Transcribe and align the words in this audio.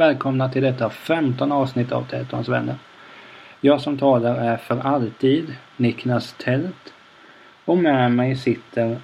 Välkomna 0.00 0.48
till 0.48 0.62
detta 0.62 0.90
15 0.90 1.52
avsnitt 1.52 1.92
av 1.92 2.04
Tätortens 2.04 2.48
vänner. 2.48 2.74
Jag 3.60 3.80
som 3.80 3.98
talar 3.98 4.34
är 4.34 4.56
för 4.56 4.80
alltid 4.80 5.56
Niklas 5.76 6.34
Tält 6.38 6.94
och 7.64 7.78
med 7.78 8.12
mig 8.12 8.36
sitter 8.36 9.00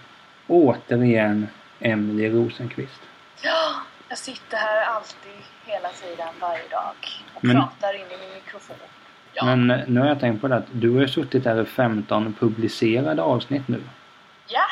återigen 0.46 1.48
Emelie 1.80 2.30
Rosenqvist. 2.30 3.01
Ja, 3.42 3.74
jag 4.09 4.18
sitter 4.18 4.56
här 4.56 4.84
alltid, 4.95 5.40
hela 5.66 5.88
tiden, 5.88 6.28
varje 6.40 6.68
dag 6.68 6.95
och 7.34 7.45
Men- 7.45 7.56
pratar 7.56 7.95
in 7.95 8.01
i 8.01 8.26
min 8.26 8.34
mikrofon. 8.45 8.76
Ja, 9.32 9.45
Men 9.45 9.71
eh, 9.71 9.80
nu 9.87 10.01
har 10.01 10.06
jag 10.09 10.21
tänkt 10.21 10.40
på 10.40 10.49
det 10.49 10.56
att 10.56 10.66
du 10.73 10.99
har 10.99 11.06
suttit 11.06 11.45
här 11.45 11.62
i 11.62 11.65
15 11.65 12.34
publicerade 12.40 13.23
avsnitt 13.23 13.68
nu. 13.68 13.82
ja. 14.49 14.66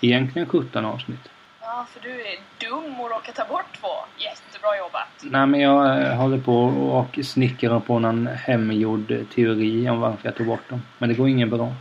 Egentligen 0.00 0.48
17 0.48 0.84
avsnitt. 0.84 1.28
Ja, 1.64 1.86
för 1.90 2.00
du 2.00 2.26
är 2.26 2.38
dum 2.58 3.00
och 3.00 3.10
råkar 3.10 3.32
ta 3.32 3.44
bort 3.44 3.78
två. 3.80 3.88
Jättebra 4.18 4.78
jobbat. 4.78 5.08
Nej 5.22 5.46
men 5.46 5.60
jag 5.60 6.02
eh, 6.02 6.16
håller 6.16 6.38
på 6.38 6.64
och 6.98 7.24
snickrar 7.24 7.80
på 7.80 7.98
någon 7.98 8.26
hemgjord 8.26 9.14
teori 9.34 9.88
om 9.90 10.00
varför 10.00 10.28
jag 10.28 10.36
tog 10.36 10.46
bort 10.46 10.68
dem. 10.68 10.82
Men 10.98 11.08
det 11.08 11.14
går 11.14 11.28
ingen 11.28 11.50
bra. 11.50 11.72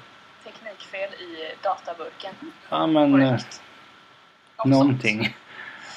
Teknikfel 0.44 1.14
i 1.14 1.56
databurken. 1.64 2.36
Ja 2.70 2.88
men 2.88 3.22
eh, 3.22 3.30
Korrekt. 3.30 3.62
Något 4.58 4.68
någonting. 4.68 5.36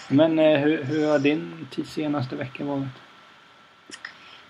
Men 0.09 0.39
eh, 0.39 0.59
hur, 0.59 0.85
hur 0.85 1.11
har 1.11 1.19
din 1.19 1.69
senaste 1.87 2.37
vecka 2.37 2.65
varit? 2.65 2.89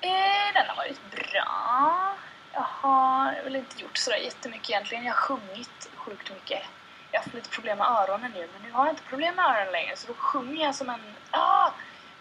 Eh, 0.00 0.52
den 0.54 0.66
har 0.68 0.76
varit 0.76 1.00
bra. 1.10 2.16
Jag 2.52 2.66
har 2.68 3.44
väl 3.44 3.56
inte 3.56 3.82
gjort 3.82 3.96
sådär 3.96 4.18
jättemycket 4.18 4.70
egentligen. 4.70 5.04
Jag 5.04 5.12
har 5.12 5.18
sjungit 5.18 5.90
sjukt 5.96 6.30
mycket. 6.34 6.62
Jag 7.10 7.20
har 7.20 7.32
lite 7.32 7.48
problem 7.48 7.78
med 7.78 7.86
öronen 7.86 8.30
nu, 8.34 8.48
men 8.52 8.62
nu 8.62 8.72
har 8.72 8.86
jag 8.86 8.92
inte 8.92 9.02
problem 9.02 9.34
med 9.34 9.44
öronen 9.44 9.72
längre. 9.72 9.96
Så 9.96 10.06
då 10.06 10.14
sjunger 10.14 10.64
jag 10.64 10.74
som 10.74 10.90
en... 10.90 11.00
Ah! 11.30 11.70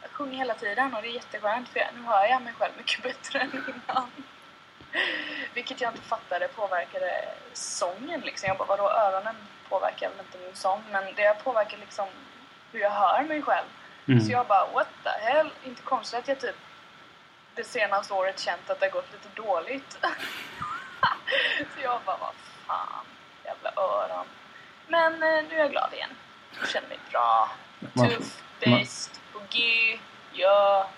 Jag 0.01 0.11
sjunger 0.11 0.37
hela 0.37 0.53
tiden 0.53 0.93
och 0.93 1.01
det 1.01 1.07
är 1.07 1.11
jätteskönt 1.11 1.69
för 1.69 1.79
jag, 1.79 1.87
nu 1.95 2.01
hör 2.01 2.25
jag 2.25 2.41
mig 2.41 2.53
själv 2.53 2.73
mycket 2.77 3.03
bättre 3.03 3.39
än 3.39 3.51
innan. 3.51 4.11
Vilket 5.53 5.81
jag 5.81 5.91
inte 5.91 6.01
fattade 6.01 6.47
påverkade 6.47 7.25
sången 7.53 8.21
liksom. 8.21 8.47
Jag 8.47 8.57
bara, 8.57 8.67
vadå 8.67 8.89
öronen 8.89 9.35
påverkar 9.69 10.09
väl 10.09 10.19
inte 10.19 10.37
min 10.37 10.55
sång? 10.55 10.83
Men 10.91 11.13
det 11.15 11.43
påverkar 11.43 11.77
liksom 11.77 12.07
hur 12.71 12.79
jag 12.79 12.91
hör 12.91 13.23
mig 13.23 13.41
själv. 13.41 13.67
Mm. 14.07 14.21
Så 14.21 14.31
jag 14.31 14.47
bara, 14.47 14.67
what 14.73 14.87
the 15.03 15.09
hell? 15.09 15.51
Inte 15.63 15.81
konstigt 15.81 16.19
att 16.19 16.27
jag 16.27 16.39
typ 16.39 16.55
det 17.55 17.63
senaste 17.63 18.13
året 18.13 18.39
känt 18.39 18.69
att 18.69 18.79
det 18.79 18.85
har 18.85 18.91
gått 18.91 19.13
lite 19.13 19.41
dåligt. 19.41 19.91
så 21.75 21.81
jag 21.81 22.01
bara, 22.05 22.17
vad 22.17 22.33
fan, 22.67 23.05
jävla 23.43 23.71
öron. 23.75 24.25
Men 24.87 25.13
eh, 25.13 25.19
nu 25.49 25.55
är 25.55 25.59
jag 25.59 25.71
glad 25.71 25.93
igen. 25.93 26.09
Jag 26.59 26.69
känner 26.69 26.87
mig 26.87 26.97
bra. 27.11 27.49
Man- 27.93 28.09
Tuff, 28.09 28.43
bäst, 28.59 29.21
på 29.33 29.39
G, 29.49 29.59
ja. 30.33 30.89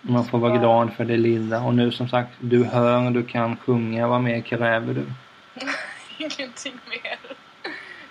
Man 0.00 0.24
får 0.24 0.38
vara 0.38 0.56
glad 0.56 0.94
för 0.96 1.04
det 1.04 1.16
lilla. 1.16 1.60
Och 1.62 1.74
nu 1.74 1.92
som 1.92 2.08
sagt, 2.08 2.30
du 2.38 2.64
hör, 2.64 3.10
du 3.10 3.24
kan 3.26 3.56
sjunga. 3.56 4.06
Vad 4.06 4.20
mer 4.22 4.40
kräver 4.40 4.94
du? 4.94 5.06
Ingenting 6.18 6.80
mer. 6.88 7.18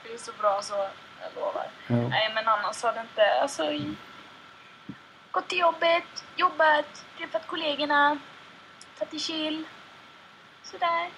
Det 0.03 0.13
är 0.13 0.17
så 0.17 0.31
bra 0.39 0.59
så, 0.61 0.73
jag 1.22 1.29
lovar. 1.35 1.66
Ja. 1.88 1.95
Nej 1.95 2.31
men 2.35 2.47
annars 2.47 2.84
har 2.84 2.94
det 2.94 3.01
inte, 3.01 3.41
alltså 3.41 3.63
i- 3.72 3.95
Gått 5.31 5.47
till 5.47 5.59
jobbet, 5.59 6.25
jobbat, 6.35 7.05
träffat 7.17 7.47
kollegorna, 7.47 8.17
tagit 9.00 9.11
det 9.11 9.19
chill. 9.19 9.63
Sådär. 10.63 11.09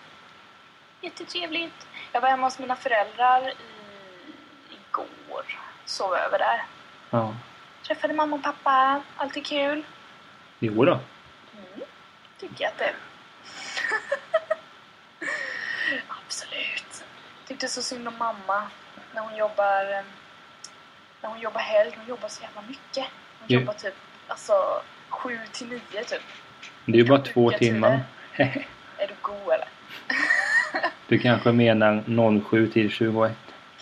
Jättetrevligt. 1.02 1.88
Jag 2.12 2.22
var 2.22 2.30
hemma 2.30 2.48
hos 2.48 2.60
mina 2.60 2.76
föräldrar 2.76 3.50
i, 3.50 3.56
igår. 5.04 5.46
Sov 5.86 6.14
över 6.14 6.40
där. 6.40 6.64
ja. 7.10 7.34
Träffade 7.88 8.14
mamma 8.14 8.36
och 8.36 8.44
pappa, 8.44 9.02
alltid 9.18 9.46
kul. 9.46 9.84
Jo 10.60 10.86
då. 10.86 10.92
Mm, 10.92 11.88
tycker 12.40 12.64
jag 12.64 12.72
att 12.72 12.78
det. 12.78 12.94
Absolut. 16.26 17.04
Tyckte 17.48 17.68
så 17.68 17.82
synd 17.82 18.08
om 18.08 18.18
mamma 18.18 18.64
när 19.14 19.22
hon 19.22 19.36
jobbar 19.38 19.82
eh, 19.94 20.04
när 21.22 21.30
hon 21.30 21.40
jobbar 21.40 21.60
helg. 21.62 21.92
Hon 21.98 22.08
jobbar 22.08 22.28
så 22.30 22.44
jävla 22.44 22.62
mycket. 22.62 23.06
Hon 23.40 23.48
Jo. 23.48 23.60
jobbar 23.60 23.74
typ 23.74 23.96
alltså 24.28 24.54
sju 25.10 25.40
till 25.52 25.68
nio 25.68 26.04
typ. 26.04 26.22
Det 26.86 26.92
är 26.92 26.98
ju 26.98 27.08
bara 27.10 27.22
två 27.22 27.52
timmar. 27.52 28.00
Är 28.98 29.08
du 29.08 29.14
god 29.22 29.54
eller? 29.54 29.68
Du 31.08 31.20
kanske 31.20 31.52
menar 31.52 32.42
07 32.50 32.68
till 32.72 32.90
21. 32.92 33.32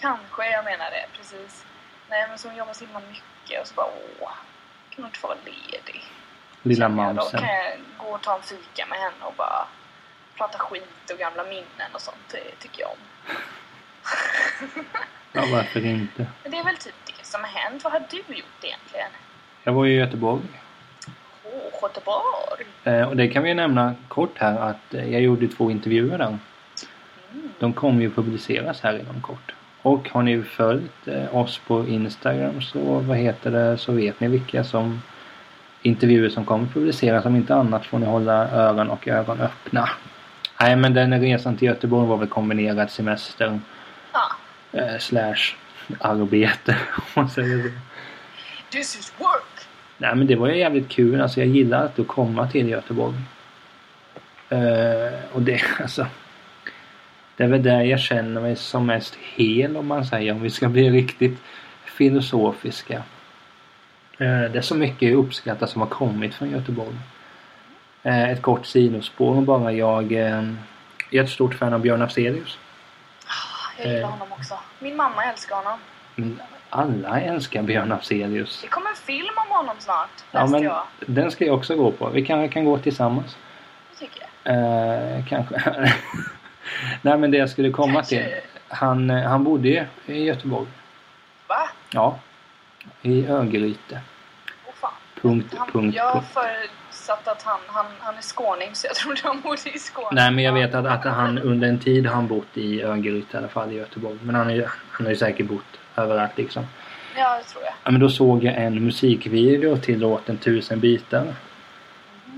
Kanske 0.04 0.52
jag 0.52 0.66
menar 0.66 0.92
det, 0.92 1.06
precis. 1.18 1.66
Nej 2.10 2.26
men 2.30 2.38
hon 2.44 2.56
jobbar 2.58 2.74
så 2.74 2.86
himla 2.86 3.00
mycket 3.00 3.62
och 3.62 3.68
så 3.68 3.74
bara 3.74 3.88
åh, 4.20 4.34
kan 4.90 5.04
hon 5.04 5.06
inte 5.06 5.20
få 5.20 5.28
vara 5.28 5.38
ledig? 5.46 6.04
Lilla 6.62 6.86
jag. 6.86 6.92
Då 6.92 6.98
mamsen. 6.98 7.40
kan 7.40 7.50
jag 7.50 7.80
gå 7.98 8.06
och 8.06 8.22
ta 8.22 8.36
en 8.36 8.42
fika 8.42 8.86
med 8.90 9.00
henne 9.00 9.26
och 9.26 9.34
bara 9.38 9.68
prata 10.38 10.58
skit 10.58 11.12
och 11.14 11.20
gamla 11.20 11.44
minnen 11.44 11.92
och 11.94 12.02
sånt. 12.02 12.28
Det 12.32 12.56
tycker 12.60 12.82
jag 12.82 12.92
om. 12.92 12.98
Ja, 15.32 15.44
varför 15.52 15.86
inte? 15.86 16.28
Men 16.44 16.52
det 16.52 16.58
är 16.58 16.64
väl 16.64 16.78
typ 16.78 16.96
det 17.06 17.26
som 17.26 17.42
har 17.42 17.50
hänt. 17.50 17.84
Vad 17.84 17.94
har 17.94 18.04
du 18.10 18.18
gjort 18.18 18.62
egentligen? 18.62 19.12
Jag 19.64 19.74
var 19.74 19.86
i 19.86 19.96
Göteborg. 19.96 20.44
Åh, 21.44 21.80
Göteborg! 21.82 22.66
Eh, 22.84 23.10
och 23.10 23.16
det 23.16 23.28
kan 23.28 23.44
vi 23.44 23.50
ju 23.50 23.56
nämna 23.56 23.96
kort 24.08 24.38
här 24.38 24.70
att 24.70 24.94
eh, 24.94 25.12
jag 25.12 25.22
gjorde 25.22 25.48
två 25.48 25.72
intervjuer 25.72 26.18
där. 26.18 26.38
Mm. 27.32 27.54
De 27.60 27.74
kommer 27.74 28.02
ju 28.02 28.12
publiceras 28.12 28.82
här 28.82 29.00
inom 29.00 29.22
kort. 29.22 29.54
Och 29.84 30.10
har 30.10 30.24
ni 30.24 30.44
följt 30.44 31.08
eh, 31.08 31.36
oss 31.36 31.58
på 31.68 31.88
Instagram 31.88 32.62
så 32.62 32.80
vad 33.00 33.18
heter 33.18 33.52
det 33.52 33.78
så 33.78 33.92
vet 33.92 34.20
ni 34.20 34.28
vilka 34.28 34.64
som 34.64 35.02
intervjuer 35.82 36.30
som 36.30 36.46
kommer 36.46 36.68
publiceras. 36.68 37.26
Om 37.26 37.36
inte 37.36 37.56
annat 37.56 37.86
får 37.86 38.00
ni 38.00 38.06
hålla 38.06 38.50
öron 38.52 38.90
och 38.90 39.08
ögon 39.08 39.42
öppna. 39.42 39.90
Nej 40.60 40.76
men 40.76 40.94
den 40.94 41.22
resan 41.22 41.58
till 41.58 41.68
Göteborg 41.68 42.08
var 42.08 42.18
väl 42.18 42.28
kombinerad 42.28 42.92
semester 42.92 43.60
Ja. 44.14 44.80
eh, 44.80 44.98
slash 45.00 45.56
arbete 46.00 46.78
om 46.96 47.04
man 47.16 47.30
säger 47.30 47.64
så. 47.64 47.70
This 48.70 49.00
is 49.00 49.14
work! 49.18 49.68
Nej 49.98 50.16
men 50.16 50.28
det 50.28 50.36
var 50.36 50.48
ju 50.48 50.58
jävligt 50.58 50.90
kul. 50.90 51.22
Alltså 51.22 51.40
jag 51.40 51.50
gillar 51.50 51.86
att 51.86 52.08
komma 52.08 52.48
till 52.48 52.70
Göteborg. 52.70 53.16
Eh, 54.50 55.14
och 55.34 55.42
det 55.42 55.62
alltså. 55.82 56.08
Det 57.44 57.48
är 57.48 57.52
väl 57.52 57.64
där 57.64 57.82
jag 57.82 58.00
känner 58.00 58.42
mig 58.42 58.56
som 58.56 58.86
mest 58.86 59.16
hel 59.16 59.78
om 59.78 59.88
man 59.88 60.06
säger. 60.06 60.32
Om 60.32 60.42
vi 60.42 60.50
ska 60.50 60.70
bli 60.70 60.90
riktigt 60.90 61.40
filosofiska. 61.86 62.96
Eh, 64.18 64.42
det 64.52 64.58
är 64.58 64.62
så 64.62 64.76
mycket 64.76 65.10
jag 65.10 65.18
uppskattar 65.18 65.68
som 65.68 65.82
har 65.82 65.90
kommit 65.90 66.36
från 66.36 66.50
Göteborg. 66.50 66.96
Eh, 68.04 68.30
ett 68.30 68.42
kort 68.42 68.66
sidospår 68.66 69.42
bara. 69.42 69.72
Jag, 69.72 70.12
eh, 70.12 70.44
jag 71.10 71.20
är 71.20 71.24
ett 71.24 71.30
stort 71.30 71.54
fan 71.54 71.74
av 71.74 71.80
Björn 71.80 72.02
Afzelius. 72.02 72.58
Jag 73.78 73.88
gillar 73.88 74.08
honom 74.08 74.32
också. 74.32 74.60
Min 74.80 74.96
mamma 74.96 75.24
älskar 75.24 75.56
honom. 75.56 75.80
Alla 76.70 77.22
älskar 77.22 77.64
Björn 77.64 77.92
Afzelius. 77.92 78.62
Det 78.62 78.68
kommer 78.68 78.90
en 78.90 78.96
film 78.96 79.36
om 79.48 79.58
honom 79.58 79.76
snart, 79.80 80.24
Ja, 80.32 80.48
men 80.48 80.64
jag. 80.64 80.84
den 81.00 81.32
ska 81.32 81.46
jag 81.46 81.56
också 81.56 81.76
gå 81.76 81.92
på. 81.92 82.10
Vi 82.10 82.26
kan, 82.26 82.50
kan 82.50 82.66
gå 82.66 82.78
tillsammans. 82.78 83.38
Det 83.92 84.06
tycker 84.06 84.26
jag. 84.44 84.56
Eh, 84.56 85.26
kanske. 85.26 85.94
Nej 87.02 87.18
men 87.18 87.32
det 87.32 87.38
jag 87.38 87.50
skulle 87.50 87.70
komma 87.72 88.04
till. 88.04 88.26
Han, 88.68 89.10
han 89.10 89.44
bodde 89.44 89.68
ju 89.68 89.86
i 90.06 90.24
Göteborg. 90.24 90.68
Va? 91.48 91.70
Ja. 91.94 92.20
I 93.02 93.28
Örgryte. 93.28 94.02
Åh 94.68 94.74
fan. 94.76 94.92
Punkt, 95.22 95.54
Han, 95.58 95.70
punkt, 95.72 95.96
jag 95.96 96.04
har 96.04 96.14
punkt. 96.14 96.28
förutsatt 96.34 97.28
att 97.28 97.42
han, 97.44 97.60
han, 97.68 97.86
han 98.00 98.18
är 98.18 98.22
skåning 98.22 98.70
så 98.76 98.88
jag 98.88 98.96
trodde 98.96 99.20
han 99.24 99.42
bodde 99.42 99.70
i 99.76 99.80
Skåne. 99.80 100.08
Nej 100.12 100.32
men 100.32 100.44
jag 100.44 100.54
vet 100.54 100.76
att, 100.76 100.86
att 100.86 101.14
han 101.14 101.38
under 101.40 101.68
en 101.68 101.80
tid 101.80 102.06
har 102.06 102.16
han 102.16 102.28
bott 102.28 102.58
i 102.58 102.82
Örgryte 102.84 103.38
i 103.38 103.38
alla 103.38 103.48
fall 103.48 103.72
i 103.72 103.76
Göteborg. 103.76 104.18
Men 104.24 104.36
han, 104.36 104.50
är, 104.50 104.72
han 104.92 105.06
har 105.06 105.12
ju 105.12 105.18
säkert 105.18 105.46
bott 105.48 105.80
överallt 105.96 106.38
liksom. 106.38 106.66
Ja, 107.18 107.38
det 107.38 107.44
tror 107.44 107.64
jag. 107.64 107.74
Ja, 107.84 107.92
men 107.92 108.02
då 108.02 108.10
såg 108.10 108.44
jag 108.44 108.56
en 108.56 108.86
musikvideo 108.86 109.78
till 109.78 110.00
låten 110.00 110.38
Tusen 110.38 110.80
bitar. 110.80 111.34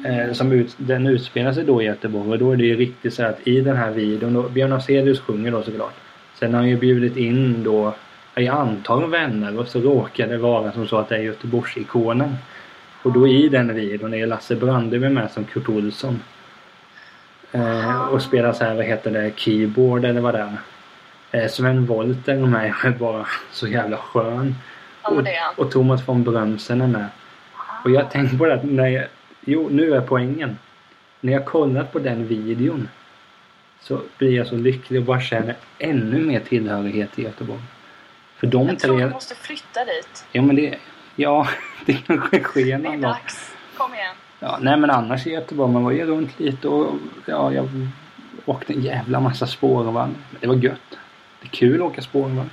Eh, 0.05 0.33
som 0.33 0.51
ut, 0.51 0.75
den 0.77 1.07
utspelar 1.07 1.53
sig 1.53 1.63
då 1.63 1.81
i 1.81 1.85
Göteborg 1.85 2.31
och 2.31 2.39
då 2.39 2.51
är 2.51 2.57
det 2.57 2.63
ju 2.63 2.77
riktigt 2.77 3.13
så 3.13 3.23
att 3.23 3.47
i 3.47 3.61
den 3.61 3.77
här 3.77 3.91
videon, 3.91 4.33
då, 4.33 4.49
Björn 4.49 4.73
Afzelius 4.73 5.19
sjunger 5.19 5.51
då 5.51 5.63
såklart. 5.63 5.93
Sen 6.39 6.53
har 6.53 6.59
han 6.59 6.69
ju 6.69 6.77
bjudit 6.77 7.17
in 7.17 7.63
då, 7.63 7.93
jag 8.35 8.47
antar 8.55 9.07
vänner 9.07 9.59
och 9.59 9.67
så 9.67 9.79
råkar 9.79 10.27
det 10.27 10.37
vara 10.37 10.71
som 10.71 10.87
så 10.87 10.97
att 10.97 11.09
det 11.09 11.15
är 11.15 11.19
Göteborgsikonen. 11.19 12.35
Och 13.03 13.13
då 13.13 13.27
i 13.27 13.49
den 13.49 13.75
videon 13.75 14.13
är 14.13 14.25
Lasse 14.25 14.55
Brandeby 14.55 15.09
med 15.09 15.31
som 15.31 15.43
Kurt 15.43 15.69
Olsson. 15.69 16.19
Eh, 17.51 18.01
och 18.01 18.21
spelar 18.21 18.53
så 18.53 18.63
här, 18.63 18.75
vad 18.75 18.85
heter 18.85 19.11
det, 19.11 19.31
keyboard 19.35 20.05
eller 20.05 20.21
vad 20.21 20.33
det 20.33 20.47
är. 21.31 21.43
Eh, 21.43 21.49
Sven 21.49 21.85
Wollter 21.85 22.43
och 22.43 22.47
är 22.47 22.99
bara 22.99 23.25
så 23.51 23.67
jävla 23.67 23.97
skön. 23.97 24.55
Och, 25.01 25.21
och 25.55 25.71
Thomas 25.71 26.07
von 26.07 26.23
Brömsen 26.23 26.81
är 26.81 26.87
med. 26.87 27.07
Och 27.83 27.91
jag 27.91 28.11
tänkte 28.11 28.37
på 28.37 28.45
det 28.45 28.53
att 28.53 28.63
när 28.63 28.87
jag, 28.87 29.05
Jo, 29.45 29.69
nu 29.71 29.95
är 29.95 30.01
poängen. 30.01 30.57
När 31.21 31.33
jag 31.33 31.45
kollat 31.45 31.92
på 31.92 32.00
den 32.00 32.27
videon 32.27 32.89
så 33.81 34.01
blir 34.18 34.36
jag 34.36 34.47
så 34.47 34.56
lycklig 34.56 35.00
och 35.00 35.06
bara 35.06 35.21
känner 35.21 35.56
ännu 35.80 36.19
mer 36.19 36.39
tillhörighet 36.39 37.12
till 37.12 37.24
Göteborg. 37.24 37.62
För 38.38 38.47
de 38.47 38.68
Jag 38.68 38.80
tror 38.80 38.97
tre... 38.97 39.06
du 39.06 39.12
måste 39.12 39.36
flytta 39.36 39.86
dit. 39.86 40.25
Ja, 40.31 40.42
men 40.42 40.56
det... 40.56 40.77
Ja, 41.15 41.47
det 41.86 41.94
kanske 41.94 42.39
sker 42.44 42.65
Det 42.65 42.71
är 42.71 42.77
någon 42.77 43.01
dags. 43.01 43.56
Kom 43.77 43.94
igen. 43.94 44.15
Ja, 44.39 44.57
nej 44.62 44.77
men 44.77 44.89
annars 44.89 45.27
i 45.27 45.30
Göteborg, 45.30 45.71
man 45.74 45.83
var 45.83 45.91
ju 45.91 46.06
runt 46.06 46.39
lite 46.39 46.68
och 46.68 46.94
ja, 47.25 47.53
jag 47.53 47.69
åkte 48.45 48.74
en 48.74 48.81
jävla 48.81 49.19
massa 49.19 49.48
spårvagn. 49.48 50.15
Men 50.31 50.41
det 50.41 50.48
var 50.48 50.56
gött. 50.56 50.98
Det 51.41 51.48
är 51.48 51.50
kul 51.50 51.75
att 51.75 51.88
åka 51.91 52.01
spårvagn. 52.01 52.50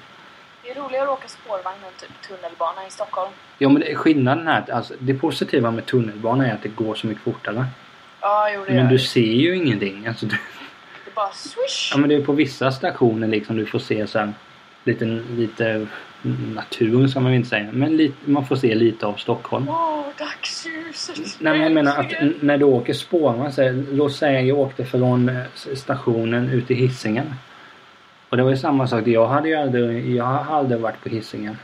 Är 0.76 0.80
roligare 0.80 1.04
att 1.04 1.18
åka 1.18 1.28
spårvagn 1.28 1.76
än 1.86 2.00
typ 2.00 2.28
tunnelbana 2.28 2.86
i 2.88 2.90
Stockholm. 2.90 3.30
Ja 3.58 3.68
men 3.68 3.80
det, 3.82 3.94
skillnaden 3.94 4.48
är 4.48 4.58
att 4.58 4.70
alltså, 4.70 4.94
det 4.98 5.14
positiva 5.14 5.70
med 5.70 5.86
tunnelbana 5.86 6.46
är 6.48 6.54
att 6.54 6.62
det 6.62 6.68
går 6.68 6.94
så 6.94 7.06
mycket 7.06 7.22
fortare. 7.22 7.66
Ja, 8.20 8.50
jo 8.54 8.60
det 8.64 8.72
Men 8.72 8.76
gör 8.82 8.90
du 8.90 8.96
det. 8.96 9.02
ser 9.02 9.20
ju 9.20 9.56
ingenting. 9.56 10.06
Alltså, 10.06 10.26
du, 10.26 10.36
Det 11.04 11.10
är 11.10 11.14
bara 11.14 11.32
swish. 11.32 11.90
ja 11.92 11.98
men 11.98 12.08
det 12.08 12.14
är 12.14 12.24
på 12.24 12.32
vissa 12.32 12.72
stationer 12.72 13.28
liksom 13.28 13.56
du 13.56 13.66
får 13.66 13.78
se 13.78 14.06
så 14.06 14.18
här, 14.18 14.32
lite, 14.84 15.04
lite 15.30 15.86
natur 16.54 17.08
ska 17.08 17.20
man 17.20 17.30
väl 17.32 17.36
inte 17.36 17.48
säga. 17.48 17.68
Men 17.72 17.96
lite, 17.96 18.30
man 18.30 18.46
får 18.46 18.56
se 18.56 18.74
lite 18.74 19.06
av 19.06 19.14
Stockholm. 19.14 19.68
Åh, 19.68 20.02
dagsljuset. 20.18 21.36
Nej 21.40 21.52
men 21.52 21.60
jag 21.62 21.72
menar 21.72 21.90
att 21.92 21.98
äntligen. 21.98 22.26
n- 22.28 22.34
när 22.40 22.58
du 22.58 22.64
åker 22.64 22.92
spårvagn, 22.92 23.52
så 23.52 23.62
här, 23.62 23.84
låt 23.92 24.12
säga 24.14 24.40
jag 24.40 24.58
åkte 24.58 24.84
från 24.84 25.28
eh, 25.28 25.42
s- 25.54 25.80
stationen 25.80 26.48
ut 26.50 26.66
till 26.66 26.76
Hisingen. 26.76 27.34
Och 28.32 28.38
det 28.38 28.44
var 28.44 28.50
ju 28.50 28.56
samma 28.56 28.86
sak, 28.86 29.06
jag 29.06 29.26
hade 29.26 29.48
ju 29.48 29.54
aldrig, 29.54 30.16
jag 30.16 30.24
har 30.24 30.56
aldrig 30.56 30.80
varit 30.80 31.02
på 31.02 31.08
Hisingen. 31.08 31.56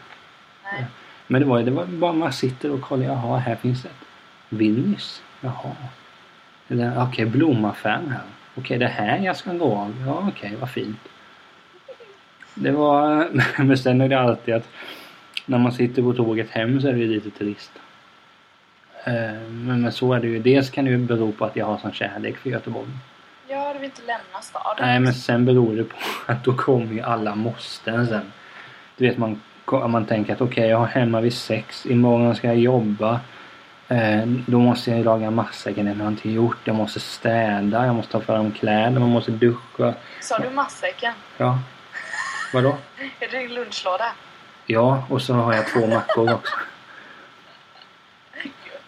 Nej. 0.65 0.87
Men 1.27 1.41
det 1.41 1.47
var, 1.47 1.63
det 1.63 1.71
var 1.71 1.85
bara 1.85 2.13
man 2.13 2.33
sitter 2.33 2.71
och 2.71 2.81
kollar, 2.81 3.05
jaha 3.05 3.39
här 3.39 3.55
finns 3.55 3.83
det 3.83 3.89
ett 3.89 4.07
Willys. 4.49 5.23
Jaha. 5.41 5.73
Okej, 7.09 7.27
blomaffären 7.27 8.11
här. 8.11 8.21
Okej, 8.55 8.79
det 8.79 8.85
är 8.85 8.89
här 8.89 9.19
jag 9.19 9.37
ska 9.37 9.53
gå 9.53 9.75
av. 9.77 9.95
Ja 10.07 10.29
okej, 10.29 10.57
vad 10.61 10.71
fint. 10.71 11.01
Det 12.55 12.71
var, 12.71 13.29
men 13.65 13.79
sen 13.79 14.01
är 14.01 14.09
det 14.09 14.21
alltid 14.21 14.55
att 14.55 14.69
när 15.47 15.59
man 15.59 15.73
sitter 15.73 16.03
på 16.03 16.13
tåget 16.13 16.51
hem 16.51 16.81
så 16.81 16.89
är 16.89 16.93
det 16.93 16.99
ju 16.99 17.07
lite 17.07 17.31
trist. 17.31 17.73
Eh, 19.05 19.13
Men, 19.51 19.83
men 19.83 19.93
så 19.93 20.13
är 20.13 20.21
det 20.21 20.29
ju. 20.29 20.39
Dels 20.39 20.71
kan 20.71 20.85
det 20.85 20.91
ju 20.91 20.99
bero 20.99 21.33
på 21.33 21.45
att 21.45 21.57
jag 21.57 21.67
har 21.67 21.79
sån 21.79 21.93
kärlek 21.93 22.37
för 22.37 22.51
Göteborg. 22.51 22.89
Ja, 23.51 23.73
du 23.73 23.79
vill 23.79 23.85
inte 23.85 24.03
lämna 24.03 24.41
staden. 24.43 24.87
Nej 24.87 25.01
men 25.01 25.15
sen 25.15 25.45
beror 25.45 25.77
det 25.77 25.85
på 25.85 25.97
att 26.33 26.45
då 26.45 26.55
kommer 26.57 26.93
ju 26.95 27.01
alla 27.01 27.35
måsten 27.35 28.07
sen. 28.07 28.33
Du 28.97 29.09
vet 29.09 29.19
man, 29.19 29.41
man 29.89 30.05
tänker 30.05 30.33
att 30.33 30.41
okej 30.41 30.69
jag 30.69 30.79
har 30.79 30.87
hemma 30.87 31.21
vid 31.21 31.35
sex, 31.35 31.87
imorgon 31.87 32.37
ska 32.37 32.47
jag 32.47 32.59
jobba. 32.59 33.21
Eh, 33.89 34.27
då 34.27 34.59
måste 34.59 34.91
jag 34.91 35.05
laga 35.05 35.31
matsäcken, 35.31 35.87
det 35.87 35.93
har 35.93 36.05
jag 36.05 36.13
inte 36.13 36.31
gjort. 36.31 36.57
Jag 36.65 36.77
måste 36.77 37.01
städa, 37.01 37.87
jag 37.87 37.95
måste 37.95 38.13
ta 38.13 38.21
fram 38.21 38.53
kläder, 38.53 39.01
man 39.01 39.09
måste 39.09 39.31
duscha. 39.31 39.95
Sa 40.21 40.39
du 40.39 40.51
matsäcken? 40.51 41.13
Ja. 41.37 41.59
Vadå? 42.55 42.69
Är 43.21 43.29
det 43.31 43.39
din 43.39 43.55
lunchlåda? 43.55 44.13
Ja, 44.67 45.05
och 45.11 45.23
så 45.23 45.35
har 45.35 45.55
jag 45.55 45.69
två 45.69 45.87
mackor 45.87 46.33
också. 46.33 46.55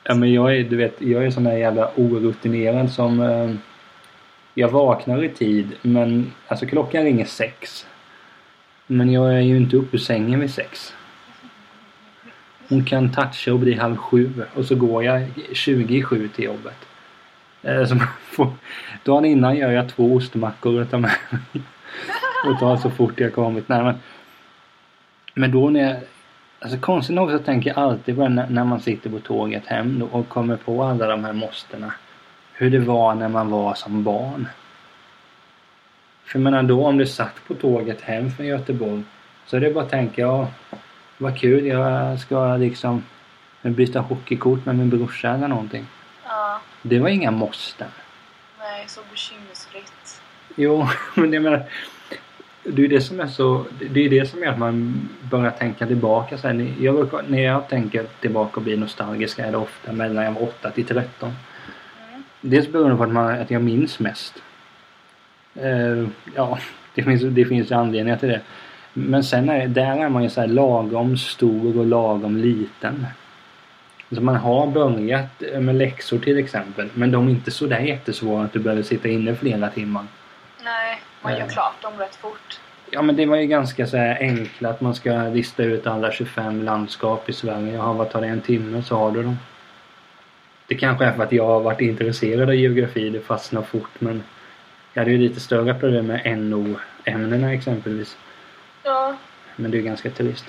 Ja 0.02 0.14
men 0.14 0.32
jag 0.32 0.56
är, 0.56 0.64
du 0.64 0.76
vet, 0.76 1.02
jag 1.02 1.24
är 1.24 1.30
sån 1.30 1.44
där 1.44 1.56
jävla 1.56 1.90
orutinerad 1.96 2.92
som... 2.92 3.20
Eh, 3.20 3.50
jag 4.60 4.68
vaknar 4.68 5.24
i 5.24 5.28
tid 5.28 5.76
men 5.82 6.32
alltså 6.48 6.66
klockan 6.66 7.04
ringer 7.04 7.24
sex. 7.24 7.86
Men 8.86 9.12
jag 9.12 9.34
är 9.34 9.40
ju 9.40 9.56
inte 9.56 9.76
uppe 9.76 9.96
ur 9.96 10.00
sängen 10.00 10.40
vid 10.40 10.50
sex. 10.50 10.94
Hon 12.68 12.84
kan 12.84 13.12
toucha 13.12 13.52
och 13.52 13.58
bli 13.58 13.74
halv 13.74 13.96
sju 13.96 14.30
och 14.54 14.64
så 14.64 14.74
går 14.74 15.04
jag 15.04 15.28
20 15.52 15.96
i 15.96 16.02
sju 16.02 16.28
till 16.28 16.44
jobbet. 16.44 16.86
Eh, 17.62 17.84
så 17.84 17.94
man 17.94 18.06
får, 18.22 18.52
dagen 19.04 19.24
innan 19.24 19.56
gör 19.56 19.70
jag 19.70 19.88
två 19.88 20.14
ostmackor 20.14 20.80
och 20.80 20.90
tar 20.90 20.98
med 20.98 21.10
mig. 21.30 21.62
Och 22.46 22.58
tar 22.58 22.76
så 22.76 22.90
fort 22.90 23.20
jag 23.20 23.32
kommit. 23.32 23.68
Nej, 23.68 23.82
men, 23.82 23.94
men 25.34 25.50
då 25.50 25.70
när 25.70 25.80
jag... 25.80 25.96
Alltså 26.58 26.78
konstigt 26.78 27.16
nog 27.16 27.30
så 27.30 27.38
tänker 27.38 27.70
jag 27.70 27.78
alltid 27.78 28.16
på 28.16 28.28
när, 28.28 28.46
när 28.50 28.64
man 28.64 28.80
sitter 28.80 29.10
på 29.10 29.18
tåget 29.18 29.66
hem 29.66 29.98
då 29.98 30.06
och 30.06 30.28
kommer 30.28 30.56
på 30.56 30.82
alla 30.82 31.06
de 31.06 31.24
här 31.24 31.32
måstena. 31.32 31.92
Hur 32.60 32.70
det 32.70 32.78
var 32.78 33.14
när 33.14 33.28
man 33.28 33.50
var 33.50 33.74
som 33.74 34.02
barn. 34.02 34.48
För 36.24 36.38
jag 36.38 36.42
menar 36.42 36.62
då 36.62 36.86
om 36.86 36.98
du 36.98 37.06
satt 37.06 37.34
på 37.46 37.54
tåget 37.54 38.00
hem 38.00 38.30
från 38.30 38.46
Göteborg 38.46 39.02
så 39.46 39.56
är 39.56 39.60
det 39.60 39.70
bara 39.70 39.84
att 39.84 39.90
tänka, 39.90 40.20
ja 40.22 40.48
vad 41.18 41.38
kul, 41.38 41.66
jag 41.66 42.20
ska 42.20 42.56
liksom 42.56 43.04
byta 43.62 44.00
hockeykort 44.00 44.66
med 44.66 44.76
min 44.76 44.90
brorsa 44.90 45.28
eller 45.30 45.48
någonting. 45.48 45.86
Ja. 46.26 46.60
Det 46.82 46.98
var 46.98 47.08
inga 47.08 47.30
måsten. 47.30 47.88
Nej, 48.58 48.84
så 48.88 49.00
bekymmersfritt. 49.10 50.22
Jo, 50.56 50.88
men 51.14 51.32
jag 51.32 51.42
menar 51.42 51.64
det 52.64 52.84
är 52.84 52.88
det 52.88 53.00
som 53.00 53.20
är 53.20 53.26
så, 53.26 53.64
det 53.90 54.00
är 54.00 54.10
det 54.10 54.26
som 54.30 54.42
gör 54.42 54.52
att 54.52 54.58
man 54.58 55.08
börjar 55.22 55.50
tänka 55.50 55.86
tillbaka 55.86 56.38
sen. 56.38 56.74
Jag, 56.80 56.94
brukar- 56.94 57.24
när 57.28 57.42
jag 57.42 57.68
tänker 57.68 58.06
tillbaka 58.20 58.56
och 58.56 58.62
blir 58.62 58.76
nostalgisk 58.76 59.38
är 59.38 59.50
det 59.50 59.58
ofta 59.58 59.92
mellan 59.92 60.24
jag 60.24 60.32
var 60.32 60.42
8 60.42 60.70
till 60.70 60.86
13. 60.86 61.32
Dels 62.40 62.68
beroende 62.68 62.96
på 62.96 63.02
att, 63.02 63.12
man, 63.12 63.40
att 63.40 63.50
jag 63.50 63.62
minns 63.62 63.98
mest. 63.98 64.42
Eh, 65.54 66.08
ja, 66.34 66.58
det 66.94 67.02
finns, 67.02 67.22
det 67.22 67.44
finns 67.44 67.70
ju 67.70 67.74
anledningar 67.74 68.16
till 68.16 68.28
det. 68.28 68.40
Men 68.92 69.24
sen 69.24 69.48
är 69.48 69.68
där 69.68 70.04
är 70.04 70.08
man 70.08 70.22
ju 70.22 70.30
så 70.30 70.46
lagom 70.46 71.16
stor 71.16 71.78
och 71.78 71.86
lagom 71.86 72.36
liten. 72.36 73.06
Så 74.12 74.20
man 74.20 74.36
har 74.36 74.66
börjat 74.66 75.42
med 75.58 75.74
läxor 75.74 76.18
till 76.18 76.38
exempel. 76.38 76.88
Men 76.94 77.10
de 77.10 77.26
är 77.26 77.30
inte 77.30 77.50
så 77.50 77.66
där 77.66 77.80
jättesvåra 77.80 78.44
att 78.44 78.52
du 78.52 78.58
behöver 78.58 78.82
sitta 78.82 79.08
inne 79.08 79.34
flera 79.34 79.68
timmar. 79.68 80.04
Nej, 80.64 81.02
man 81.22 81.32
gör 81.32 81.40
Nej. 81.40 81.48
klart 81.48 81.82
dem 81.82 81.92
rätt 81.98 82.14
fort. 82.14 82.60
Ja 82.90 83.02
men 83.02 83.16
det 83.16 83.26
var 83.26 83.36
ju 83.36 83.46
ganska 83.46 83.86
så 83.86 83.96
här 83.96 84.18
enkla 84.20 84.68
att 84.68 84.80
man 84.80 84.94
ska 84.94 85.22
lista 85.22 85.62
ut 85.62 85.86
alla 85.86 86.12
25 86.12 86.62
landskap 86.62 87.28
i 87.28 87.32
Sverige. 87.32 87.74
Jaha, 87.74 87.92
vad 87.92 88.10
tar 88.10 88.20
det 88.20 88.26
en 88.26 88.40
timme 88.40 88.82
så 88.82 88.96
har 88.96 89.10
du 89.10 89.22
dem. 89.22 89.36
Det 90.70 90.76
kanske 90.76 91.04
är 91.04 91.12
för 91.12 91.22
att 91.22 91.32
jag 91.32 91.46
har 91.46 91.60
varit 91.60 91.80
intresserad 91.80 92.48
av 92.48 92.54
geografi, 92.54 93.10
det 93.10 93.20
fastnar 93.20 93.62
fort 93.62 93.90
men 93.98 94.22
jag 94.92 95.00
hade 95.00 95.10
ju 95.10 95.18
lite 95.18 95.40
större 95.40 95.74
problem 95.74 96.06
med 96.06 96.38
NO-ämnena 96.38 97.52
exempelvis. 97.52 98.16
Ja. 98.82 99.16
Men 99.56 99.70
det 99.70 99.78
är 99.78 99.82
ganska 99.82 100.10
trist. 100.10 100.44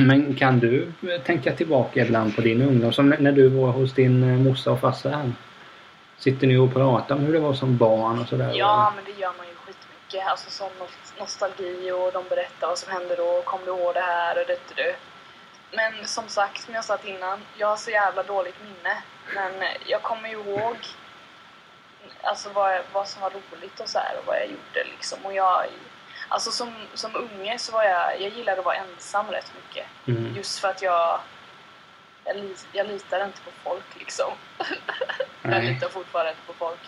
Men 0.00 0.34
kan 0.34 0.58
du 0.58 0.92
tänka 1.24 1.52
tillbaka 1.52 2.00
ibland 2.00 2.36
på 2.36 2.40
din 2.40 2.62
ungdom? 2.62 2.92
Som 2.92 3.08
när 3.18 3.32
du 3.32 3.48
var 3.48 3.70
hos 3.70 3.94
din 3.94 4.22
eh, 4.22 4.38
morsa 4.38 4.70
och 4.70 4.80
farsa 4.80 5.08
här. 5.08 5.32
Sitter 6.18 6.46
ni 6.46 6.56
och 6.56 6.72
pratar 6.72 7.14
om 7.14 7.20
hur 7.20 7.32
det 7.32 7.38
var 7.40 7.54
som 7.54 7.76
barn 7.76 8.18
och 8.18 8.28
sådär? 8.28 8.52
Ja, 8.54 8.92
men 8.96 9.04
det 9.04 9.20
gör 9.20 9.32
man 9.38 9.46
ju 9.46 9.54
skitmycket. 9.54 10.28
Alltså 10.28 10.64
no- 10.64 11.20
nostalgi 11.20 11.92
och 11.92 12.12
de 12.12 12.24
berättar 12.28 12.66
vad 12.66 12.78
som 12.78 12.92
hände 12.92 13.16
då. 13.16 13.42
Kom 13.44 13.60
du 13.64 13.70
ihåg 13.70 13.94
det 13.94 14.00
här 14.00 14.38
och 14.40 14.44
det 14.46 14.52
och 14.70 14.76
det. 14.76 14.96
Men 15.72 16.06
som 16.06 16.28
sagt, 16.28 16.60
som 16.60 16.74
jag 16.74 16.84
sa 16.84 16.98
innan, 17.04 17.40
jag 17.56 17.66
har 17.66 17.76
så 17.76 17.90
jävla 17.90 18.22
dåligt 18.22 18.62
minne. 18.62 19.02
Men 19.34 19.52
jag 19.86 20.02
kommer 20.02 20.28
ju 20.28 20.34
ihåg 20.34 20.76
alltså 22.22 22.48
vad, 22.48 22.80
vad 22.92 23.08
som 23.08 23.22
var 23.22 23.30
roligt 23.30 23.80
och 23.80 23.88
så 23.88 23.98
här 23.98 24.18
och 24.18 24.26
vad 24.26 24.36
jag 24.36 24.46
gjorde 24.46 24.84
liksom. 24.84 25.26
Och 25.26 25.34
jag, 25.34 25.66
alltså 26.28 26.50
som, 26.50 26.72
som 26.94 27.16
unge 27.16 27.58
så 27.58 27.72
var 27.72 27.84
jag, 27.84 28.20
jag 28.20 28.30
gillade 28.30 28.58
att 28.58 28.64
vara 28.64 28.76
ensam 28.76 29.26
rätt 29.26 29.52
mycket. 29.54 29.86
Mm. 30.06 30.36
Just 30.36 30.58
för 30.58 30.68
att 30.68 30.82
jag, 30.82 31.20
jag, 32.24 32.54
jag 32.72 32.86
litar 32.86 33.24
inte 33.24 33.40
på 33.40 33.50
folk 33.64 33.98
liksom. 33.98 34.32
Jag 35.42 35.64
litar 35.64 35.88
fortfarande 35.88 36.30
inte 36.30 36.42
på 36.46 36.52
folk. 36.52 36.80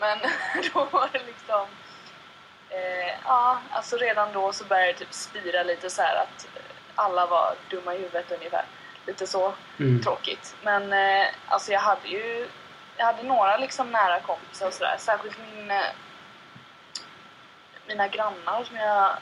Men 0.00 0.18
då 0.74 0.84
var 0.84 1.08
det 1.12 1.22
liksom... 1.26 1.66
Eh, 2.70 3.18
ja, 3.24 3.58
alltså 3.70 3.96
redan 3.96 4.32
då 4.32 4.52
så 4.52 4.64
började 4.64 4.92
det 4.92 4.98
typ 4.98 5.12
spira 5.12 5.62
lite 5.62 5.90
så 5.90 6.02
här 6.02 6.16
att 6.16 6.48
alla 6.96 7.26
var 7.26 7.54
dumma 7.70 7.94
i 7.94 7.98
huvudet 7.98 8.32
ungefär. 8.32 8.64
Lite 9.06 9.26
så 9.26 9.54
Mm. 9.80 10.02
tråkigt. 10.02 10.56
Men 10.62 10.92
eh, 10.92 11.26
alltså 11.48 11.72
jag 11.72 11.80
hade 11.80 12.08
ju... 12.08 12.48
Jag 12.96 13.06
hade 13.06 13.22
några 13.22 13.56
liksom 13.56 13.90
nära 13.90 14.20
kompisar 14.20 14.66
och 14.66 14.72
sådär. 14.74 14.96
Särskilt 14.98 15.36
min... 15.38 15.70
Eh, 15.70 15.84
mina 17.86 18.08
grannar 18.08 18.64
som 18.64 18.76
jag... 18.76 19.16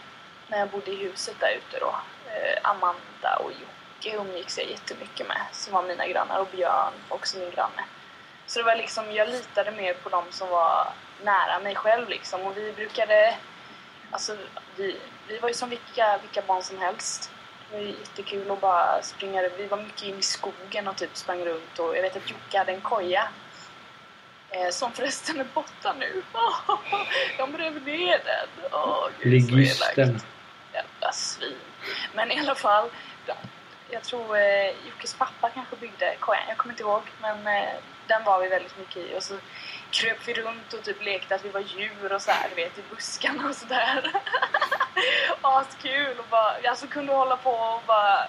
När 0.49 0.59
jag 0.59 0.69
bodde 0.69 0.90
i 0.90 0.97
huset 0.97 1.35
där 1.40 1.49
ute 1.57 1.78
då. 1.81 1.95
Eh, 2.26 2.71
Amanda 2.71 3.37
och 3.45 3.50
Jocke 3.52 4.16
umgicks 4.16 4.59
jag 4.59 4.71
jättemycket 4.71 5.28
med. 5.28 5.40
Som 5.52 5.73
var 5.75 5.83
mina 5.83 6.07
grannar. 6.07 6.38
Och 6.38 6.49
Björn, 6.52 6.93
också 7.09 7.38
min 7.38 7.50
granne. 7.50 7.85
Så 8.47 8.59
det 8.59 8.64
var 8.64 8.76
liksom, 8.76 9.12
jag 9.12 9.28
litade 9.28 9.71
mer 9.71 9.95
på 9.95 10.09
dem 10.09 10.25
som 10.31 10.49
var 10.49 10.93
nära 11.23 11.59
mig 11.61 11.75
själv 11.75 12.09
liksom. 12.09 12.40
Och 12.40 12.57
vi 12.57 12.73
brukade, 12.73 13.37
alltså 14.11 14.37
vi, 14.76 15.00
vi 15.28 15.38
var 15.38 15.49
ju 15.49 15.54
som 15.54 15.71
vilka, 15.71 16.19
vilka 16.23 16.43
barn 16.43 16.62
som 16.62 16.78
helst. 16.78 17.31
Det 17.75 17.81
var 17.81 17.87
ju 17.87 17.95
jättekul 17.99 18.50
att 18.50 18.61
bara 18.61 19.02
springa, 19.02 19.49
vi 19.59 19.66
var 19.66 19.83
mycket 19.83 20.02
inne 20.02 20.19
i 20.19 20.23
skogen 20.23 20.88
och 20.88 20.97
typ 20.97 21.16
sprang 21.16 21.45
runt 21.45 21.78
och 21.78 21.97
jag 21.97 22.02
vet 22.02 22.16
att 22.16 22.31
Jocke 22.31 22.59
hade 22.59 22.73
en 22.73 22.81
koja. 22.81 23.28
Eh, 24.50 24.71
som 24.71 24.93
förresten 24.93 25.40
är 25.40 25.47
borta 25.54 25.95
nu. 25.99 26.23
De 27.38 27.57
rev 27.57 27.83
ner 27.83 28.21
den. 28.25 28.71
Så 28.71 29.11
Ligisten. 29.23 30.21
Jävla 30.73 31.12
svin. 31.12 31.57
Men 32.14 32.31
i 32.31 32.38
alla 32.38 32.54
fall, 32.54 32.88
jag 33.90 34.02
tror 34.02 34.37
eh, 34.37 34.66
Jockes 34.88 35.14
pappa 35.14 35.50
kanske 35.50 35.76
byggde 35.76 36.16
kojan, 36.21 36.45
jag 36.49 36.57
kommer 36.57 36.73
inte 36.73 36.83
ihåg. 36.83 37.02
Men 37.21 37.47
eh, 37.47 37.75
den 38.07 38.25
var 38.25 38.40
vi 38.40 38.49
väldigt 38.49 38.78
mycket 38.78 38.97
i. 38.97 39.16
Och 39.16 39.23
så 39.23 39.35
kröp 39.95 40.29
vi 40.29 40.35
runt 40.35 40.73
och 40.73 40.85
typ 40.85 41.03
lekte 41.03 41.35
att 41.35 41.45
vi 41.45 41.49
var 41.49 41.61
djur 41.61 42.13
och 42.13 42.23
så 42.23 42.31
här, 42.31 42.49
du 42.49 42.55
vet, 42.55 42.79
i 42.79 42.83
buskarna 42.91 43.49
och 43.49 43.57
sådär. 43.57 44.13
Askul! 45.41 46.19
Och 46.19 46.27
bara, 46.31 46.57
alltså 46.69 46.87
kunde 46.87 47.13
hålla 47.13 47.37
på 47.37 47.51
och 47.51 47.83
bara... 47.87 48.29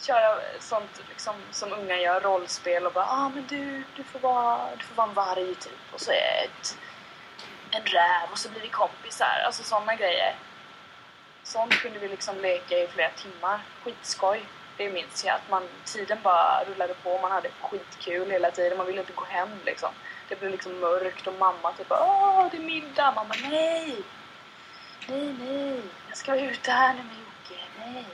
köra 0.00 0.38
sånt 0.60 1.02
liksom, 1.08 1.34
som 1.50 1.72
unga 1.72 1.96
gör, 1.96 2.20
rollspel 2.20 2.86
och 2.86 2.92
bara 2.92 3.06
ah 3.06 3.28
men 3.28 3.46
du, 3.46 3.84
du 3.96 4.02
får 4.02 4.18
vara, 4.18 4.76
du 4.78 4.84
får 4.84 4.94
vara 4.94 5.08
en 5.08 5.14
varg 5.14 5.54
typ 5.54 5.92
och 5.92 6.00
så 6.00 6.10
är 6.10 6.44
ett, 6.44 6.78
en 7.70 7.82
räv 7.82 8.32
och 8.32 8.38
så 8.38 8.48
blir 8.48 8.60
vi 8.60 8.68
kompisar. 8.68 9.42
Alltså 9.46 9.62
sådana 9.62 9.94
grejer. 9.94 10.34
Sånt 11.42 11.74
kunde 11.74 11.98
vi 11.98 12.08
liksom 12.08 12.40
leka 12.40 12.78
i 12.78 12.88
flera 12.88 13.10
timmar. 13.10 13.60
Skitskoj. 13.84 14.46
Det 14.78 14.90
minns 14.90 15.24
jag 15.24 15.34
att 15.34 15.50
man, 15.50 15.62
tiden 15.84 16.18
bara 16.22 16.64
rullade 16.64 16.94
på. 16.94 17.18
Man 17.18 17.32
hade 17.32 17.48
skitkul 17.60 18.30
hela 18.30 18.50
tiden. 18.50 18.78
Man 18.78 18.86
ville 18.86 19.00
inte 19.00 19.12
gå 19.12 19.24
hem 19.24 19.48
liksom. 19.64 19.90
Det 20.28 20.40
blev 20.40 20.50
liksom 20.50 20.80
mörkt 20.80 21.26
och 21.26 21.34
mamma 21.34 21.72
typ 21.72 21.86
Åh, 21.90 22.46
det 22.50 22.56
är 22.56 22.60
middag! 22.60 23.12
Mamma, 23.12 23.34
nej! 23.42 24.02
Nej, 25.08 25.34
nej! 25.40 25.82
Jag 26.08 26.16
ska 26.16 26.36
ute 26.36 26.70
här 26.70 26.94
nu 26.94 27.02
med 27.02 27.16
Jocke. 27.16 27.62
Nej! 27.78 28.04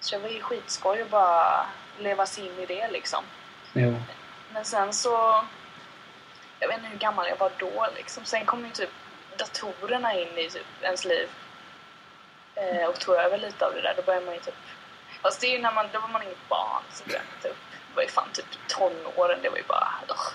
Så 0.00 0.16
det 0.16 0.22
var 0.22 0.28
ju 0.28 0.40
skitskoj 0.40 1.02
att 1.02 1.10
bara 1.10 1.66
leva 1.98 2.26
sig 2.26 2.46
in 2.46 2.58
i 2.58 2.66
det 2.66 2.90
liksom. 2.90 3.24
Jo. 3.72 3.94
Men 4.52 4.64
sen 4.64 4.92
så... 4.92 5.44
Jag 6.58 6.68
vet 6.68 6.76
inte 6.76 6.88
hur 6.88 6.98
gammal 6.98 7.28
jag 7.28 7.36
var 7.36 7.52
då 7.58 7.86
liksom. 7.96 8.24
Sen 8.24 8.46
kom 8.46 8.64
ju 8.64 8.70
typ 8.70 8.90
datorerna 9.36 10.14
in 10.14 10.38
i 10.38 10.50
typ 10.50 10.66
ens 10.82 11.04
liv. 11.04 11.28
Eh, 12.54 12.84
och 12.88 13.00
tog 13.00 13.14
över 13.14 13.38
lite 13.38 13.66
av 13.66 13.74
det 13.74 13.80
där. 13.80 13.94
Då 13.96 14.02
började 14.02 14.26
man 14.26 14.34
ju 14.34 14.40
typ... 14.40 14.54
Fast 15.22 15.40
det 15.40 15.46
är 15.46 15.50
ju 15.50 15.62
när 15.62 15.72
man... 15.72 15.86
Då 15.92 16.00
var 16.00 16.08
man 16.08 16.22
inget 16.22 16.48
barn. 16.48 16.82
Så 16.90 17.04
det, 17.06 17.20
typ, 17.42 17.56
det 17.88 17.94
var 17.94 18.02
ju 18.02 18.08
fan 18.08 18.28
typ 18.32 18.46
tonåren. 18.68 19.38
Det 19.42 19.48
var 19.48 19.56
ju 19.56 19.64
bara... 19.68 19.88
Ugh, 20.08 20.28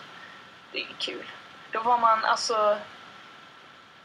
det 0.71 0.77
är 0.77 0.81
inget 0.81 0.99
kul. 0.99 1.25
Då 1.71 1.81
var 1.81 1.97
man 1.97 2.25
alltså... 2.25 2.77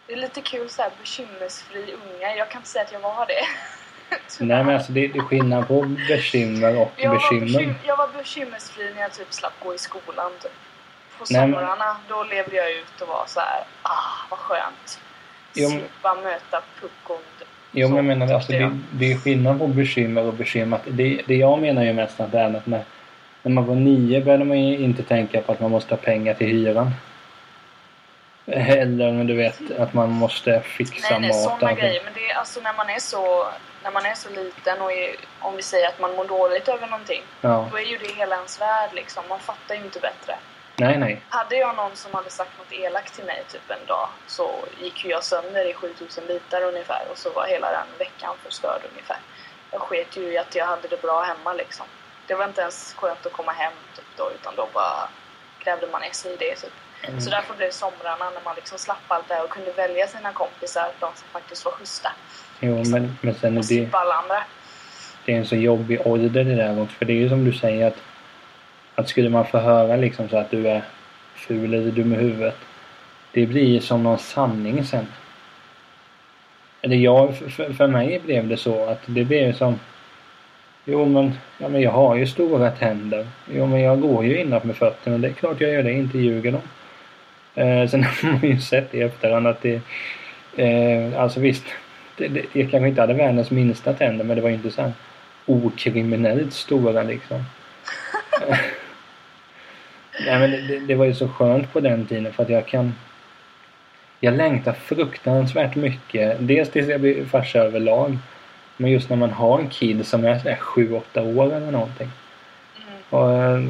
Det 0.06 0.12
är 0.12 0.16
lite 0.16 0.40
kul 0.40 0.68
så 0.70 0.82
här 0.82 0.90
bekymmersfri 1.00 1.94
unga. 1.94 2.36
Jag 2.36 2.50
kan 2.50 2.58
inte 2.60 2.68
säga 2.68 2.84
att 2.84 2.92
jag 2.92 3.00
var 3.00 3.26
det. 3.26 3.46
Nej 4.40 4.64
men 4.64 4.74
alltså 4.74 4.92
det, 4.92 5.08
det 5.08 5.18
är 5.18 5.22
skillnad 5.22 5.68
på 5.68 5.82
bekymmer 6.08 6.76
och 6.76 6.92
jag 6.96 7.10
var, 7.10 7.16
bekymmer. 7.16 7.46
bekym 7.46 7.74
jag 7.84 7.96
var 7.96 8.08
bekymmersfri 8.08 8.94
när 8.94 9.00
jag 9.00 9.12
typ 9.12 9.32
slapp 9.32 9.52
gå 9.60 9.74
i 9.74 9.78
skolan. 9.78 10.32
Typ. 10.42 10.52
På 11.18 11.26
somrarna 11.26 11.96
då 12.08 12.24
levde 12.24 12.56
jag 12.56 12.72
ut 12.72 13.00
och 13.00 13.08
var 13.08 13.24
så 13.26 13.40
här, 13.40 13.64
ah 13.82 14.26
vad 14.30 14.38
skönt. 14.38 15.00
Jo, 15.52 15.68
Slippa 15.68 16.14
möta 16.14 16.62
puckon. 16.80 17.22
Jo 17.72 17.88
men 17.88 17.96
jag 17.96 18.04
menar 18.04 18.34
alltså 18.34 18.52
det, 18.52 18.78
det 18.92 19.12
är 19.12 19.16
skillnad 19.16 19.58
på 19.58 19.66
bekymmer 19.66 20.22
och 20.22 20.34
bekymmer. 20.34 20.78
Det, 20.88 21.22
det 21.26 21.36
jag 21.36 21.60
menar 21.60 21.84
ju 21.84 21.92
mest 21.92 22.20
att 22.20 22.32
det 22.32 22.38
är 22.38 22.54
att 22.56 22.66
när, 22.66 22.84
när 23.42 23.52
man 23.52 23.66
var 23.66 23.74
nio 23.74 24.20
började 24.20 24.44
man 24.44 24.60
ju 24.60 24.78
inte 24.78 25.02
tänka 25.02 25.40
på 25.40 25.52
att 25.52 25.60
man 25.60 25.70
måste 25.70 25.94
ha 25.94 25.96
pengar 25.96 26.34
till 26.34 26.46
hyran. 26.46 26.90
Eller 28.46 29.12
men 29.12 29.26
du 29.26 29.34
vet 29.34 29.70
att 29.78 29.94
man 29.94 30.10
måste 30.10 30.60
fixa 30.60 31.06
Nej, 31.10 31.20
nej, 31.20 31.28
mat. 31.28 31.42
sådana 31.42 31.56
och 31.56 31.62
allting. 31.62 31.84
grejer. 31.84 32.02
Men 32.04 32.12
det 32.14 32.30
är 32.30 32.34
alltså 32.38 32.60
när 32.60 32.74
man 32.76 32.90
är 32.90 32.98
så, 32.98 33.46
när 33.84 33.90
man 33.90 34.06
är 34.06 34.14
så 34.14 34.28
liten 34.30 34.80
och 34.80 34.92
är, 34.92 35.10
om 35.40 35.56
vi 35.56 35.62
säger 35.62 35.88
att 35.88 36.00
man 36.00 36.14
mår 36.16 36.24
dåligt 36.24 36.68
över 36.68 36.86
någonting. 36.86 37.22
Ja. 37.40 37.68
Då 37.70 37.76
är 37.76 37.82
ju 37.82 37.96
det 37.96 38.12
hela 38.16 38.36
ens 38.36 38.60
värld 38.60 38.90
liksom. 38.94 39.22
Man 39.28 39.40
fattar 39.40 39.74
ju 39.74 39.80
inte 39.84 40.00
bättre. 40.00 40.34
Nej 40.80 40.98
nej. 40.98 41.22
Hade 41.28 41.56
jag 41.56 41.76
någon 41.76 41.96
som 41.96 42.14
hade 42.14 42.30
sagt 42.30 42.58
något 42.58 42.72
elakt 42.72 43.14
till 43.14 43.24
mig 43.24 43.44
typ 43.52 43.70
en 43.70 43.86
dag 43.86 44.08
så 44.26 44.50
gick 44.82 45.04
jag 45.04 45.24
sönder 45.24 45.70
i 45.70 45.74
7000 45.74 46.26
bitar 46.26 46.62
ungefär 46.62 47.02
och 47.10 47.18
så 47.18 47.30
var 47.30 47.46
hela 47.46 47.70
den 47.70 47.86
veckan 47.98 48.34
förstörd 48.44 48.82
ungefär. 48.92 49.16
Jag 49.70 49.80
sket 49.80 50.16
ju 50.16 50.22
i 50.22 50.38
att 50.38 50.54
jag 50.54 50.66
hade 50.66 50.88
det 50.88 51.02
bra 51.02 51.22
hemma 51.22 51.52
liksom. 51.52 51.86
Det 52.26 52.34
var 52.34 52.44
inte 52.44 52.60
ens 52.60 52.94
skönt 52.96 53.26
att 53.26 53.32
komma 53.32 53.52
hem 53.52 53.72
typ 53.96 54.04
då 54.16 54.30
utan 54.34 54.54
då 54.56 54.68
bara 54.74 55.08
grävde 55.64 55.86
man 55.86 56.02
det 56.38 56.54
typ. 56.54 56.72
Mm. 57.02 57.20
Så 57.20 57.30
därför 57.30 57.54
blev 57.54 57.70
somrarna 57.70 58.30
när 58.30 58.40
man 58.44 58.54
liksom 58.56 58.78
slapp 58.78 59.04
allt 59.08 59.28
det 59.28 59.34
här 59.34 59.44
och 59.44 59.50
kunde 59.50 59.72
välja 59.72 60.06
sina 60.06 60.32
kompisar, 60.32 60.88
de 61.00 61.10
som 61.14 61.28
faktiskt 61.32 61.64
var 61.64 61.72
schyssta. 61.72 62.12
Jo 62.60 62.82
men, 62.86 63.18
men 63.20 63.34
sen 63.34 63.58
är 63.58 63.62
det, 63.62 63.88
alla 63.92 64.14
andra. 64.14 64.42
det 65.24 65.32
är 65.32 65.36
en 65.36 65.46
så 65.46 65.56
jobbig 65.56 66.06
ålder 66.06 66.44
det 66.44 66.54
där 66.54 66.82
också. 66.82 66.96
För 66.96 67.04
det 67.04 67.12
är 67.12 67.16
ju 67.16 67.28
som 67.28 67.44
du 67.44 67.52
säger 67.52 67.86
att, 67.86 67.96
att 69.00 69.08
skulle 69.08 69.30
man 69.30 69.46
få 69.46 69.58
höra 69.58 69.96
liksom 69.96 70.28
så 70.28 70.36
att 70.36 70.50
du 70.50 70.68
är 70.68 70.82
ful 71.34 71.74
eller 71.74 71.90
dum 71.90 72.12
i 72.12 72.16
huvudet. 72.16 72.56
Det 73.32 73.46
blir 73.46 73.80
som 73.80 74.02
någon 74.02 74.18
sanning 74.18 74.84
sen. 74.84 75.06
Eller 76.82 76.96
jag, 76.96 77.36
för, 77.36 77.72
för 77.72 77.86
mig 77.86 78.20
blev 78.24 78.48
det 78.48 78.56
så 78.56 78.84
att 78.84 79.00
det 79.06 79.24
blev 79.24 79.52
som 79.52 79.78
Jo 80.84 81.04
men, 81.04 81.32
ja, 81.58 81.68
men 81.68 81.80
jag 81.80 81.90
har 81.90 82.16
ju 82.16 82.26
stora 82.26 82.70
tänder. 82.70 83.26
Jo 83.54 83.66
men 83.66 83.80
jag 83.80 84.00
går 84.00 84.24
ju 84.24 84.40
inåt 84.40 84.64
med 84.64 84.76
fötterna. 84.76 85.18
Det 85.18 85.28
är 85.28 85.32
klart 85.32 85.60
jag 85.60 85.72
gör 85.72 85.82
det, 85.82 85.92
inte 85.92 86.18
ljuger 86.18 86.52
de. 86.52 86.60
Eh, 87.62 87.88
sen 87.88 88.04
har 88.22 88.32
man 88.32 88.40
ju 88.42 88.60
sett 88.60 88.94
i 88.94 89.00
efterhand 89.02 89.46
att 89.46 89.62
det... 89.62 89.80
Eh, 90.56 91.20
alltså 91.20 91.40
visst, 91.40 91.64
det, 92.16 92.28
det, 92.28 92.42
jag 92.52 92.70
kanske 92.70 92.88
inte 92.88 93.00
hade 93.00 93.14
världens 93.14 93.50
minsta 93.50 93.92
tänder 93.92 94.24
men 94.24 94.36
det 94.36 94.42
var 94.42 94.48
ju 94.48 94.54
inte 94.54 94.70
så 94.70 94.82
här 94.82 94.92
okriminellt 95.46 96.52
stora 96.52 97.02
liksom. 97.02 97.44
Nej 100.26 100.38
men 100.38 100.50
det, 100.50 100.78
det 100.78 100.94
var 100.94 101.04
ju 101.04 101.14
så 101.14 101.28
skönt 101.28 101.72
på 101.72 101.80
den 101.80 102.06
tiden 102.06 102.32
för 102.32 102.42
att 102.42 102.48
jag 102.48 102.66
kan... 102.66 102.94
Jag 104.20 104.34
längtar 104.34 104.72
fruktansvärt 104.72 105.76
mycket. 105.76 106.36
Dels 106.40 106.70
tills 106.70 106.88
jag 106.88 107.00
blir 107.00 107.24
farsa 107.24 107.58
överlag. 107.58 108.18
Men 108.76 108.90
just 108.90 109.10
när 109.10 109.16
man 109.16 109.30
har 109.30 109.58
en 109.58 109.68
kid 109.68 110.06
som 110.06 110.24
är 110.24 110.38
sådär 110.38 110.58
7-8 110.60 111.36
år 111.36 111.46
eller 111.54 111.70
någonting. 111.70 112.10
Mm. 112.76 112.98
Och, 113.10 113.32
eh, 113.32 113.62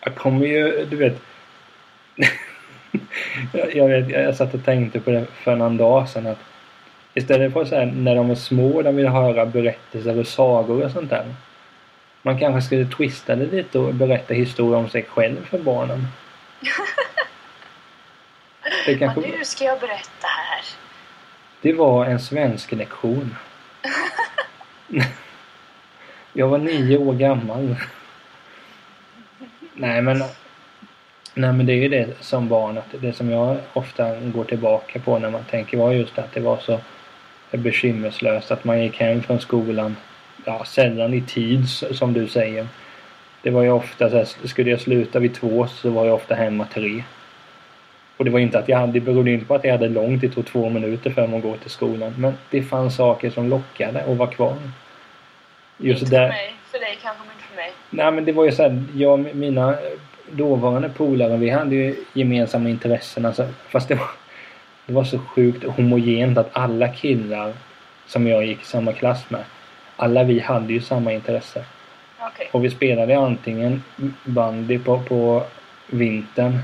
jag 0.00 0.14
kommer 0.14 0.46
ju, 0.46 0.86
du 0.90 0.96
vet. 0.96 1.20
jag, 3.74 3.88
vet, 3.88 4.10
jag 4.10 4.36
satt 4.36 4.54
och 4.54 4.64
tänkte 4.64 5.00
på 5.00 5.10
det 5.10 5.26
för 5.26 5.56
någon 5.56 5.76
dag 5.76 6.08
sedan 6.08 6.26
att 6.26 6.38
istället 7.14 7.52
för 7.52 7.64
så 7.64 7.74
här, 7.74 7.86
när 7.86 8.14
de 8.14 8.30
är 8.30 8.34
små 8.34 8.82
de 8.82 8.96
vill 8.96 9.08
höra 9.08 9.46
berättelser 9.46 10.18
och 10.18 10.26
sagor 10.26 10.84
och 10.84 10.90
sånt 10.90 11.10
där. 11.10 11.24
Man 12.26 12.38
kanske 12.38 12.62
skulle 12.62 12.86
twista 12.86 13.36
det 13.36 13.46
lite 13.46 13.78
och 13.78 13.94
berätta 13.94 14.34
historier 14.34 14.78
om 14.78 14.88
sig 14.88 15.02
själv 15.02 15.46
för 15.46 15.58
barnen. 15.58 16.06
Det, 18.86 18.98
kanske, 18.98 19.20
nu 19.20 19.44
ska 19.44 19.64
jag 19.64 19.80
berätta 19.80 20.26
här. 20.26 20.64
det 21.60 21.72
var 21.72 22.06
en 22.06 22.20
svensk 22.20 22.72
lektion. 22.72 23.36
Jag 26.32 26.48
var 26.48 26.58
nio 26.58 26.98
år 26.98 27.14
gammal. 27.14 27.76
Nej 29.74 30.02
men 30.02 30.22
Nej 31.34 31.52
men 31.52 31.66
det 31.66 31.72
är 31.72 31.76
ju 31.76 31.88
det 31.88 32.08
som 32.20 32.48
barn, 32.48 32.78
att 32.78 32.94
det 33.00 33.12
som 33.12 33.30
jag 33.30 33.56
ofta 33.72 34.20
går 34.20 34.44
tillbaka 34.44 34.98
på 34.98 35.18
när 35.18 35.30
man 35.30 35.44
tänker 35.44 35.76
var 35.76 35.92
just 35.92 36.18
att 36.18 36.32
det 36.32 36.40
var 36.40 36.58
så 36.58 36.80
bekymmerslöst 37.50 38.50
att 38.50 38.64
man 38.64 38.82
gick 38.82 39.00
hem 39.00 39.22
från 39.22 39.40
skolan, 39.40 39.96
ja 40.44 40.64
sällan 40.64 41.14
i 41.14 41.20
tid 41.20 41.68
som 41.68 42.12
du 42.12 42.28
säger. 42.28 42.66
Det 43.42 43.50
var 43.50 43.62
ju 43.62 43.70
ofta 43.70 44.10
så 44.10 44.16
här, 44.16 44.28
skulle 44.48 44.70
jag 44.70 44.80
sluta 44.80 45.18
vid 45.18 45.34
två 45.34 45.66
så 45.66 45.90
var 45.90 46.06
jag 46.06 46.14
ofta 46.14 46.34
hemma 46.34 46.66
tre. 46.74 47.04
Och 48.16 48.24
det 48.24 48.30
var 48.30 48.38
inte 48.38 48.58
att 48.58 48.68
jag 48.68 48.78
hade, 48.78 48.92
det 48.92 49.00
berodde 49.00 49.30
inte 49.30 49.46
på 49.46 49.54
att 49.54 49.64
jag 49.64 49.72
hade 49.72 49.88
långt, 49.88 50.20
det 50.20 50.28
tog 50.28 50.46
två 50.46 50.68
minuter 50.68 51.10
för 51.10 51.26
mig 51.26 51.36
att 51.36 51.42
gå 51.42 51.56
till 51.56 51.70
skolan. 51.70 52.14
Men 52.18 52.34
det 52.50 52.62
fanns 52.62 52.96
saker 52.96 53.30
som 53.30 53.48
lockade 53.48 54.04
och 54.04 54.16
var 54.16 54.26
kvar. 54.26 54.56
Just 55.78 56.02
inte 56.02 56.16
där. 56.16 56.28
för 56.28 56.34
mig. 56.34 56.54
För 56.70 56.78
dig 56.78 56.98
kanske, 57.02 57.22
men 57.24 57.36
inte 57.36 57.44
för 57.48 57.56
mig. 57.56 57.72
Nej 57.90 58.12
men 58.12 58.24
det 58.24 58.32
var 58.32 58.44
ju 58.44 58.52
så 58.52 58.62
här, 58.62 58.84
jag 58.94 59.34
mina 59.34 59.76
dåvarande 60.30 60.88
polare 60.88 61.36
vi 61.36 61.50
hade 61.50 61.74
ju 61.74 61.96
gemensamma 62.12 62.68
intressen 62.68 63.24
alltså, 63.24 63.48
fast 63.68 63.88
det 63.88 63.94
var, 63.94 64.10
det 64.86 64.92
var 64.92 65.04
så 65.04 65.18
sjukt 65.18 65.64
homogent 65.64 66.38
att 66.38 66.50
alla 66.52 66.88
killar 66.88 67.52
som 68.06 68.26
jag 68.26 68.46
gick 68.46 68.62
i 68.62 68.64
samma 68.64 68.92
klass 68.92 69.30
med 69.30 69.44
alla 69.96 70.24
vi 70.24 70.40
hade 70.40 70.72
ju 70.72 70.80
samma 70.80 71.12
intresse. 71.12 71.64
Okej. 72.20 72.48
Och 72.52 72.64
vi 72.64 72.70
spelade 72.70 73.18
antingen 73.18 73.82
bandy 74.24 74.78
på, 74.78 75.00
på 75.00 75.42
vintern 75.86 76.58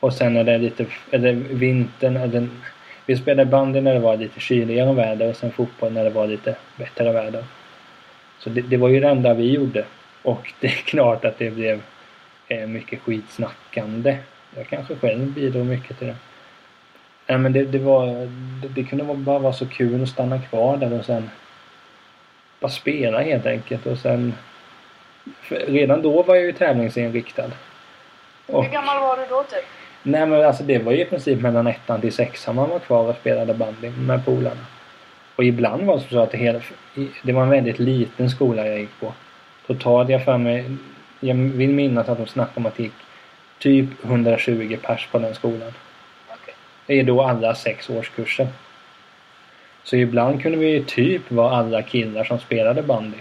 och 0.00 0.12
sen 0.12 0.36
är 0.36 0.44
det 0.44 0.58
lite, 0.58 0.86
eller 1.10 1.32
vintern, 1.32 2.16
eller 2.16 2.48
vi 3.06 3.16
spelade 3.16 3.50
bandy 3.50 3.80
när 3.80 3.94
det 3.94 4.00
var 4.00 4.16
lite 4.16 4.40
kyligare 4.40 4.92
väder 4.92 5.28
och 5.28 5.36
sen 5.36 5.52
fotboll 5.52 5.92
när 5.92 6.04
det 6.04 6.10
var 6.10 6.26
lite 6.26 6.56
bättre 6.76 7.12
väder. 7.12 7.44
Så 8.38 8.50
det, 8.50 8.60
det 8.60 8.76
var 8.76 8.88
ju 8.88 9.00
det 9.00 9.08
enda 9.08 9.34
vi 9.34 9.52
gjorde. 9.52 9.84
Och 10.22 10.52
det 10.60 10.66
är 10.66 10.70
klart 10.70 11.24
att 11.24 11.38
det 11.38 11.50
blev 11.50 11.82
eh, 12.48 12.66
mycket 12.66 13.00
skitsnackande. 13.00 14.16
Jag 14.56 14.66
kanske 14.66 14.96
själv 14.96 15.32
bidrog 15.32 15.66
mycket 15.66 15.98
till 15.98 16.06
det. 16.06 16.16
Nej 17.26 17.38
men 17.38 17.52
det, 17.52 17.64
det 17.64 17.78
var, 17.78 18.06
det, 18.62 18.68
det 18.68 18.84
kunde 18.84 19.14
bara 19.14 19.38
vara 19.38 19.52
så 19.52 19.66
kul 19.66 20.02
att 20.02 20.08
stanna 20.08 20.38
kvar 20.38 20.76
där 20.76 20.92
och 20.92 21.04
sen 21.04 21.30
bara 22.60 22.70
spela 22.70 23.20
helt 23.20 23.46
enkelt 23.46 23.86
och 23.86 23.98
sen 23.98 24.34
redan 25.48 26.02
då 26.02 26.22
var 26.22 26.34
jag 26.34 26.44
ju 26.44 26.52
tävlingsinriktad. 26.52 27.50
Och, 28.46 28.64
Hur 28.64 28.72
gammal 28.72 29.00
var 29.00 29.16
du 29.16 29.22
då 29.30 29.42
typ? 29.42 29.64
nej 30.02 30.26
men 30.26 30.44
alltså 30.44 30.62
det 30.62 30.78
var 30.78 30.92
ju 30.92 31.00
i 31.00 31.04
princip 31.04 31.40
mellan 31.40 31.66
ettan 31.66 32.00
till 32.00 32.12
sexan 32.12 32.54
man 32.54 32.70
var 32.70 32.78
kvar 32.78 33.08
och 33.08 33.16
spelade 33.16 33.54
bandy 33.54 33.90
med 33.90 34.24
polarna. 34.24 34.66
Och 35.36 35.44
ibland 35.44 35.82
var 35.82 35.96
det 35.96 36.02
så 36.10 36.18
att 36.20 36.30
det, 36.30 36.38
hela, 36.38 36.60
det 37.22 37.32
var 37.32 37.42
en 37.42 37.50
väldigt 37.50 37.78
liten 37.78 38.30
skola 38.30 38.66
jag 38.66 38.78
gick 38.80 39.00
på. 39.00 39.12
Totalt 39.66 40.08
jag 40.08 40.24
för 40.24 40.38
mig, 40.38 40.64
jag 41.20 41.34
vill 41.34 41.70
minnas 41.70 42.08
att 42.08 42.18
de 42.18 42.26
snackade 42.26 42.56
om 42.60 42.66
att 42.66 42.76
det 42.76 42.82
gick 42.82 42.92
typ 43.58 44.04
120 44.04 44.76
pers 44.82 45.08
på 45.12 45.18
den 45.18 45.34
skolan. 45.34 45.72
Okej. 46.28 46.54
Det 46.86 47.00
är 47.00 47.04
då 47.04 47.22
alla 47.22 47.54
sex 47.54 47.90
årskurser. 47.90 48.48
Så 49.84 49.96
ibland 49.96 50.42
kunde 50.42 50.58
vi 50.58 50.84
typ 50.84 51.30
vara 51.30 51.56
alla 51.56 51.82
killar 51.82 52.24
som 52.24 52.38
spelade 52.38 52.82
bandy. 52.82 53.18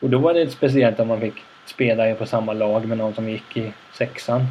Och 0.00 0.10
då 0.10 0.18
var 0.18 0.34
det 0.34 0.50
speciellt 0.50 1.00
om 1.00 1.08
man 1.08 1.20
fick 1.20 1.34
spela 1.64 2.14
på 2.14 2.26
samma 2.26 2.52
lag 2.52 2.84
med 2.84 2.98
någon 2.98 3.14
som 3.14 3.28
gick 3.28 3.56
i 3.56 3.72
sexan. 3.92 4.46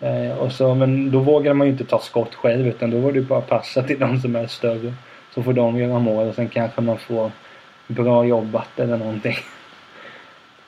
Eh, 0.00 0.38
och 0.38 0.52
så, 0.52 0.74
men 0.74 1.10
då 1.10 1.18
vågade 1.18 1.54
man 1.54 1.66
ju 1.66 1.72
inte 1.72 1.84
ta 1.84 1.98
skott 1.98 2.34
själv 2.34 2.66
utan 2.66 2.90
då 2.90 2.98
var 2.98 3.12
det 3.12 3.20
bara 3.20 3.38
att 3.38 3.48
passa 3.48 3.82
till 3.82 3.98
de 3.98 4.20
som 4.20 4.36
är 4.36 4.46
större. 4.46 4.94
Så 5.34 5.42
får 5.42 5.52
de 5.52 5.78
göra 5.78 5.98
mål 5.98 6.28
och 6.28 6.34
sen 6.34 6.48
kanske 6.48 6.80
man 6.80 6.98
får 6.98 7.30
bra 7.86 8.24
jobbat 8.24 8.80
eller 8.80 8.96
någonting. 8.96 9.36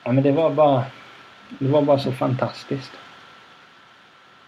Ja 0.03 0.11
men 0.11 0.23
det 0.23 0.31
var 0.31 0.49
bara... 0.49 0.83
Det 1.59 1.67
var 1.67 1.81
bara 1.81 1.99
så 1.99 2.11
fantastiskt. 2.11 2.91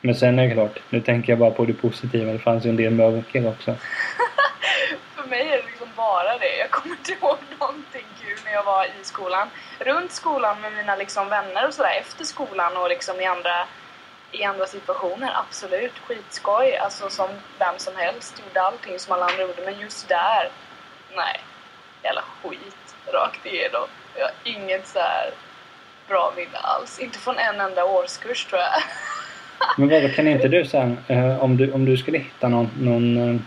Men 0.02 0.16
sen 0.16 0.40
är 0.40 0.48
det 0.48 0.54
klart, 0.54 0.80
nu 0.90 1.02
tänker 1.02 1.32
jag 1.32 1.40
bara 1.40 1.52
på 1.52 1.66
det 1.66 1.74
positiva. 1.74 2.34
Det 2.34 2.40
fanns 2.40 2.66
ju 2.66 2.70
en 2.70 2.76
del 2.76 2.94
mörker 2.94 3.48
också. 3.48 3.76
För 5.16 5.30
mig 5.30 5.42
är 5.42 5.52
det 5.52 5.64
liksom 5.68 5.87
bara 5.98 6.38
det. 6.38 6.58
Jag 6.58 6.72
kommer 6.72 6.96
inte 6.96 7.12
ihåg 7.12 7.38
någonting 7.60 8.06
kul 8.22 8.38
när 8.46 8.52
jag 8.52 8.64
var 8.64 8.86
i 8.86 9.04
skolan. 9.04 9.48
Runt 9.80 10.12
skolan 10.12 10.62
med 10.62 10.74
mina 10.74 10.96
liksom 10.96 11.30
vänner 11.30 11.68
och 11.68 11.74
sådär 11.74 11.98
efter 12.02 12.26
skolan 12.26 12.78
och 12.78 12.90
liksom 12.90 13.22
i 13.22 13.26
andra, 13.26 13.68
i 14.32 14.44
andra 14.44 14.66
situationer, 14.66 15.32
absolut 15.36 16.00
skitskoj. 16.00 16.78
Alltså 16.78 17.10
som 17.10 17.30
vem 17.60 17.78
som 17.78 17.96
helst 17.96 18.44
gjorde 18.46 18.62
allting 18.62 19.00
som 19.00 19.14
alla 19.14 19.26
andra 19.26 19.42
gjorde. 19.42 19.62
Men 19.66 19.80
just 19.80 20.08
där, 20.08 20.50
nej. 21.16 21.40
Jävla 22.04 22.24
skit 22.44 22.96
rakt 23.14 23.46
igenom. 23.46 23.88
Jag 24.16 24.26
har 24.26 24.34
inget 24.44 24.88
så 24.88 25.00
här 25.00 25.32
bra 26.08 26.34
minne 26.36 26.58
alls. 26.58 27.00
Inte 27.00 27.20
från 27.20 27.38
en 27.38 27.62
enda 27.62 27.86
årskurs 27.86 28.46
tror 28.46 28.62
jag. 28.62 28.84
Men 29.78 29.90
vadå, 29.90 30.10
kan 30.10 30.28
inte 30.28 30.48
du 30.58 30.66
sen, 30.66 30.98
eh, 31.08 31.44
om, 31.44 31.58
du, 31.58 31.72
om 31.72 31.86
du 31.86 31.98
skulle 31.98 32.18
hitta 32.18 32.48
någon, 32.48 32.70
någon 32.80 33.36
eh, 33.36 33.42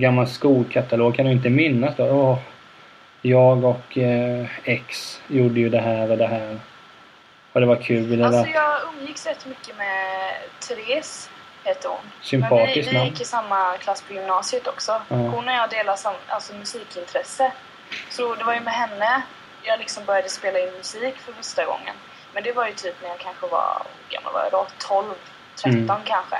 gammal 0.00 0.26
skolkatalog, 0.28 1.16
kan 1.16 1.24
du 1.26 1.32
inte 1.32 1.50
minnas 1.50 1.96
då? 1.96 2.04
Åh, 2.04 2.38
jag 3.22 3.64
och 3.64 3.98
eh, 3.98 4.46
X 4.64 5.20
gjorde 5.28 5.60
ju 5.60 5.68
det 5.68 5.80
här 5.80 6.10
och 6.10 6.18
det 6.18 6.26
här. 6.26 6.58
Och 7.52 7.60
det 7.60 7.66
var 7.66 7.76
kul. 7.76 8.12
Eller? 8.12 8.24
Alltså 8.24 8.46
jag 8.52 8.78
umgicks 8.98 9.26
rätt 9.26 9.46
mycket 9.46 9.76
med 9.76 10.32
Therese, 10.68 11.30
heter 11.64 11.88
hon. 11.88 11.98
Sympatiskt 12.22 12.76
Men 12.76 12.84
vi, 12.84 12.90
vi 12.90 12.96
namn. 12.96 13.08
gick 13.10 13.20
i 13.20 13.24
samma 13.24 13.76
klass 13.76 14.02
på 14.02 14.14
gymnasiet 14.14 14.66
också. 14.66 14.92
Ja. 15.08 15.16
Hon 15.16 15.48
och 15.48 15.54
jag 15.54 15.70
delar 15.70 15.96
sam, 15.96 16.14
alltså 16.26 16.54
musikintresse. 16.54 17.52
Så 18.10 18.34
det 18.34 18.44
var 18.44 18.54
ju 18.54 18.60
med 18.60 18.74
henne 18.74 19.22
jag 19.62 19.78
liksom 19.78 20.04
började 20.04 20.28
spela 20.28 20.58
in 20.58 20.72
musik 20.76 21.14
för 21.16 21.32
första 21.32 21.64
gången. 21.64 21.94
Men 22.34 22.42
det 22.42 22.52
var 22.52 22.66
ju 22.66 22.72
typ 22.72 22.94
när 23.02 23.08
jag 23.08 23.18
kanske 23.18 23.46
var, 23.46 23.82
hur 24.08 24.14
gammal 24.16 24.32
var 24.32 24.42
jag 24.42 24.52
då? 24.52 24.66
12, 24.78 25.06
13 25.62 25.74
Mm. 25.74 25.88
kanske. 26.04 26.36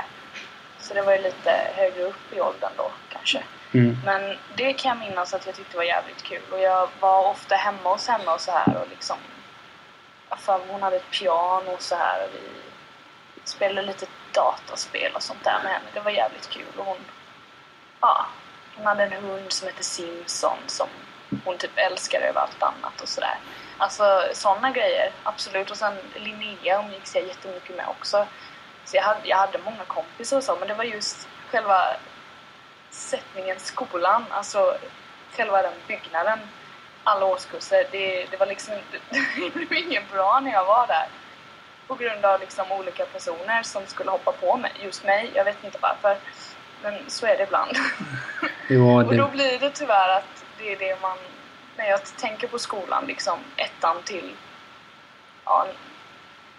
Så 0.87 0.95
det 0.95 1.03
var 1.03 1.13
ju 1.13 1.23
lite 1.23 1.51
högre 1.75 2.03
upp 2.03 2.33
i 2.33 2.41
åldern 2.41 2.73
då 2.77 2.91
kanske. 3.13 3.43
Mm. 3.73 3.99
Men 4.05 4.39
det 4.57 4.73
kan 4.73 4.89
jag 4.89 5.09
minnas 5.09 5.35
att 5.35 5.47
jag 5.47 5.55
tyckte 5.55 5.77
var 5.77 5.85
jävligt 5.85 6.23
kul. 6.23 6.43
Och 6.53 6.61
jag 6.61 6.89
var 7.01 7.29
ofta 7.29 7.55
hemma 7.55 7.93
hos 7.93 8.09
henne 8.09 8.31
och 8.31 8.41
så 8.41 8.53
här 8.53 8.77
och 8.77 8.89
liksom... 8.91 9.17
För 10.37 10.61
hon 10.69 10.83
hade 10.83 10.97
ett 10.97 11.11
piano 11.11 11.73
och 11.73 11.83
så 11.83 11.95
här 11.95 12.25
och 12.25 12.31
vi 12.35 12.41
spelade 13.45 13.87
lite 13.87 14.07
dataspel 14.33 15.13
och 15.15 15.23
sånt 15.23 15.45
där 15.45 15.61
med 15.63 15.73
henne. 15.73 15.85
Det 15.95 16.01
var 16.01 16.11
jävligt 16.11 16.49
kul 16.49 16.79
och 16.79 16.85
hon... 16.85 16.99
Ja, 18.01 18.27
hon 18.77 18.87
hade 18.87 19.05
en 19.05 19.13
hund 19.13 19.53
som 19.53 19.69
hette 19.69 19.85
Simpson 19.85 20.59
som 20.67 20.89
hon 21.45 21.59
typ 21.59 21.79
älskade 21.79 22.25
över 22.25 22.41
allt 22.41 22.63
annat 22.63 23.01
och 23.01 23.09
sådär. 23.09 23.39
Alltså 23.79 24.23
sådana 24.33 24.71
grejer, 24.71 25.11
absolut. 25.23 25.71
Och 25.71 25.77
sen 25.77 25.95
Linnea 26.15 26.83
umgicks 26.83 27.15
jag 27.15 27.27
jättemycket 27.27 27.77
med 27.77 27.89
också. 27.89 28.27
Så 28.87 28.97
jag 28.97 29.03
hade, 29.03 29.21
jag 29.29 29.37
hade 29.37 29.59
många 29.65 29.85
kompisar 29.87 30.37
och 30.37 30.45
så, 30.45 30.57
men 30.57 30.69
det 30.69 30.75
var 30.75 30.85
just 30.85 31.29
själva 31.51 31.97
sättningen 32.91 33.57
skolan, 33.59 34.25
alltså 34.31 34.77
själva 35.33 35.63
den 35.63 35.73
byggnaden, 35.87 36.39
alla 37.05 37.27
årskurser, 37.27 37.87
det, 37.91 38.27
det 38.31 38.37
var 38.37 38.47
liksom 38.47 38.75
det 39.37 39.51
blev 39.51 39.73
inget 39.73 40.13
bra 40.13 40.41
när 40.41 40.53
jag 40.53 40.65
var 40.65 40.87
där. 40.87 41.09
På 41.87 41.95
grund 41.95 42.25
av 42.25 42.41
liksom 42.41 42.73
olika 42.73 43.07
personer 43.07 43.63
som 43.63 43.87
skulle 43.87 44.11
hoppa 44.11 44.33
på 44.33 44.57
mig, 44.57 44.73
just 44.83 45.05
mig, 45.05 45.31
jag 45.35 45.45
vet 45.45 45.65
inte 45.65 45.79
varför. 45.81 46.17
Men 46.83 47.11
så 47.11 47.27
är 47.27 47.37
det 47.37 47.43
ibland. 47.43 47.77
Jo, 48.69 48.97
Och 48.97 49.05
då 49.05 49.25
det, 49.27 49.31
blir 49.33 49.59
det 49.59 49.71
tyvärr 49.71 50.17
att 50.17 50.45
det 50.59 50.73
är 50.73 50.79
det 50.79 51.03
man, 51.03 51.17
när 51.77 51.85
jag 51.85 52.05
tänker 52.05 52.49
på 52.49 52.59
skolan, 52.59 53.05
liksom 53.07 53.39
ettan 53.57 54.03
till 54.05 54.33
ja, 55.45 55.67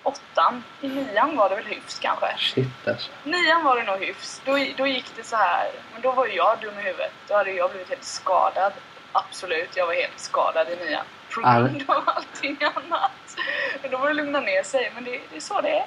åttan, 0.04 0.64
i 0.82 0.88
nian 0.88 1.38
var 1.38 1.50
det 1.50 1.56
väl 1.56 1.66
hyfs 1.66 2.00
kanske. 2.00 2.28
shit 2.38 2.88
alltså. 2.88 3.12
Nian 3.24 3.64
var 3.64 3.76
det 3.76 3.84
nog 3.84 4.04
hyfs. 4.04 4.42
Då, 4.46 4.52
då 4.78 4.88
gick 4.88 5.06
det 5.16 5.24
så 5.24 5.36
här. 5.36 5.68
Men 5.94 6.02
då 6.02 6.12
var 6.12 6.28
ju 6.28 6.34
jag 6.34 6.58
dum 6.62 6.80
i 6.80 6.84
huvudet. 6.84 7.12
Då 7.28 7.36
hade 7.36 7.52
jag 7.52 7.70
blivit 7.70 7.90
helt 7.90 8.04
skadad. 8.04 8.74
Absolut, 9.12 9.70
jag 9.76 9.88
var 9.88 9.94
helt 9.94 10.20
skadad 10.20 10.68
i 10.70 10.86
nian. 10.86 11.06
På 11.34 11.42
grund 11.42 11.84
av 11.88 12.04
allting 12.06 12.58
annat. 12.62 13.38
Men 13.82 13.92
då 13.92 13.98
var 13.98 14.08
det 14.08 14.14
lugna 14.14 14.40
ner 14.40 14.64
sig. 14.64 14.92
Men 14.96 15.04
det, 15.04 15.12
det 15.32 15.36
är 15.36 15.40
så 15.42 15.62
det 15.62 15.70
är. 15.70 15.86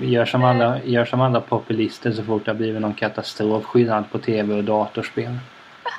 Gör 0.00 0.24
som, 0.24 0.44
alla, 0.44 0.80
gör 0.84 1.04
som 1.04 1.20
alla 1.20 1.40
populister 1.40 2.12
så 2.12 2.24
fort 2.24 2.44
det 2.44 2.50
har 2.50 2.56
blivit 2.56 2.82
någon 2.82 2.94
katastrof. 2.94 3.64
Skyll 3.64 3.90
allt 3.92 4.12
på 4.12 4.18
TV 4.18 4.54
och 4.54 4.64
datorspel. 4.64 5.38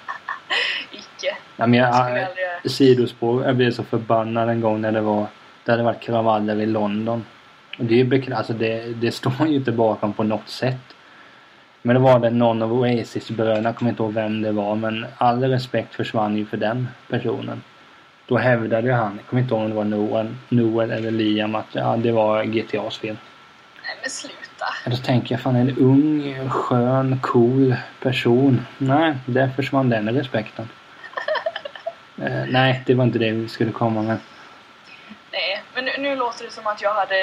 Icke. 0.92 1.38
Ja, 1.56 1.68
men 1.68 1.74
jag 1.74 1.96
jag, 1.96 2.18
göra. 2.18 2.70
sidospår. 2.70 3.46
Jag 3.46 3.56
blev 3.56 3.72
så 3.72 3.84
förbannad 3.84 4.50
en 4.50 4.62
gång 4.62 4.82
när 4.82 4.92
det 4.92 5.02
var 5.02 5.28
det 5.70 5.72
hade 5.72 5.84
varit 5.84 6.02
kravaller 6.02 6.56
i 6.62 6.66
London. 6.66 7.26
Det, 7.80 8.00
är 8.00 8.04
bekra- 8.04 8.36
alltså 8.36 8.54
det, 8.54 9.02
det 9.02 9.12
står 9.22 9.48
ju 9.48 9.56
inte 9.56 9.72
bakom 9.72 10.14
på 10.14 10.24
något 10.24 10.50
sätt. 10.50 10.96
Men 11.82 11.94
det 11.94 12.00
var 12.02 12.20
det 12.20 12.30
någon 12.30 12.62
av 12.62 12.74
Oasis-bröderna, 12.74 13.74
kommer 13.74 13.92
inte 13.92 14.04
ihåg 14.04 14.14
vem 14.14 14.42
det 14.42 14.52
var, 14.52 14.76
men 14.76 15.06
all 15.18 15.44
respekt 15.44 15.96
försvann 15.96 16.38
ju 16.38 16.46
för 16.46 16.58
den 16.58 16.88
personen. 17.10 17.64
Då 18.28 18.38
hävdade 18.38 18.88
ju 18.88 18.94
han, 18.94 19.16
jag 19.18 19.26
kommer 19.26 19.44
inte 19.44 19.54
ihåg 19.54 19.64
om 19.64 19.70
det 19.70 19.76
var 19.76 19.84
Noel, 19.84 20.36
Noel 20.50 20.92
eller 20.92 21.12
Liam, 21.12 21.56
att 21.56 21.66
ja, 21.72 21.98
det 21.98 22.12
var 22.12 22.44
GTAs 22.44 22.98
fel. 22.98 23.18
Nej 23.84 23.98
men 24.02 24.10
sluta. 24.10 24.66
Då 24.86 24.96
tänker 24.96 25.36
jag, 25.36 25.42
fan 25.42 25.56
en 25.56 25.78
ung, 25.78 26.50
skön, 26.50 27.20
cool 27.22 27.76
person. 28.02 28.66
Nej, 28.78 29.16
där 29.26 29.50
försvann 29.56 29.90
den 29.90 30.10
respekten. 30.10 30.70
eh, 32.22 32.46
nej, 32.50 32.84
det 32.86 32.94
var 32.94 33.04
inte 33.04 33.20
det 33.20 33.32
vi 33.32 33.48
skulle 33.48 33.72
komma 33.72 34.02
med. 34.02 34.18
Nej, 35.32 35.64
men 35.76 35.86
nu, 35.86 35.92
nu 36.00 36.16
låter 36.16 36.46
det 36.46 36.52
som 36.52 36.68
att 36.68 36.82
jag 36.82 36.94
hade 36.94 37.16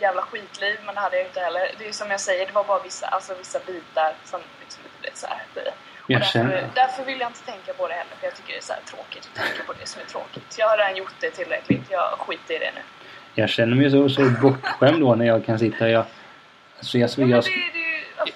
jävla 0.00 0.22
skitliv, 0.22 0.76
men 0.86 0.94
det 0.94 1.00
hade 1.00 1.16
jag 1.16 1.26
inte 1.26 1.40
heller. 1.40 1.60
Det 1.78 1.88
är 1.88 1.92
som 1.92 2.10
jag 2.10 2.20
säger, 2.20 2.46
det 2.46 2.52
var 2.52 2.64
bara 2.64 2.82
vissa, 2.82 3.06
alltså 3.06 3.34
vissa 3.38 3.58
bitar 3.66 4.14
som 4.24 4.40
liksom 4.60 4.82
inte 4.84 4.98
blev 5.00 5.14
så 5.14 5.26
här. 5.26 5.42
Och 6.02 6.10
Jag 6.10 6.20
därför, 6.20 6.64
därför 6.74 7.04
vill 7.04 7.20
jag 7.20 7.30
inte 7.30 7.44
tänka 7.52 7.72
på 7.72 7.88
det 7.88 7.94
heller, 7.94 8.14
för 8.20 8.26
jag 8.26 8.36
tycker 8.36 8.52
det 8.52 8.58
är 8.58 8.62
så 8.62 8.72
här 8.72 8.80
tråkigt 8.92 9.30
att 9.32 9.42
tänka 9.44 9.62
på 9.66 9.72
det 9.80 9.86
som 9.86 10.02
är 10.02 10.06
tråkigt. 10.06 10.56
Jag 10.58 10.68
har 10.68 10.76
redan 10.78 10.96
gjort 10.96 11.14
det 11.20 11.30
tillräckligt, 11.30 11.82
jag 11.90 12.10
skiter 12.18 12.54
i 12.54 12.58
det 12.58 12.72
nu. 12.74 12.80
jag 13.34 13.48
känner 13.50 13.76
mig 13.76 13.90
så, 13.90 14.08
så 14.08 14.22
bortskämd 14.42 15.00
då 15.00 15.14
när 15.14 15.26
jag 15.26 15.46
kan 15.46 15.58
sitta 15.58 15.84
och 15.84 15.90
jag... 15.90 16.04
Alltså 16.78 16.98
jag, 16.98 17.10
jag, 17.18 17.44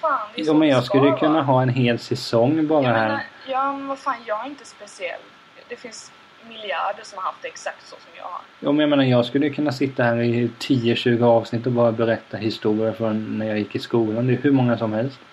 fan, 0.01 0.19
är 0.35 0.43
jo, 0.43 0.53
men 0.53 0.67
jag 0.67 0.83
skulle 0.83 1.17
kunna 1.17 1.41
ha 1.41 1.61
en 1.61 1.69
hel 1.69 1.99
säsong 1.99 2.67
bara 2.67 2.83
Jag 2.83 2.93
här. 2.93 3.19
ja, 3.47 3.73
men 3.73 3.87
vad 3.87 3.99
fan, 3.99 4.15
jag 4.25 4.45
är 4.45 4.49
inte 4.49 4.65
speciell. 4.65 5.19
Det 5.67 5.75
finns 5.75 6.11
miljarder 6.49 7.03
som 7.03 7.17
har 7.17 7.23
haft 7.25 7.41
det 7.41 7.47
exakt 7.47 7.87
så 7.87 7.95
som 7.95 8.11
jag 8.17 8.23
har. 8.23 8.41
Jo, 8.59 8.71
men 8.71 8.79
jag 8.79 8.89
menar, 8.89 9.03
jag 9.03 9.25
skulle 9.25 9.49
kunna 9.49 9.71
sitta 9.71 10.03
här 10.03 10.17
i 10.21 10.49
10-20 10.59 11.23
avsnitt 11.23 11.65
och 11.65 11.71
bara 11.71 11.91
berätta 11.91 12.37
historier 12.37 12.91
från 12.93 13.37
när 13.39 13.45
jag 13.45 13.57
gick 13.57 13.75
i 13.75 13.79
skolan. 13.79 14.27
Det 14.27 14.33
är 14.33 14.37
hur 14.37 14.51
många 14.51 14.77
som 14.77 14.93
helst. 14.93 15.19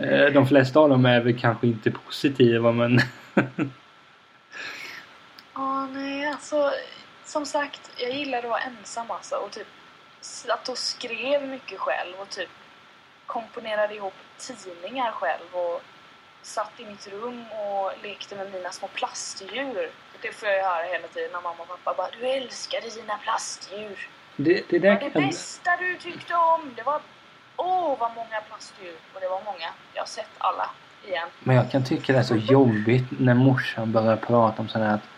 Eh, 0.00 0.32
De 0.32 0.46
flesta 0.46 0.80
av 0.80 0.88
dem 0.88 1.06
är 1.06 1.20
väl 1.20 1.38
kanske 1.40 1.66
inte 1.66 1.90
positiva 1.90 2.72
men... 2.72 3.00
Ja, 5.54 5.86
nej, 5.86 6.28
alltså 6.28 6.70
som 7.24 7.46
sagt, 7.46 7.90
jag 7.96 8.10
gillade 8.14 8.42
att 8.42 8.50
vara 8.50 8.60
ensam 8.60 9.10
alltså 9.10 9.36
och 9.36 9.50
typ 9.50 9.66
satt 10.20 10.68
och 10.68 10.78
skrev 10.78 11.48
mycket 11.48 11.78
själv 11.78 12.14
och 12.18 12.28
typ 12.28 12.48
komponerade 13.26 13.94
ihop 13.94 14.14
tidningar 14.38 15.10
själv 15.10 15.46
och 15.52 15.82
satt 16.42 16.72
i 16.76 16.86
mitt 16.86 17.08
rum 17.12 17.44
och 17.52 17.92
lekte 18.02 18.36
med 18.36 18.52
mina 18.52 18.70
små 18.70 18.88
plastdjur. 18.88 19.90
Det 20.22 20.32
får 20.32 20.48
jag 20.48 20.58
ju 20.58 20.62
höra 20.62 20.82
hela 20.82 21.08
tiden 21.08 21.30
när 21.32 21.40
mamma 21.40 21.62
och 21.62 21.68
pappa 21.68 21.94
bara 21.96 22.08
Du 22.20 22.26
älskade 22.26 22.88
dina 22.90 23.18
plastdjur. 23.18 24.08
Det, 24.36 24.64
det 24.68 24.78
där 24.78 25.00
det 25.00 25.10
kan... 25.10 25.22
bästa 25.22 25.70
du 25.76 25.98
tyckte 25.98 26.34
om. 26.34 26.72
Det 26.76 26.82
var 26.82 27.00
Åh, 27.60 27.96
vad 27.98 28.10
många 28.14 28.40
plastdjur. 28.48 28.96
Och 29.14 29.20
det 29.20 29.28
var 29.28 29.40
många. 29.44 29.68
Jag 29.94 30.02
har 30.02 30.06
sett 30.06 30.30
alla 30.38 30.70
igen. 31.06 31.28
Men 31.40 31.56
jag 31.56 31.70
kan 31.70 31.84
tycka 31.84 32.12
det 32.12 32.18
är 32.18 32.22
så 32.22 32.36
jobbigt 32.36 33.04
när 33.18 33.34
morsan 33.34 33.92
börjar 33.92 34.16
prata 34.16 34.62
om 34.62 34.68
sådär 34.68 34.94
att... 34.94 35.08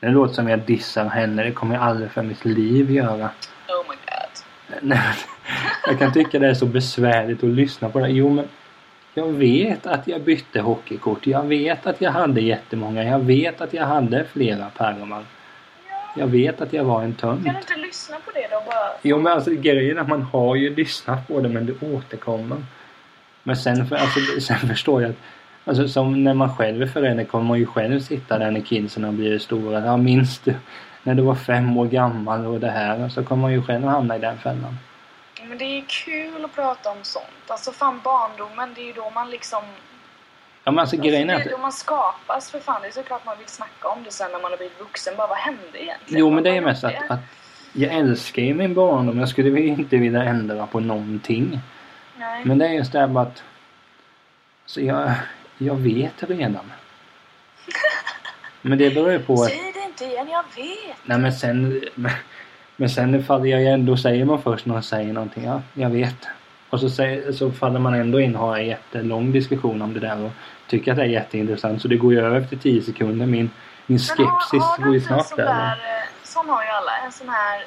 Det 0.00 0.08
låter 0.08 0.34
som 0.34 0.48
jag 0.48 0.58
dissar 0.58 1.04
henne. 1.04 1.42
Det 1.42 1.52
kommer 1.52 1.74
jag 1.74 1.84
aldrig 1.84 2.10
för 2.10 2.22
mitt 2.22 2.44
liv 2.44 2.90
göra. 2.90 3.30
Oh 3.68 3.84
my 3.88 3.96
god. 4.06 4.80
Nej, 4.82 5.14
jag 5.86 5.98
kan 5.98 6.12
tycka 6.12 6.38
det 6.38 6.48
är 6.48 6.54
så 6.54 6.66
besvärligt 6.66 7.44
att 7.44 7.50
lyssna 7.50 7.88
på 7.88 7.98
det. 7.98 8.08
Jo 8.08 8.30
men 8.30 8.48
jag 9.16 9.32
vet 9.32 9.86
att 9.86 10.08
jag 10.08 10.22
bytte 10.22 10.60
hockeykort. 10.60 11.26
Jag 11.26 11.42
vet 11.42 11.86
att 11.86 12.00
jag 12.00 12.10
hade 12.10 12.40
jättemånga. 12.40 13.04
Jag 13.04 13.18
vet 13.18 13.60
att 13.60 13.72
jag 13.72 13.86
hade 13.86 14.24
flera 14.24 14.70
pärmar. 14.70 15.24
Jag 16.16 16.26
vet 16.26 16.60
att 16.60 16.72
jag 16.72 16.84
var 16.84 17.02
en 17.02 17.14
tönt. 17.14 17.44
Kan 17.44 17.54
du 17.54 17.60
inte 17.60 17.76
lyssna 17.76 18.16
på 18.24 18.30
det 18.34 18.46
då? 18.50 18.62
Bara... 18.66 18.90
Jo 19.02 19.18
men 19.18 19.32
alltså 19.32 19.50
grejen 19.50 19.96
är 19.96 20.00
att 20.00 20.08
man 20.08 20.22
har 20.22 20.56
ju 20.56 20.74
lyssnat 20.74 21.28
på 21.28 21.40
det 21.40 21.48
men 21.48 21.66
det 21.66 21.96
återkommer. 21.96 22.64
Men 23.42 23.56
sen, 23.56 23.86
för, 23.86 23.96
alltså, 23.96 24.40
sen 24.40 24.68
förstår 24.68 25.02
jag 25.02 25.10
att 25.10 25.16
Alltså 25.68 25.88
som 25.88 26.24
när 26.24 26.34
man 26.34 26.56
själv 26.56 26.82
är 26.82 26.86
förälder 26.86 27.24
kommer 27.24 27.44
man 27.44 27.58
ju 27.58 27.66
själv 27.66 28.00
sitta 28.00 28.38
där 28.38 28.50
när 28.50 28.60
kidsen 28.60 29.04
har 29.04 29.12
blivit 29.12 29.42
stora. 29.42 29.86
Ja 29.86 29.96
minns 29.96 30.38
du 30.38 30.54
när 31.02 31.14
du 31.14 31.22
var 31.22 31.34
fem 31.34 31.76
år 31.76 31.86
gammal 31.86 32.46
och 32.46 32.60
det 32.60 32.70
här. 32.70 33.08
Så 33.08 33.24
kommer 33.24 33.42
man 33.42 33.52
ju 33.52 33.62
själv 33.62 33.84
hamna 33.84 34.16
i 34.16 34.18
den 34.18 34.38
fällan. 34.38 34.76
Men 35.44 35.58
det 35.58 35.64
är 35.64 35.84
kul 35.88 36.44
att 36.44 36.54
prata 36.54 36.90
om 36.90 36.98
sånt. 37.02 37.26
Alltså 37.46 37.72
fan 37.72 38.00
barndomen, 38.04 38.74
det 38.74 38.80
är 38.80 38.86
ju 38.86 38.92
då 38.92 39.10
man 39.10 39.30
liksom... 39.30 39.64
Ja 40.64 40.72
men 40.72 40.78
alltså 40.78 40.96
grejen 40.96 41.30
alltså, 41.30 41.48
det 41.48 41.50
är 41.50 41.54
att... 41.54 41.58
då 41.58 41.62
man 41.62 41.72
skapas 41.72 42.50
för 42.50 42.60
fan. 42.60 42.82
Det 42.82 42.88
är 42.88 42.92
såklart 42.92 43.24
man 43.24 43.38
vill 43.38 43.48
snacka 43.48 43.88
om 43.88 44.02
det 44.04 44.10
sen 44.10 44.32
när 44.32 44.40
man 44.40 44.50
har 44.50 44.58
blivit 44.58 44.80
vuxen. 44.80 45.14
Bara 45.16 45.26
vad 45.26 45.38
hände 45.38 45.62
egentligen? 45.72 46.20
Jo 46.20 46.30
men 46.30 46.44
det 46.44 46.50
är 46.50 46.60
mest 46.60 46.84
att, 46.84 47.10
att 47.10 47.20
jag 47.72 47.94
älskar 47.94 48.42
ju 48.42 48.54
min 48.54 48.74
barndom. 48.74 49.18
Jag 49.18 49.28
skulle 49.28 49.60
inte 49.60 49.96
vilja 49.96 50.22
ändra 50.22 50.66
på 50.66 50.80
någonting. 50.80 51.60
Nej. 52.18 52.44
Men 52.44 52.58
det 52.58 52.66
är 52.66 52.72
just 52.72 52.92
det 52.92 52.98
här 52.98 53.20
att... 53.20 53.42
Så 54.66 54.80
jag, 54.80 55.12
jag 55.58 55.74
vet 55.74 56.22
redan. 56.22 56.72
Men 58.62 58.78
det 58.78 58.90
beror 58.90 59.12
ju 59.12 59.18
på. 59.18 59.36
Säg 59.36 59.72
det 59.74 59.80
inte 59.80 60.04
igen, 60.04 60.28
jag 60.28 60.44
vet. 60.56 60.96
Nej 61.04 61.18
men 61.18 61.32
sen... 61.32 61.82
Men, 62.76 62.90
sen 62.90 63.24
faller 63.24 63.46
jag 63.46 63.62
ändå... 63.72 63.96
Säger 63.96 64.24
man 64.24 64.42
först 64.42 64.66
när 64.66 64.72
man 64.74 64.82
säger 64.82 65.12
någonting. 65.12 65.44
Ja, 65.44 65.62
jag 65.74 65.90
vet. 65.90 66.16
Och 66.70 66.80
så, 66.80 66.90
säger, 66.90 67.32
så 67.32 67.52
faller 67.52 67.78
man 67.80 67.94
ändå 67.94 68.20
in 68.20 68.36
och 68.36 68.46
har 68.46 68.56
en 68.58 68.66
jättelång 68.66 69.32
diskussion 69.32 69.82
om 69.82 69.94
det 69.94 70.00
där 70.00 70.24
och 70.24 70.30
tycker 70.66 70.90
att 70.92 70.96
det 70.98 71.02
är 71.02 71.06
jätteintressant. 71.06 71.82
Så 71.82 71.88
det 71.88 71.96
går 71.96 72.12
ju 72.12 72.20
över 72.20 72.40
efter 72.40 72.56
10 72.56 72.82
sekunder. 72.82 73.26
Min, 73.26 73.50
min 73.86 74.00
Men 74.16 74.26
har, 74.26 74.40
skepsis 74.40 74.62
har 74.62 74.84
går 74.84 74.92
ju 74.94 74.98
en 74.98 75.04
snart 75.04 75.36
där... 75.36 75.70
eh, 75.70 75.76
Sån 76.22 76.48
har 76.48 76.62
ju 76.64 76.68
alla. 76.68 76.96
En 77.04 77.12
sån 77.12 77.28
här... 77.28 77.62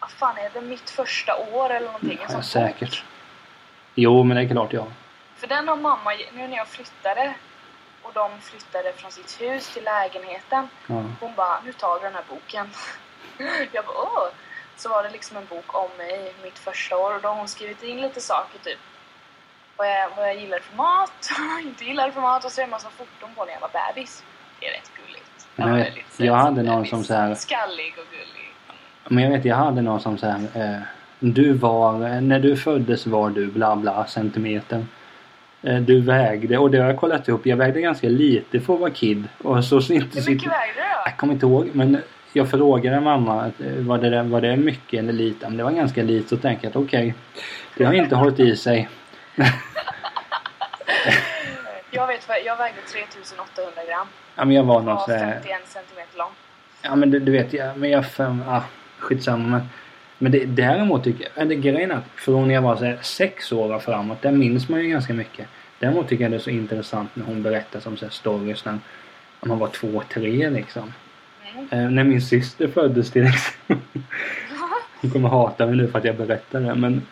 Vad 0.00 0.10
fan 0.10 0.36
är 0.38 0.60
det? 0.60 0.66
Mitt 0.66 0.90
första 0.90 1.32
år 1.36 1.70
eller 1.70 1.86
någonting. 1.86 2.10
En 2.12 2.18
Ja, 2.22 2.28
sån 2.28 2.42
säkert. 2.42 2.90
bok. 2.90 3.04
Jo 3.94 4.22
men 4.24 4.36
det 4.36 4.42
är 4.42 4.48
klart 4.48 4.72
ja. 4.72 4.86
För 5.36 5.46
den 5.46 5.68
har 5.68 5.76
mamma, 5.76 6.10
nu 6.34 6.48
när 6.48 6.56
jag 6.56 6.66
flyttade 6.68 7.34
och 8.02 8.10
de 8.14 8.30
flyttade 8.40 8.92
från 8.96 9.10
sitt 9.10 9.40
hus 9.40 9.74
till 9.74 9.84
lägenheten. 9.84 10.68
ja. 10.86 11.04
Hon 11.20 11.34
bara, 11.36 11.60
nu 11.64 11.72
tar 11.72 11.94
du 11.98 12.00
den 12.04 12.14
här 12.14 12.22
boken. 12.28 12.66
Jag 13.72 13.84
bara, 13.84 13.96
åh! 13.98 14.28
Så 14.76 14.88
var 14.88 15.02
det 15.02 15.10
liksom 15.10 15.36
en 15.36 15.46
bok 15.46 15.74
om 15.74 15.88
mig, 15.98 16.34
mitt 16.44 16.58
första 16.58 16.96
år. 16.96 17.14
Och 17.14 17.20
då 17.22 17.28
har 17.28 17.34
hon 17.36 17.48
skrivit 17.48 17.82
in 17.82 18.00
lite 18.00 18.20
saker, 18.20 18.58
typ 18.64 18.78
vad 19.76 19.88
jag, 19.88 20.08
vad 20.16 20.28
jag 20.28 20.36
gillar 20.40 20.58
för 20.58 20.76
mat, 20.76 21.30
inte 21.62 21.84
gillar 21.84 22.10
för 22.10 22.20
mat. 22.20 22.44
Och 22.44 22.50
så 22.52 22.60
är 22.60 22.62
det 22.62 22.66
en 22.66 22.70
massa 22.70 22.88
foton 22.90 23.34
på 23.36 23.44
när 23.44 23.52
jag 23.52 23.60
var 23.60 23.70
bebis. 23.94 24.24
Det 24.60 24.66
är 24.66 24.70
rätt 24.72 24.90
gulligt. 24.96 25.46
Jag- 25.56 25.66
väldigt 25.66 25.96
jag 25.96 26.36
söt 26.36 26.44
hade 26.44 26.62
någon 26.62 26.76
bebis. 26.76 26.90
som 26.90 27.04
så 27.04 27.14
här- 27.14 27.34
Skallig 27.34 27.94
och 27.98 28.04
gullig. 28.10 28.52
Men 29.08 29.24
jag 29.24 29.30
vet, 29.30 29.44
jag 29.44 29.56
hade 29.56 29.82
någon 29.82 30.00
som 30.00 30.18
så 30.18 30.26
här, 30.26 30.40
eh, 30.54 30.80
Du 31.18 31.52
var, 31.52 32.20
när 32.20 32.38
du 32.38 32.56
föddes 32.56 33.06
var 33.06 33.30
du 33.30 33.46
bla 33.46 33.76
bla 33.76 34.06
centimeter. 34.06 34.86
Eh, 35.62 35.76
du 35.76 36.00
vägde, 36.00 36.58
och 36.58 36.70
det 36.70 36.78
har 36.78 36.86
jag 36.86 36.98
kollat 36.98 37.28
upp, 37.28 37.46
jag 37.46 37.56
vägde 37.56 37.80
ganska 37.80 38.08
lite 38.08 38.60
för 38.60 38.74
att 38.74 38.80
vara 38.80 38.90
kid. 38.90 39.28
Och 39.44 39.64
så, 39.64 39.80
så 39.80 39.92
inte 39.92 40.20
Hur 40.20 40.30
mycket 40.34 40.50
vägde 40.52 40.74
du 40.74 40.80
då? 40.80 41.02
Jag 41.04 41.16
kommer 41.16 41.32
inte 41.34 41.46
ihåg, 41.46 41.70
men 41.72 42.02
jag 42.32 42.50
frågade 42.50 43.00
mamma 43.00 43.46
eh, 43.46 43.72
var 43.76 43.98
det, 43.98 44.22
var 44.22 44.40
det 44.40 44.56
mycket 44.56 44.98
eller 44.98 45.12
lite. 45.12 45.48
Men 45.48 45.56
det 45.56 45.64
var 45.64 45.70
ganska 45.70 46.02
lite, 46.02 46.28
så 46.28 46.36
tänkte 46.36 46.66
jag 46.66 46.70
att 46.70 46.76
okej, 46.76 47.14
det 47.76 47.84
har 47.84 47.92
inte 47.92 48.16
hållit 48.16 48.40
i 48.40 48.56
sig. 48.56 48.88
Jag 51.90 52.06
vet 52.06 52.28
vad, 52.28 52.36
jag 52.44 52.56
vägde 52.56 52.80
3800 52.80 53.82
gram. 53.88 54.06
Ja, 54.34 54.44
men 54.44 54.56
jag 54.56 54.64
var 54.64 54.74
någon 54.74 54.94
var 54.94 55.04
så 55.04 55.12
här, 55.12 55.32
51 55.32 55.60
centimeter 55.68 56.18
lång. 56.18 56.30
Ja 56.82 56.96
men 56.96 57.10
du, 57.10 57.20
du 57.20 57.32
vet, 57.32 57.52
jag, 57.52 57.76
men 57.78 57.90
jag 57.90 58.10
fem, 58.10 58.42
ah, 58.48 58.62
skitsamma. 58.98 59.48
Men, 59.48 59.68
men 60.18 60.32
det, 60.32 60.44
däremot 60.44 61.04
tycker 61.04 61.24
jag, 61.24 61.42
eller 61.42 61.54
grejen 61.54 61.90
är 61.90 61.94
att 61.94 62.04
från 62.14 62.48
när 62.48 62.54
jag 62.54 62.62
var 62.62 62.76
så 62.76 62.84
här, 62.84 62.98
sex 63.02 63.52
år 63.52 63.74
och 63.74 63.82
framåt, 63.82 64.22
där 64.22 64.32
minns 64.32 64.68
man 64.68 64.80
ju 64.80 64.88
ganska 64.88 65.12
mycket. 65.12 65.48
Däremot 65.78 66.08
tycker 66.08 66.24
jag 66.24 66.30
det 66.30 66.36
är 66.36 66.38
så 66.38 66.50
intressant 66.50 67.16
när 67.16 67.24
hon 67.24 67.42
berättar 67.42 67.80
som 67.80 67.96
stories 67.96 68.64
när 68.64 68.78
man 69.40 69.58
var 69.58 69.68
två, 69.68 70.02
tre 70.08 70.50
liksom. 70.50 70.92
Eh, 71.70 71.90
när 71.90 72.04
min 72.04 72.22
syster 72.22 72.68
föddes 72.68 73.10
till 73.10 73.26
exempel. 73.26 73.76
Hon 75.00 75.10
kommer 75.10 75.28
hata 75.28 75.66
mig 75.66 75.76
nu 75.76 75.88
för 75.88 75.98
att 75.98 76.04
jag 76.04 76.16
berättar 76.16 76.60
det 76.60 76.74
men 76.74 77.02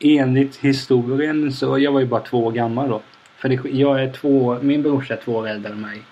enligt 0.00 0.56
historien 0.56 1.52
så, 1.52 1.78
jag 1.78 1.92
var 1.92 2.00
ju 2.00 2.06
bara 2.06 2.20
två 2.20 2.44
år 2.46 2.52
gammal 2.52 2.88
då. 2.88 3.00
För 3.36 3.48
det, 3.48 3.60
jag 3.70 4.02
är 4.02 4.12
två, 4.12 4.58
min 4.62 4.82
brorsa 4.82 5.14
är 5.14 5.18
två 5.24 5.32
år 5.36 5.48
äldre 5.48 5.72
än 5.72 5.80
mig. 5.80 6.02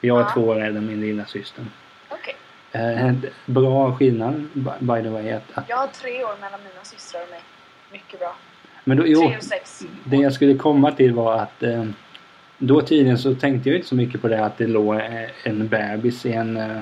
Jag 0.00 0.16
är 0.18 0.22
Ja. 0.22 0.30
två 0.34 0.40
år 0.40 0.60
äldre 0.60 0.78
än 0.78 0.86
min 0.86 1.00
lilla 1.00 1.24
syster. 1.24 1.64
Okej. 2.08 2.34
Eh, 2.72 3.12
bra 3.46 3.94
skillnad 3.94 4.48
by 4.80 5.02
the 5.02 5.08
way. 5.08 5.30
Att, 5.32 5.42
att, 5.54 5.64
Jag 5.68 5.76
har 5.76 5.86
tre 5.86 6.24
år 6.24 6.40
mellan 6.40 6.60
mina 6.60 6.84
systrar 6.84 7.22
och 7.22 7.30
mig. 7.30 7.40
Mycket 7.92 8.20
bra. 8.20 8.36
men 8.84 8.96
då, 8.96 9.06
jo, 9.06 9.20
Tre 9.28 9.36
och 9.36 9.42
sex. 9.42 9.82
det 10.04 10.16
jag 10.16 10.32
skulle 10.32 10.54
komma 10.54 10.92
till 10.92 11.12
var 11.14 11.34
att 11.38 11.62
eh, 11.62 11.84
då 12.58 12.80
tiden 12.80 13.18
så 13.18 13.34
tänkte 13.34 13.68
jag 13.68 13.76
inte 13.76 13.88
så 13.88 13.94
mycket 13.94 14.22
på 14.22 14.28
det 14.28 14.44
att 14.44 14.58
det 14.58 14.66
låg 14.66 14.94
eh, 14.94 15.24
en 15.44 15.68
bebis 15.68 16.26
i 16.26 16.32
en 16.32 16.56
eh, 16.56 16.78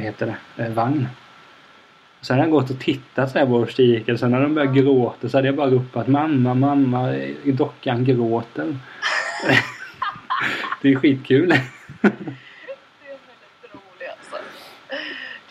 vad 0.00 0.04
heter 0.06 0.36
det, 0.56 0.64
eh, 0.64 0.70
vagn. 0.72 1.08
Sen 2.20 2.36
har 2.36 2.44
jag 2.44 2.50
gått 2.50 2.70
och 2.70 2.78
tittat 2.78 3.30
så 3.30 3.38
här 3.38 3.46
på 3.46 3.66
stigen. 3.66 4.18
Sen 4.18 4.30
när 4.30 4.40
de 4.40 4.54
började 4.54 4.80
gråta 4.80 5.28
så 5.28 5.38
hade 5.38 5.48
jag 5.48 5.56
bara 5.56 5.70
ropat 5.70 6.08
mamma, 6.08 6.54
mamma, 6.54 7.14
dockan 7.44 8.04
gråter. 8.04 8.64
det 10.82 10.88
är 10.88 10.96
skitkul. 10.96 11.48
Det 11.48 11.56
är 11.56 11.62
väldigt 12.02 13.64
roligt 13.72 14.10
alltså. 14.18 14.36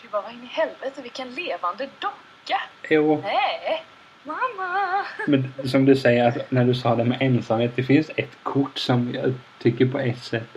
Du 0.02 0.08
bara, 0.08 0.22
vad 0.22 0.32
i 0.32 0.46
helvete, 0.50 1.02
vilken 1.02 1.34
levande 1.34 1.88
docka! 1.98 2.60
jo. 2.88 3.20
Nej! 3.22 3.84
Mamma! 4.24 5.04
Men 5.26 5.52
som 5.64 5.84
du 5.84 5.96
säger, 5.96 6.42
när 6.48 6.64
du 6.64 6.74
sa 6.74 6.94
det 6.94 7.04
med 7.04 7.18
ensamhet. 7.20 7.72
Det 7.76 7.82
finns 7.82 8.10
ett 8.16 8.36
kort 8.42 8.78
som 8.78 9.14
jag 9.14 9.34
tycker 9.58 9.86
på 9.86 9.98
ett 9.98 10.22
sätt. 10.22 10.56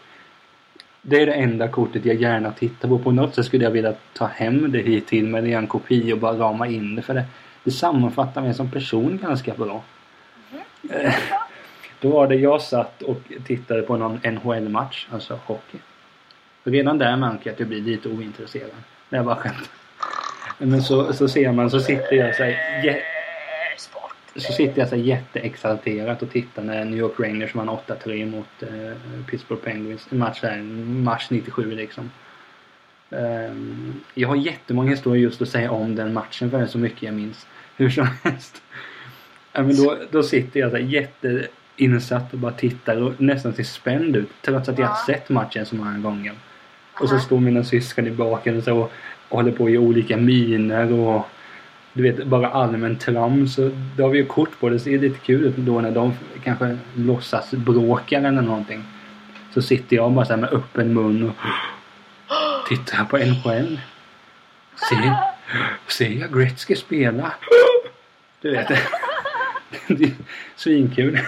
Det 1.05 1.21
är 1.21 1.25
det 1.25 1.33
enda 1.33 1.67
kortet 1.67 2.05
jag 2.05 2.15
gärna 2.15 2.51
tittar 2.51 2.87
på. 2.89 2.99
På 2.99 3.11
något 3.11 3.35
sätt 3.35 3.45
skulle 3.45 3.63
jag 3.63 3.71
vilja 3.71 3.93
ta 4.13 4.25
hem 4.25 4.71
det 4.71 4.79
hit 4.79 5.07
till 5.07 5.27
mig. 5.27 5.41
Det 5.41 5.53
är 5.53 5.57
en 5.57 5.67
kopia 5.67 6.13
och 6.13 6.19
bara 6.19 6.33
rama 6.37 6.67
in 6.67 6.95
det. 6.95 7.01
För 7.01 7.13
det, 7.13 7.25
det 7.63 7.71
sammanfattar 7.71 8.41
mig 8.41 8.53
som 8.53 8.71
person 8.71 9.19
ganska 9.23 9.53
bra. 9.53 9.83
Eh, 10.89 11.13
Då 12.01 12.09
var 12.09 12.27
det 12.27 12.35
jag 12.35 12.61
satt 12.61 13.01
och 13.01 13.21
tittade 13.45 13.81
på 13.81 13.97
någon 13.97 14.19
NHL-match, 14.23 15.07
alltså 15.11 15.39
hockey. 15.45 15.77
Redan 16.63 16.97
där 16.97 17.15
märker 17.17 17.41
jag 17.43 17.53
att 17.53 17.59
jag 17.59 17.69
blir 17.69 17.81
lite 17.81 18.09
ointresserad. 18.09 18.69
Det 19.09 19.17
är 19.17 19.23
bara 19.23 19.35
skämt. 19.35 19.69
Men 20.57 20.83
så, 20.83 21.13
så 21.13 21.27
ser 21.27 21.51
man 21.51 21.69
så 21.69 21.79
sitter 21.79 22.15
jag 22.15 22.35
så 22.35 22.43
här. 22.43 23.12
Så 24.35 24.53
sitter 24.53 24.79
jag 24.79 24.89
så 24.89 24.95
jätteexalterat 24.95 26.21
och 26.21 26.29
tittar 26.31 26.63
när 26.63 26.85
New 26.85 26.99
York 26.99 27.19
Rangers 27.19 27.55
vann 27.55 27.69
8-3 27.69 28.25
mot 28.25 28.63
eh, 28.63 28.97
Pittsburgh 29.29 29.61
Penguins. 29.61 30.07
En 30.11 30.17
match 30.17 30.41
där, 30.41 30.57
mars 31.03 31.29
97 31.29 31.71
liksom. 31.71 32.11
Ehm, 33.09 34.01
jag 34.13 34.27
har 34.27 34.35
jättemånga 34.35 34.89
historier 34.89 35.23
just 35.23 35.41
att 35.41 35.49
säga 35.49 35.71
om 35.71 35.95
den 35.95 36.13
matchen 36.13 36.51
för 36.51 36.57
det 36.57 36.63
är 36.63 36.67
så 36.67 36.77
mycket 36.77 37.03
jag 37.03 37.13
minns. 37.13 37.47
Hur 37.77 37.89
som 37.89 38.07
helst. 38.23 38.61
Ja, 39.51 39.61
men 39.61 39.75
då, 39.75 39.97
då 40.11 40.23
sitter 40.23 40.59
jag 40.59 40.71
så 40.71 40.77
här 40.77 40.83
jätteinsatt 40.83 42.33
och 42.33 42.39
bara 42.39 42.51
tittar 42.51 43.01
och 43.01 43.21
nästan 43.21 43.53
ser 43.53 43.63
spänd 43.63 44.15
ut. 44.15 44.29
Trots 44.41 44.69
att 44.69 44.79
jag 44.79 44.87
har 44.87 45.05
sett 45.05 45.29
matchen 45.29 45.65
så 45.65 45.75
många 45.75 45.97
gånger. 45.97 46.33
Och 47.01 47.09
så 47.09 47.19
står 47.19 47.39
mina 47.39 47.63
syskon 47.63 48.07
i 48.07 48.11
baken 48.11 48.57
och, 48.57 48.63
så, 48.63 48.77
och 49.29 49.37
håller 49.37 49.51
på 49.51 49.69
i 49.69 49.77
olika 49.77 50.17
miner 50.17 50.93
och 50.93 51.27
du 51.93 52.03
vet 52.03 52.27
bara 52.27 52.49
allmän 52.49 52.97
trams. 52.97 53.55
Det 53.55 53.71
då 53.97 54.03
har 54.03 54.09
vi 54.09 54.17
ju 54.17 54.25
kort 54.25 54.59
på 54.59 54.69
det. 54.69 54.79
Så 54.79 54.89
det 54.89 54.97
lite 54.97 55.19
kul 55.19 55.45
ut 55.45 55.55
då 55.57 55.81
när 55.81 55.91
de 55.91 56.13
kanske 56.43 56.77
låtsas 56.95 57.51
bråkar 57.51 58.17
eller 58.17 58.41
någonting. 58.41 58.83
Så 59.53 59.61
sitter 59.61 59.95
jag 59.95 60.11
bara 60.11 60.25
så 60.25 60.33
här 60.33 60.41
med 60.41 60.53
öppen 60.53 60.93
mun 60.93 61.23
och 61.23 61.35
tittar 62.67 63.05
på 63.05 63.17
en 63.17 63.35
Ser, 64.89 65.15
ser 65.87 66.09
jag 66.09 66.33
Gretzky 66.33 66.75
spela? 66.75 67.33
Du 68.41 68.51
vet. 68.51 68.67
Det 69.87 70.03
är 70.03 70.11
svinkul. 70.55 71.19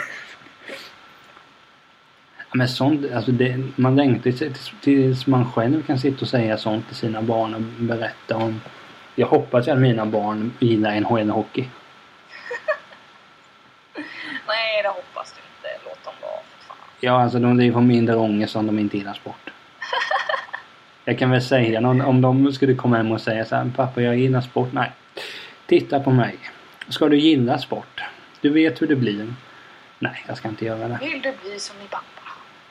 Men 2.54 2.68
sånt, 2.68 3.12
alltså 3.14 3.32
det, 3.32 3.64
man 3.76 3.96
längtar 3.96 4.32
ju 4.32 4.38
tills, 4.38 4.72
tills 4.82 5.28
man 5.28 5.52
själv 5.52 5.84
kan 5.84 6.00
sitta 6.00 6.22
och 6.22 6.28
säga 6.28 6.58
sånt 6.58 6.88
till 6.88 6.96
sina 6.96 7.22
barn 7.22 7.54
och 7.54 7.62
berätta 7.62 8.36
om. 8.36 8.62
Jag 9.16 9.28
hoppas 9.28 9.68
att 9.68 9.78
mina 9.78 10.06
barn 10.06 10.54
gillar 10.60 10.96
NHL-hockey. 10.96 11.64
Nej, 14.48 14.84
det 14.84 14.90
hoppas 14.90 15.34
du 15.34 15.42
inte. 15.42 15.86
Låt 15.86 16.04
dem 16.04 16.14
vara 16.22 16.32
för 16.32 16.68
fan. 16.68 16.78
Ja, 17.00 17.22
alltså 17.24 17.40
de 17.40 17.74
får 17.74 17.82
mindre 17.82 18.16
ångest 18.16 18.56
om 18.56 18.68
de 18.68 18.80
inte 18.80 18.98
gillar 18.98 19.14
sport. 19.14 19.50
Jag 21.06 21.20
kan 21.20 21.32
väl 21.32 21.42
säga 21.42 21.80
någon, 21.80 22.02
om 22.02 22.22
de 22.22 22.54
skulle 22.54 22.76
komma 22.76 22.98
hem 22.98 23.12
och 23.12 23.22
säga 23.22 23.46
så 23.46 23.56
här, 23.56 23.72
pappa 23.76 24.02
jag 24.02 24.18
gillar 24.18 24.42
sport. 24.42 24.70
Nej. 24.72 24.92
Titta 25.66 26.00
på 26.00 26.12
mig. 26.12 26.38
Ska 26.90 27.10
du 27.10 27.18
gilla 27.18 27.58
sport? 27.58 28.02
Du 28.42 28.50
vet 28.50 28.82
hur 28.82 28.88
det 28.88 28.96
blir. 28.96 29.34
Nej, 30.00 30.26
jag 30.28 30.38
ska 30.38 30.48
inte 30.48 30.66
göra 30.66 30.88
det. 30.88 31.00
Vill 31.02 31.22
du 31.22 31.34
bli 31.44 31.60
som 31.60 31.78
din 31.80 31.88
pappa? 31.88 32.22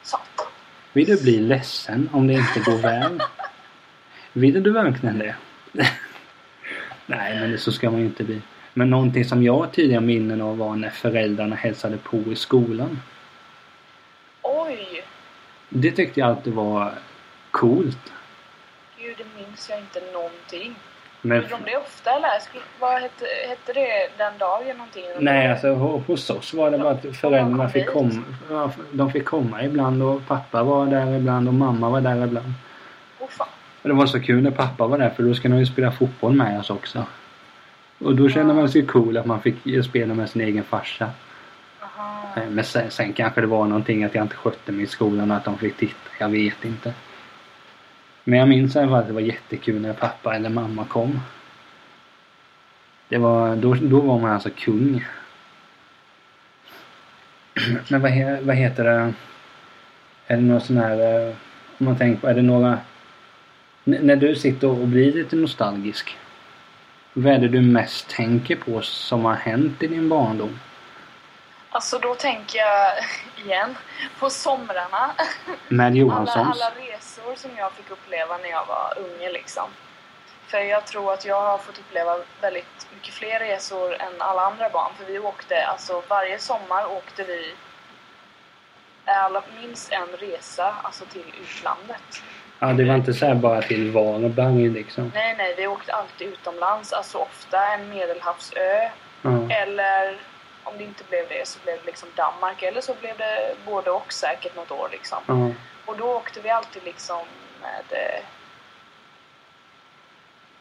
Satan. 0.03 0.47
Vill 0.93 1.07
du 1.07 1.23
bli 1.23 1.41
ledsen 1.41 2.09
om 2.13 2.27
det 2.27 2.35
inte 2.35 2.61
går 2.61 2.79
väl? 2.79 3.23
Vill 4.33 4.63
du 4.63 4.71
verkligen 4.73 5.19
det? 5.19 5.35
Nej, 7.07 7.41
men 7.41 7.51
det, 7.51 7.59
så 7.59 7.73
ska 7.73 7.91
man 7.91 8.01
ju 8.01 8.07
inte 8.07 8.25
bli. 8.25 8.41
Men 8.75 8.91
någonting 8.91 9.25
som 9.25 9.43
jag 9.43 9.57
har 9.59 9.67
tydliga 9.67 10.01
minnen 10.01 10.41
av 10.43 10.59
var 10.59 10.77
när 10.77 10.91
föräldrarna 10.91 11.57
hälsade 11.57 11.97
på 11.97 12.17
i 12.17 12.37
skolan. 12.37 13.01
Oj! 14.43 15.05
Det 15.69 15.91
tyckte 15.91 16.21
jag 16.21 16.29
alltid 16.29 16.53
var 16.53 16.93
coolt. 17.51 18.13
Gud, 18.99 19.17
min 19.37 19.47
minns 19.47 19.71
jag 19.71 19.79
inte 19.79 20.01
någonting. 20.13 20.75
Men, 21.21 21.37
Gjorde 21.37 21.49
de 21.65 21.71
det 21.71 21.77
ofta 21.77 22.11
eller? 22.11 22.41
Skulle, 22.41 22.63
vad 22.81 23.03
hette, 23.03 23.25
hette 23.49 23.73
det 23.73 23.89
den 24.19 24.39
dagen 24.39 24.77
någonting? 24.77 25.05
nej, 25.21 25.51
alltså 25.51 25.67
ho- 25.67 26.03
hos 26.07 26.31
oss 26.31 26.55
var 26.55 26.71
det 26.71 26.79
bara 26.79 26.91
att 26.91 27.17
föräldrarna 27.17 27.69
fick 27.69 27.87
komma. 27.87 28.23
De 28.93 29.13
fick 29.13 29.25
komma 29.25 29.65
ibland 29.65 30.03
och 30.03 30.27
pappa 30.27 30.63
var 30.63 30.87
där 30.87 31.17
ibland 31.17 31.49
och 31.49 31.55
mamma 31.55 31.89
var 31.91 32.01
där 32.01 32.25
ibland. 32.25 32.53
Åh 33.19 33.29
fan. 33.31 33.49
Och 33.85 33.89
det 33.91 33.95
var 33.95 34.07
så 34.07 34.21
kul 34.21 34.43
när 34.43 34.51
pappa 34.51 34.87
var 34.87 34.99
där 34.99 35.11
för 35.11 35.23
då 35.23 35.35
skulle 35.35 35.55
han 35.55 35.61
ju 35.61 35.67
spela 35.67 35.93
fotboll 35.93 36.33
med 36.35 36.61
oss 36.61 36.71
också. 36.71 37.07
Och 37.99 38.17
då 38.17 38.29
kände 38.29 38.55
man 38.55 38.69
sig 38.69 38.87
cool 38.87 39.17
att 39.17 39.27
man 39.27 39.41
fick 39.43 39.85
spela 39.85 40.15
med 40.15 40.31
sin 40.31 40.43
egen 40.43 40.65
farsa. 40.65 41.11
Aha. 41.81 42.23
Eh, 42.37 42.51
Men 42.51 42.65
sen, 42.65 42.91
sen 42.91 43.13
kanske 43.13 43.41
det 43.41 43.47
var 43.47 43.67
någonting 43.67 44.05
att 44.05 44.15
jag 44.15 44.25
inte 44.25 44.37
skötte 44.37 44.73
mig 44.73 44.85
i 44.85 44.87
skolan 44.87 45.31
och 45.31 45.37
att 45.37 45.45
de 45.45 45.59
fick 45.59 45.77
titta. 45.77 46.11
Jag 46.21 46.29
vet 46.29 46.65
inte. 46.65 46.95
Men 48.25 48.39
jag 48.39 48.49
minns 48.49 48.77
i 48.77 48.79
alla 48.79 48.89
fall 48.89 49.01
att 49.01 49.07
det 49.07 49.13
var 49.13 49.21
jättekul 49.21 49.81
när 49.81 49.93
pappa 49.93 50.35
eller 50.37 50.49
mamma 50.51 50.85
kom. 50.85 51.21
Det 53.09 53.19
var, 53.19 53.57
då, 53.57 53.75
då 53.75 54.01
var 54.01 54.19
man 54.19 54.31
alltså 54.33 54.51
kung. 54.57 55.05
Men 57.89 58.01
vad, 58.01 58.13
vad 58.43 58.57
heter 58.57 58.85
det? 58.85 59.13
Är 60.27 60.37
det 60.37 60.43
någon 60.43 60.61
sån 60.61 60.77
här... 60.77 61.27
eh, 61.29 61.35
Om 61.79 61.87
man 61.87 61.97
tänker 61.97 62.21
på, 62.21 62.27
är 62.29 62.35
det 62.35 62.43
några... 62.43 62.79
N- 63.87 63.99
när 64.03 64.17
du 64.17 64.37
sitter 64.37 64.69
och 64.69 64.77
blir 64.89 65.13
lite 65.13 65.37
nostalgisk. 65.37 66.17
Vad 67.13 67.33
är 67.33 67.39
det 67.39 67.49
du 67.49 67.61
mest 67.61 68.09
tänker 68.09 68.57
på 68.57 68.83
som 68.83 69.25
har 69.25 69.35
hänt 69.35 69.83
i 69.83 69.87
din 69.87 70.09
barndom? 70.09 70.61
Alltså 71.71 71.99
då 71.99 72.15
tänker 72.15 72.59
jag 72.59 72.93
igen 73.47 73.77
på 74.19 74.31
somrarna. 74.31 75.15
Med 75.69 75.87
Alla, 75.87 75.97
Johanssons? 75.97 76.61
alla 76.63 76.71
resor 76.71 77.35
som 77.37 77.51
jag 77.57 77.73
fick 77.73 77.91
uppleva 77.91 78.37
när 78.39 78.49
jag 78.49 78.67
var 78.67 78.95
unge 78.99 79.33
liksom. 79.33 79.69
För 80.47 80.59
jag 80.59 80.87
tror 80.87 81.13
att 81.13 81.25
jag 81.25 81.41
har 81.41 81.59
fått 81.59 81.79
uppleva 81.79 82.17
väldigt 82.41 82.87
mycket 82.95 83.15
fler 83.15 83.39
resor 83.41 83.95
än 83.95 84.13
alla 84.19 84.43
andra 84.43 84.71
barn. 84.71 84.93
För 84.99 85.05
vi 85.13 85.19
åkte, 85.19 85.67
alltså 85.67 86.03
varje 86.09 86.39
sommar 86.39 86.87
åkte 86.97 87.23
vi 87.25 87.55
alla, 89.05 89.43
minst 89.63 89.93
en 89.93 90.07
resa 90.19 90.75
alltså 90.83 91.05
till 91.05 91.25
utlandet. 91.43 92.23
Ja, 92.59 92.67
det 92.67 92.85
var 92.85 92.95
inte 92.95 93.15
så 93.15 93.27
här 93.27 93.35
bara 93.35 93.63
till 93.63 93.91
Varberg 93.91 94.69
liksom. 94.69 95.11
Nej, 95.15 95.35
nej, 95.39 95.55
vi 95.57 95.67
åkte 95.67 95.93
alltid 95.93 96.29
utomlands. 96.29 96.93
Alltså 96.93 97.19
ofta 97.19 97.67
en 97.75 97.89
medelhavsö. 97.89 98.91
Ja. 99.23 99.51
Eller 99.51 100.19
om 100.65 100.79
det 100.79 100.85
inte 100.85 101.05
blev 101.09 101.29
det 101.29 101.49
så 101.49 101.59
blev 101.65 101.77
det 101.81 101.87
liksom 101.87 102.09
Danmark. 102.15 102.63
Eller 102.63 102.81
så 102.81 102.95
blev 103.01 103.17
det 103.17 103.57
både 103.67 103.91
och 103.91 104.13
säkert 104.13 104.57
något 104.57 104.71
år 104.71 104.89
liksom. 104.93 105.19
Ja. 105.27 105.51
Och 105.85 105.97
då 105.99 106.05
åkte 106.05 106.41
vi 106.41 106.51
alltid 106.51 106.85
liksom 106.85 107.21
med, 107.63 107.99
eh, 107.99 108.21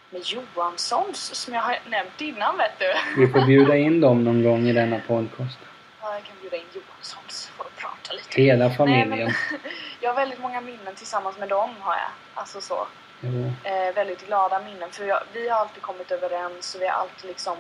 med 0.10 0.22
Johanssons 0.22 1.36
som 1.36 1.54
jag 1.54 1.62
har 1.62 1.80
nämnt 1.90 2.22
innan 2.22 2.58
vet 2.58 2.80
du. 2.80 3.22
Vi 3.22 3.28
får 3.32 3.46
bjuda 3.46 3.78
in 3.78 4.02
dem 4.06 4.24
någon 4.24 4.44
gång 4.44 4.68
i 4.68 4.74
denna 4.74 5.00
podcast. 5.08 5.58
Ja, 6.02 6.14
jag 6.14 6.24
kan 6.24 6.36
bjuda 6.42 6.58
in 6.58 6.64
Johanssons 6.74 7.52
prata 7.84 8.13
lite. 8.13 8.41
Hela 8.41 8.67
Nej, 8.67 8.78
familjen. 8.78 9.34
men, 9.52 9.60
jag 10.00 10.10
har 10.10 10.15
väldigt 10.15 10.39
många 10.39 10.62
minnen 10.62 10.96
tillsammans 10.96 11.38
med 11.38 11.50
dem 11.50 11.76
har 11.80 11.93
jag. 11.93 12.12
Alltså 12.34 12.62
så. 12.62 12.88
Jo. 13.22 13.54
Eh, 13.63 13.93
väldigt 13.93 14.28
glada 14.28 14.60
minnen. 14.60 14.91
För 14.91 15.06
jag, 15.06 15.24
vi 15.34 15.50
har 15.50 15.60
alltid 15.60 15.82
kommit 15.82 16.12
överens 16.12 16.76
och 16.76 16.82
vi 16.82 16.88
har 16.88 16.93
alltid 16.93 17.30
liksom... 17.30 17.58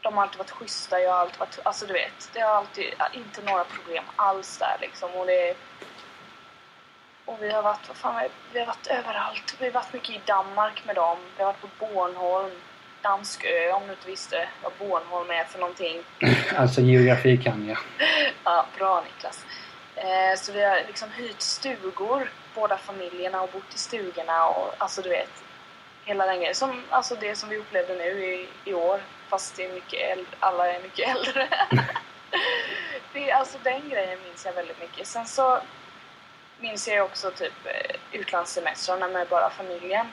De 0.00 0.14
har 0.14 0.22
alltid 0.22 0.38
varit 0.38 0.50
schyssta, 0.50 1.00
jag 1.00 1.12
har 1.12 1.18
alltid 1.20 1.40
varit... 1.40 1.58
Alltså 1.62 1.86
du 1.86 1.92
vet, 1.92 2.30
det 2.32 2.40
har 2.40 2.54
alltid 2.54 2.94
inte 3.12 3.42
några 3.42 3.64
problem 3.64 4.04
alls 4.16 4.58
där 4.58 4.76
liksom. 4.80 5.10
Och 5.14 5.26
det... 5.26 5.56
Och 7.24 7.42
vi 7.42 7.50
har 7.50 7.62
varit, 7.62 7.88
vad 7.88 7.96
fan, 7.96 8.28
vi 8.52 8.58
har 8.58 8.66
varit 8.66 8.86
överallt. 8.86 9.56
Vi 9.58 9.64
har 9.64 9.72
varit 9.72 9.92
mycket 9.92 10.10
i 10.10 10.20
Danmark 10.24 10.82
med 10.86 10.94
dem. 10.94 11.18
Vi 11.36 11.42
har 11.42 11.52
varit 11.52 11.60
på 11.60 11.86
Bornholm. 11.86 12.60
Dansk 13.06 13.44
ö 13.44 13.72
om 13.72 13.82
du 13.86 13.92
inte 13.92 14.06
visste 14.06 14.48
vad 14.62 14.72
Bornholm 14.78 15.30
är 15.30 15.44
för 15.44 15.58
någonting. 15.58 16.02
Alltså 16.56 16.80
geografi 16.80 17.36
kan 17.44 17.68
jag. 17.68 17.78
Ja, 18.44 18.66
bra 18.78 19.04
Niklas. 19.04 19.44
Eh, 19.94 20.36
så 20.38 20.52
vi 20.52 20.64
har 20.64 20.76
liksom 20.86 21.10
hyrt 21.10 21.40
stugor, 21.40 22.30
båda 22.54 22.78
familjerna, 22.78 23.42
och 23.42 23.50
bott 23.52 23.74
i 23.74 23.78
stugorna 23.78 24.46
och 24.48 24.74
alltså 24.78 25.02
du 25.02 25.08
vet, 25.08 25.30
hela 26.04 26.26
den 26.26 26.36
grejen. 26.36 26.54
Som, 26.54 26.82
alltså 26.90 27.14
det 27.14 27.36
som 27.36 27.48
vi 27.48 27.56
upplevde 27.56 27.94
nu 27.94 28.24
i, 28.34 28.48
i 28.64 28.74
år, 28.74 29.00
fast 29.28 29.56
det 29.56 29.64
är 29.64 29.72
mycket 29.74 30.00
äldre, 30.10 30.36
alla 30.40 30.72
är 30.72 30.82
mycket 30.82 31.08
äldre. 31.16 31.48
det, 33.12 33.30
är- 33.30 33.34
alltså 33.34 33.58
den 33.62 33.88
grejen 33.90 34.18
minns 34.24 34.44
jag 34.46 34.52
väldigt 34.52 34.80
mycket. 34.80 35.06
Sen 35.06 35.26
så 35.26 35.60
minns 36.60 36.88
jag 36.88 37.04
också 37.04 37.30
typ 37.30 37.66
eh, 37.66 37.96
utlandssemestrarna 38.12 39.08
med 39.08 39.28
bara 39.28 39.50
familjen. 39.50 40.06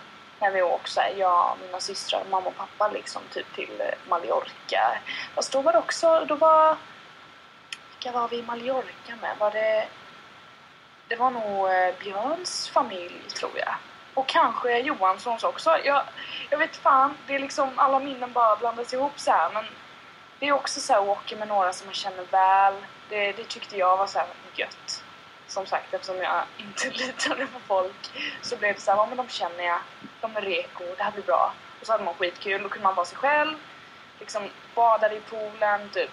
När 0.44 0.52
vi 0.52 0.62
åkte 0.62 0.90
så 0.90 1.02
här, 1.02 1.14
jag, 1.18 1.58
mina 1.62 1.80
systrar, 1.80 2.24
mamma 2.30 2.48
och 2.48 2.58
pappa 2.58 2.88
liksom 2.88 3.22
typ 3.34 3.56
till 3.56 3.82
eh, 3.82 4.10
Mallorca. 4.10 4.98
Fast 5.36 5.52
då 5.52 5.62
var 5.62 5.74
det 5.74 5.80
också, 5.80 6.26
då 6.28 6.36
var 6.36 6.78
vilka 7.92 8.12
var 8.12 8.28
vi 8.28 8.38
i 8.38 8.44
Mallorca 8.44 9.16
med? 9.22 9.38
Var 9.40 9.52
det... 9.52 9.88
Det 11.08 11.16
var 11.16 11.32
nog 11.32 11.70
eh, 11.70 11.96
Björns 12.00 12.70
familj, 12.70 13.22
tror 13.36 13.52
jag. 13.56 13.76
Och 14.14 14.28
kanske 14.28 14.80
Johanssons 14.80 15.44
också. 15.44 15.78
Jag, 15.84 16.04
jag 16.50 16.58
vet 16.58 16.76
fan, 16.76 17.18
det 17.28 17.36
är 17.36 17.40
liksom 17.40 17.70
alla 17.76 18.00
minnen 18.00 18.34
bara 18.34 18.56
blandas 18.56 18.94
ihop 18.94 19.20
så 19.20 19.32
här. 19.32 19.50
Men 19.54 19.66
det 20.40 20.48
är 20.48 20.52
också 20.52 20.80
så 20.80 20.94
här 20.94 21.10
åker 21.10 21.38
med 21.38 21.48
några 21.48 21.74
som 21.74 21.88
man 21.88 21.94
känner 21.94 22.24
väl. 22.32 22.74
Det, 23.10 23.32
det 23.32 23.44
tyckte 23.44 23.78
jag 23.78 23.98
var 23.98 24.08
så 24.08 24.20
här 24.20 24.28
gött. 24.56 25.03
Som 25.48 25.66
sagt, 25.66 25.94
eftersom 25.94 26.18
jag 26.18 26.44
inte 26.58 26.90
litade 27.04 27.48
på 27.48 27.60
folk 27.68 28.12
så 28.42 28.58
blev 28.58 28.74
det 28.74 28.82
så 28.82 28.92
här, 28.92 28.98
ja 28.98 29.06
men 29.06 29.18
de 29.18 29.28
känner 29.30 29.64
jag. 29.64 29.80
De 30.22 30.38
är 30.38 30.42
reko, 30.42 30.84
det 30.98 31.04
här 31.04 31.12
blir 31.12 31.24
bra. 31.24 31.54
Och 31.80 31.86
så 31.86 31.92
hade 31.92 32.04
man 32.04 32.14
skitkul, 32.14 32.64
då 32.64 32.70
kunde 32.70 32.84
man 32.84 32.96
vara 32.96 33.06
sig 33.06 33.18
själv. 33.18 33.56
Liksom 34.20 34.50
badade 34.76 35.16
i 35.16 35.20
poolen, 35.20 35.90
typ 35.90 36.10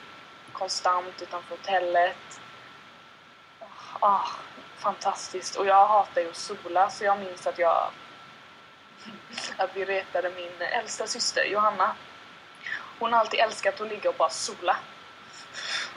konstant 0.52 1.22
utanför 1.22 1.56
hotellet. 1.56 2.40
Ah, 4.00 4.26
fantastiskt. 4.78 5.56
Och 5.56 5.66
jag 5.66 5.86
hatar 5.86 6.20
ju 6.20 6.28
att 6.28 6.36
sola 6.36 6.90
så 6.90 7.04
jag 7.04 7.18
minns 7.18 7.46
att 7.46 7.58
jag 7.58 7.90
att 9.56 9.76
vi 9.76 9.84
retade 9.84 10.30
min 10.30 10.68
äldsta 10.68 11.06
syster 11.06 11.44
Johanna. 11.44 11.94
Hon 12.98 13.12
har 13.12 13.20
alltid 13.20 13.40
älskat 13.40 13.80
att 13.80 13.88
ligga 13.88 14.10
och 14.10 14.16
bara 14.16 14.30
sola. 14.30 14.76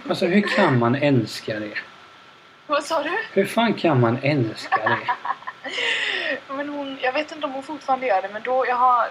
Alltså 0.10 0.26
hur 0.26 0.56
kan 0.56 0.80
man 0.80 0.96
älska 0.96 1.60
det? 1.60 1.78
Vad 2.74 2.84
sa 2.84 3.04
du? 3.04 3.18
Hur 3.32 3.46
fan 3.46 3.74
kan 3.74 4.00
man 4.00 4.18
älska 4.22 4.78
det? 4.78 5.00
Men 6.54 6.70
hon, 6.70 6.98
jag 7.02 7.14
vet 7.14 7.32
inte 7.32 7.46
om 7.46 7.54
hon 7.54 7.64
fortfarande 7.64 8.08
gör 8.08 8.22
det 8.22 8.30
men 8.30 8.42
då 8.44 8.66
jag 8.68 8.76
har 8.76 9.08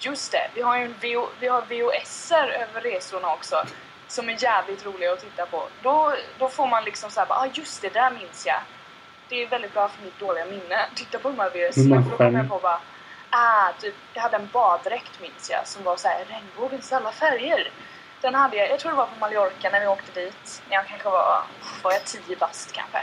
Just 0.00 0.32
det, 0.32 0.50
vi 0.54 0.62
har 0.62 0.78
ju 0.78 0.84
en 0.84 0.94
VO, 1.02 1.28
vi 1.40 1.48
har 1.48 1.62
VHSer 1.62 2.48
över 2.48 2.80
resorna 2.80 3.32
också 3.32 3.56
som 4.08 4.28
är 4.28 4.42
jävligt 4.42 4.86
roliga 4.86 5.12
att 5.12 5.20
titta 5.20 5.46
på. 5.46 5.68
Då, 5.82 6.14
då 6.38 6.48
får 6.48 6.66
man 6.66 6.84
liksom 6.84 7.10
såhär 7.10 7.26
bara, 7.26 7.38
ah 7.38 7.48
just 7.52 7.82
det, 7.82 7.94
där 7.94 8.10
minns 8.10 8.46
jag. 8.46 8.60
Det 9.28 9.42
är 9.42 9.48
väldigt 9.48 9.72
bra 9.74 9.88
för 9.88 10.04
mitt 10.04 10.18
dåliga 10.18 10.44
minne. 10.44 10.78
Titta 10.94 11.18
på 11.18 11.28
de 11.28 11.38
här 11.38 11.88
man 11.88 12.04
för 12.04 12.10
då 12.10 12.16
kommer 12.16 12.38
jag 12.38 12.48
på 12.48 12.58
bara, 12.58 12.80
ah, 13.30 13.72
typ, 13.80 13.94
jag 14.14 14.22
hade 14.22 14.36
en 14.36 14.48
baddräkt 14.52 15.20
minns 15.22 15.50
jag 15.50 15.66
som 15.66 15.84
var 15.84 15.96
såhär 15.96 16.24
regnbågens 16.28 16.92
alla 16.92 17.12
färger. 17.12 17.70
Den 18.20 18.34
hade 18.34 18.56
jag, 18.56 18.70
jag 18.70 18.78
tror 18.78 18.90
det 18.92 18.96
var 18.96 19.06
på 19.06 19.20
Mallorca 19.20 19.70
när 19.72 19.80
vi 19.80 19.86
åkte 19.86 20.20
dit. 20.20 20.62
När 20.68 20.76
jag 20.76 20.86
kanske 20.86 21.08
var, 21.08 21.42
var 21.82 21.92
jag 21.92 22.04
tio 22.04 22.36
bast 22.36 22.72
kanske. 22.72 22.98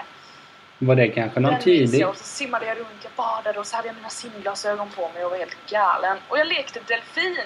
Var 0.80 0.95
det 0.95 1.08
kanske 1.08 1.39
någon 1.39 1.60
tidig? 1.60 2.02
jag 2.02 2.10
och 2.10 2.17
så 2.17 2.23
simmade 2.23 2.65
jag 2.65 2.78
runt, 2.78 2.99
jag 3.04 3.12
badade 3.15 3.60
och 3.60 3.67
så 3.67 3.76
hade 3.76 3.88
jag 3.88 3.95
mina 3.95 4.10
simglasögon 4.10 4.89
på 4.89 5.10
mig 5.13 5.26
och 5.26 5.32
var 5.32 5.38
helt 5.38 5.58
galen. 5.69 6.17
Och 6.30 6.38
jag 6.38 6.47
lekte 6.47 6.80
delfin! 6.88 7.38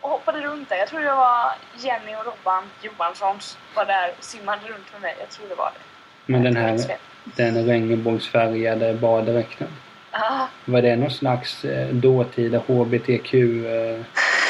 Och 0.00 0.10
hoppade 0.10 0.40
runt 0.40 0.68
där. 0.68 0.76
Jag 0.76 0.88
tror 0.88 1.00
det 1.00 1.14
var 1.14 1.52
Jenny 1.78 2.14
och 2.16 2.24
Robban 2.26 2.64
Johanssons 2.82 3.58
var 3.74 3.84
där 3.84 4.14
och 4.18 4.24
simmade 4.24 4.68
runt 4.68 4.92
med 4.92 5.00
mig. 5.02 5.16
Jag 5.20 5.28
tror 5.30 5.48
det 5.48 5.54
var 5.54 5.70
det. 5.74 6.32
Men 6.32 6.42
den 6.42 6.54
Jag 6.54 6.62
här 6.62 6.96
den 7.24 7.66
regnbågsfärgade 7.66 8.94
baddräkten. 8.94 9.68
Ah, 10.10 10.46
Var 10.64 10.82
det 10.82 10.96
någon 10.96 11.10
slags 11.10 11.64
eh, 11.64 11.88
dåtida 11.88 12.58
HBTQ 12.58 13.34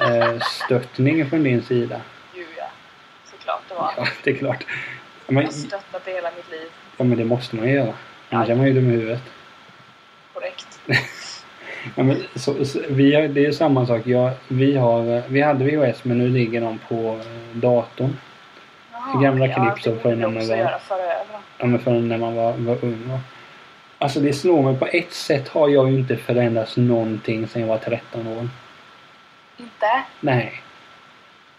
eh, 0.00 0.40
stöttning 0.40 1.30
från 1.30 1.42
din 1.42 1.62
sida? 1.62 2.00
ju 2.34 2.46
ja. 2.58 2.64
Såklart 3.30 3.62
det 3.68 3.74
var. 3.74 3.92
Ja, 3.96 4.06
det 4.24 4.30
är 4.30 4.36
klart. 4.36 4.66
Jag 5.26 5.42
har 5.42 5.50
stöttat 5.50 6.02
hela 6.06 6.30
mitt 6.36 6.50
liv. 6.50 6.68
ja, 6.96 7.04
men 7.04 7.18
det 7.18 7.24
måste 7.24 7.56
man 7.56 7.68
ju 7.68 7.74
göra. 7.74 7.94
Annars 8.30 8.48
är 8.48 8.54
man 8.54 8.66
ju 8.66 8.72
dum 8.72 8.90
i 8.90 8.92
huvudet. 8.92 9.22
Korrekt. 10.34 10.80
Ja, 11.94 12.02
men, 12.02 12.16
så, 12.34 12.64
så, 12.64 12.80
vi 12.88 13.14
har, 13.14 13.28
det 13.28 13.46
är 13.46 13.52
samma 13.52 13.86
sak. 13.86 14.06
Jag, 14.06 14.30
vi, 14.48 14.76
har, 14.76 15.22
vi 15.28 15.40
hade 15.40 15.64
VHS 15.64 16.04
men 16.04 16.18
nu 16.18 16.28
ligger 16.28 16.60
de 16.60 16.78
på 16.78 16.94
eh, 16.94 17.56
datorn. 17.56 18.16
Jaha, 18.92 19.22
gamla 19.22 19.46
klipp 19.46 19.86
ja, 19.86 20.00
för 20.02 20.02
borde 20.02 20.16
när 20.16 20.28
man 20.28 20.48
var-. 20.48 20.80
Ja, 21.58 21.66
men 21.66 21.78
från 21.78 22.08
när 22.08 22.18
man 22.18 22.34
var, 22.34 22.52
var 22.52 22.84
ung. 22.84 23.08
va. 23.08 23.20
Alltså 23.98 24.20
det 24.20 24.32
slår 24.32 24.62
mig 24.62 24.78
på 24.78 24.86
ett 24.86 25.12
sätt 25.12 25.48
har 25.48 25.68
jag 25.68 25.90
ju 25.90 25.98
inte 25.98 26.16
förändrats 26.16 26.76
någonting 26.76 27.48
sedan 27.48 27.62
jag 27.62 27.68
var 27.68 27.78
13 27.78 28.26
år. 28.26 28.48
Inte? 29.58 30.04
Nej. 30.20 30.52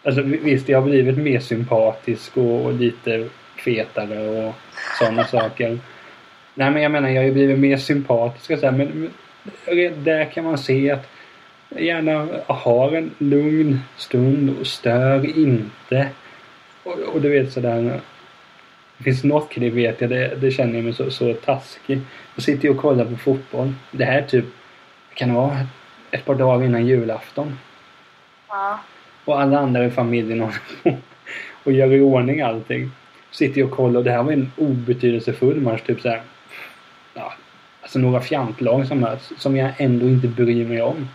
Alltså 0.03 0.21
vi- 0.21 0.38
visst, 0.38 0.69
jag 0.69 0.81
har 0.81 0.88
blivit 0.88 1.17
mer 1.17 1.39
sympatisk 1.39 2.38
och, 2.38 2.73
lite 2.73 3.27
fetare 3.65 4.19
och 4.47 4.53
sådana 4.99 5.23
saker. 5.27 5.79
Nej 6.53 6.71
men 6.71 6.81
jag 6.81 6.91
menar, 6.91 7.10
jag 7.10 7.21
har 7.21 7.25
ju 7.25 7.33
blivit 7.33 7.60
mer 7.60 7.77
sympatisk 7.77 8.51
och 8.51 8.60
så 8.60 8.65
här, 8.65 8.73
men, 8.77 9.12
men 9.67 10.03
Där 10.03 10.25
kan 10.25 10.43
man 10.43 10.57
se 10.57 10.91
att 10.91 11.07
gärna 11.69 12.27
har 12.47 12.91
en 12.91 13.12
lugn 13.17 13.79
stund 13.97 14.57
och 14.60 14.67
stör 14.67 15.38
inte. 15.39 16.07
Och, 16.83 16.99
och 16.99 17.21
du 17.21 17.29
vet 17.29 17.51
sådär. 17.53 17.99
Det 18.97 19.03
finns 19.03 19.23
något 19.23 19.49
klipp 19.49 19.73
vet 19.73 20.01
jag, 20.01 20.10
det, 20.10 20.36
det 20.41 20.51
känner 20.51 20.75
jag 20.75 20.83
mig 20.83 20.93
så, 20.93 21.12
så 21.12 21.33
taskig. 21.33 21.99
Då 22.36 22.41
sitter 22.41 22.65
jag 22.67 22.75
och 22.75 22.81
kollar 22.81 23.05
på 23.05 23.15
fotboll. 23.17 23.73
Det 23.91 24.05
här 24.05 24.17
är 24.17 24.25
typ, 24.27 24.45
kan 25.13 25.29
det 25.29 25.36
vara 25.36 25.57
ett 26.12 26.25
par 26.25 26.36
dagar 26.36 26.65
innan 26.65 26.86
julafton. 26.88 27.60
Ja. 28.49 28.79
Och 29.25 29.41
alla 29.41 29.60
andra 29.60 29.86
i 29.86 29.91
familjen 29.91 30.39
håller 30.39 30.60
på 30.83 30.97
och 31.63 31.71
gör 31.71 31.93
i 31.93 32.01
ordning 32.01 32.41
allting. 32.41 32.91
Sitter 33.31 33.60
jag 33.60 33.69
och 33.69 33.75
kollar 33.75 33.99
och 33.99 34.03
det 34.03 34.12
här 34.12 34.23
var 34.23 34.31
en 34.31 34.51
obetydelsefull 34.57 35.62
match. 35.62 35.81
Typ 35.81 36.01
såhär. 36.01 36.21
Ja, 37.13 37.33
alltså 37.81 37.99
några 37.99 38.21
fjantlag 38.21 38.88
som 38.88 38.99
möts. 38.99 39.33
Som 39.38 39.57
jag 39.57 39.71
ändå 39.77 40.05
inte 40.05 40.27
bryr 40.27 40.67
mig 40.67 40.81
om. 40.81 41.07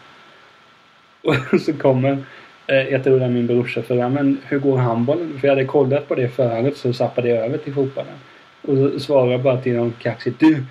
Och 1.22 1.60
så 1.60 1.72
kommer, 1.72 2.18
eh, 2.66 2.76
jag 2.76 3.04
tror 3.04 3.18
det 3.18 3.24
är 3.24 3.30
min 3.30 3.46
brorsa 3.46 3.82
för 3.82 4.08
men 4.08 4.38
hur 4.44 4.58
går 4.58 4.78
handbollen? 4.78 5.38
För 5.40 5.48
jag 5.48 5.54
hade 5.54 5.66
kollat 5.66 6.08
på 6.08 6.14
det 6.14 6.28
förut 6.28 6.76
så 6.76 6.92
zappade 6.92 7.28
jag 7.28 7.46
över 7.46 7.58
till 7.58 7.74
fotbollen. 7.74 8.14
Och 8.62 8.76
så 8.76 9.00
svarar 9.00 9.32
jag 9.32 9.42
bara 9.42 9.60
till 9.60 9.76
honom 9.76 9.94
kaxigt. 9.98 10.40
Du! 10.40 10.64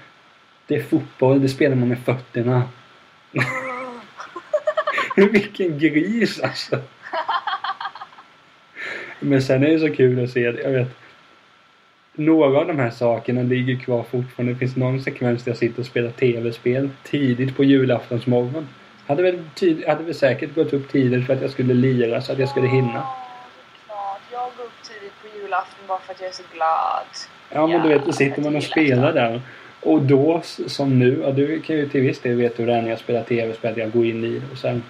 Det 0.67 0.75
är 0.75 0.83
fotboll, 0.83 1.41
det 1.41 1.49
spelar 1.49 1.75
man 1.75 1.87
med 1.87 1.99
fötterna. 1.99 2.63
Vilken 5.31 5.79
gris 5.79 6.39
alltså! 6.39 6.79
Men 9.19 9.41
sen 9.41 9.63
är 9.63 9.69
det 9.69 9.79
så 9.79 9.95
kul 9.95 10.23
att 10.23 10.29
se. 10.29 10.39
Jag 10.39 10.69
vet. 10.69 10.87
Några 12.13 12.59
av 12.59 12.67
de 12.67 12.79
här 12.79 12.89
sakerna 12.89 13.41
ligger 13.41 13.75
kvar 13.75 14.03
fortfarande. 14.03 14.53
Det 14.53 14.59
finns 14.59 14.75
någon 14.75 15.01
sekvens 15.01 15.43
där 15.43 15.51
jag 15.51 15.57
sitter 15.57 15.79
och 15.79 15.85
spelar 15.85 16.11
tv-spel 16.11 16.89
tidigt 17.03 17.57
på 17.57 17.63
julaftonsmorgon. 17.63 18.67
Hade 19.07 19.23
väl, 19.23 19.39
tid, 19.55 19.87
hade 19.87 20.03
väl 20.03 20.15
säkert 20.15 20.55
gått 20.55 20.73
upp 20.73 20.91
tidigt 20.91 21.25
för 21.25 21.33
att 21.33 21.41
jag 21.41 21.51
skulle 21.51 21.73
lira 21.73 22.21
så 22.21 22.31
att 22.31 22.39
jag 22.39 22.49
skulle 22.49 22.67
hinna. 22.67 23.03
Klart. 23.85 24.21
Jag 24.31 24.51
går 24.57 24.63
upp 24.63 24.83
tidigt 24.83 25.13
på 25.21 25.37
julafton 25.37 25.87
bara 25.87 25.99
för 25.99 26.13
att 26.13 26.19
jag 26.19 26.29
är 26.29 26.33
så 26.33 26.43
glad. 26.53 27.05
Ja 27.49 27.67
men 27.67 27.81
du 27.81 27.89
vet, 27.89 28.05
då 28.05 28.11
sitter 28.11 28.41
man 28.41 28.55
och 28.55 28.63
spelar 28.63 29.13
där. 29.13 29.41
Och 29.81 30.01
då 30.01 30.41
som 30.67 30.99
nu, 30.99 31.21
ja, 31.23 31.31
du 31.31 31.59
kan 31.61 31.75
ju 31.75 31.89
till 31.89 32.01
viss 32.01 32.19
del 32.19 32.35
veta 32.35 32.55
hur 32.57 32.67
det 32.67 32.73
är 32.73 32.81
när 32.81 32.89
jag 32.89 32.99
spelar 32.99 33.23
tv-spel. 33.23 33.73
Jag 33.77 33.91
går 33.91 34.05
in 34.05 34.23
i 34.23 34.41
och 34.51 34.57
sen... 34.57 34.83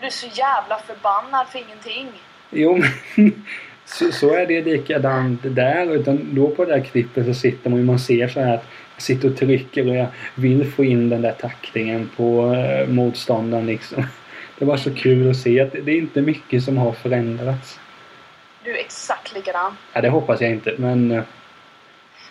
Du 0.00 0.02
blir 0.02 0.10
så 0.10 0.26
jävla 0.26 0.78
förbannad 0.78 1.48
för 1.48 1.58
ingenting. 1.58 2.08
Jo 2.50 2.76
men 3.16 3.32
så, 3.84 4.12
så 4.12 4.34
är 4.34 4.46
det 4.46 4.62
likadant 4.62 5.40
där. 5.44 5.94
Utan 5.94 6.34
då 6.34 6.48
på 6.50 6.64
det 6.64 6.74
där 6.76 6.84
klippet 6.84 7.26
så 7.26 7.34
sitter 7.34 7.70
man 7.70 7.78
ju, 7.78 7.84
man 7.84 7.98
ser 7.98 8.28
så 8.28 8.40
här 8.40 8.54
att 8.54 8.64
jag 8.94 9.02
sitter 9.02 9.30
och 9.30 9.36
trycker 9.36 9.88
och 9.88 9.94
jag 9.96 10.06
vill 10.34 10.72
få 10.72 10.84
in 10.84 11.08
den 11.08 11.22
där 11.22 11.32
tacklingen 11.32 12.10
på 12.16 12.54
eh, 12.54 12.88
motståndaren 12.88 13.66
liksom. 13.66 14.06
Det 14.58 14.64
var 14.64 14.76
så 14.76 14.94
kul 14.94 15.30
att 15.30 15.36
se 15.36 15.60
att 15.60 15.72
det 15.72 15.92
är 15.92 15.98
inte 15.98 16.20
mycket 16.22 16.64
som 16.64 16.76
har 16.78 16.92
förändrats. 16.92 17.80
Du 18.64 18.70
är 18.70 18.80
exakt 18.80 19.34
likadan. 19.34 19.76
Ja, 19.92 20.00
det 20.00 20.08
hoppas 20.08 20.40
jag 20.40 20.50
inte 20.50 20.74
men... 20.78 21.10
eh, 21.10 21.22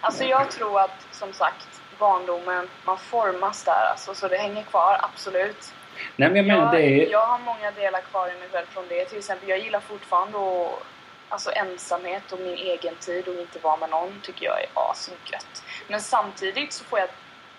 Alltså 0.01 0.23
jag 0.23 0.51
tror 0.51 0.79
att, 0.79 1.07
som 1.11 1.33
sagt, 1.33 1.81
barndomen, 1.99 2.67
man 2.85 2.97
formas 2.97 3.63
där 3.63 3.89
alltså. 3.91 4.13
Så 4.13 4.27
det 4.27 4.37
hänger 4.37 4.63
kvar, 4.63 4.97
absolut. 5.01 5.73
Nej 6.15 6.29
men 6.29 6.35
jag 6.35 6.45
menar 6.45 6.71
det 6.71 6.81
är... 6.81 7.11
jag 7.11 7.25
har 7.25 7.39
många 7.39 7.71
delar 7.71 8.01
kvar 8.01 8.27
i 8.27 8.39
mig 8.39 8.49
själv 8.51 8.65
från 8.65 8.83
det. 8.89 9.05
Till 9.05 9.17
exempel, 9.17 9.49
jag 9.49 9.59
gillar 9.59 9.79
fortfarande 9.79 10.37
att, 10.37 10.83
alltså 11.29 11.51
ensamhet 11.51 12.31
och 12.31 12.39
min 12.39 12.57
egen 12.57 12.95
tid 12.95 13.27
och 13.27 13.33
inte 13.33 13.59
vara 13.59 13.77
med 13.77 13.89
någon 13.89 14.13
tycker 14.21 14.45
jag 14.45 14.59
är 14.59 14.69
asgött. 14.73 15.63
Men 15.87 16.01
samtidigt 16.01 16.73
så 16.73 16.83
får 16.83 16.99
jag 16.99 17.09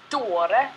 dåre 0.08 0.68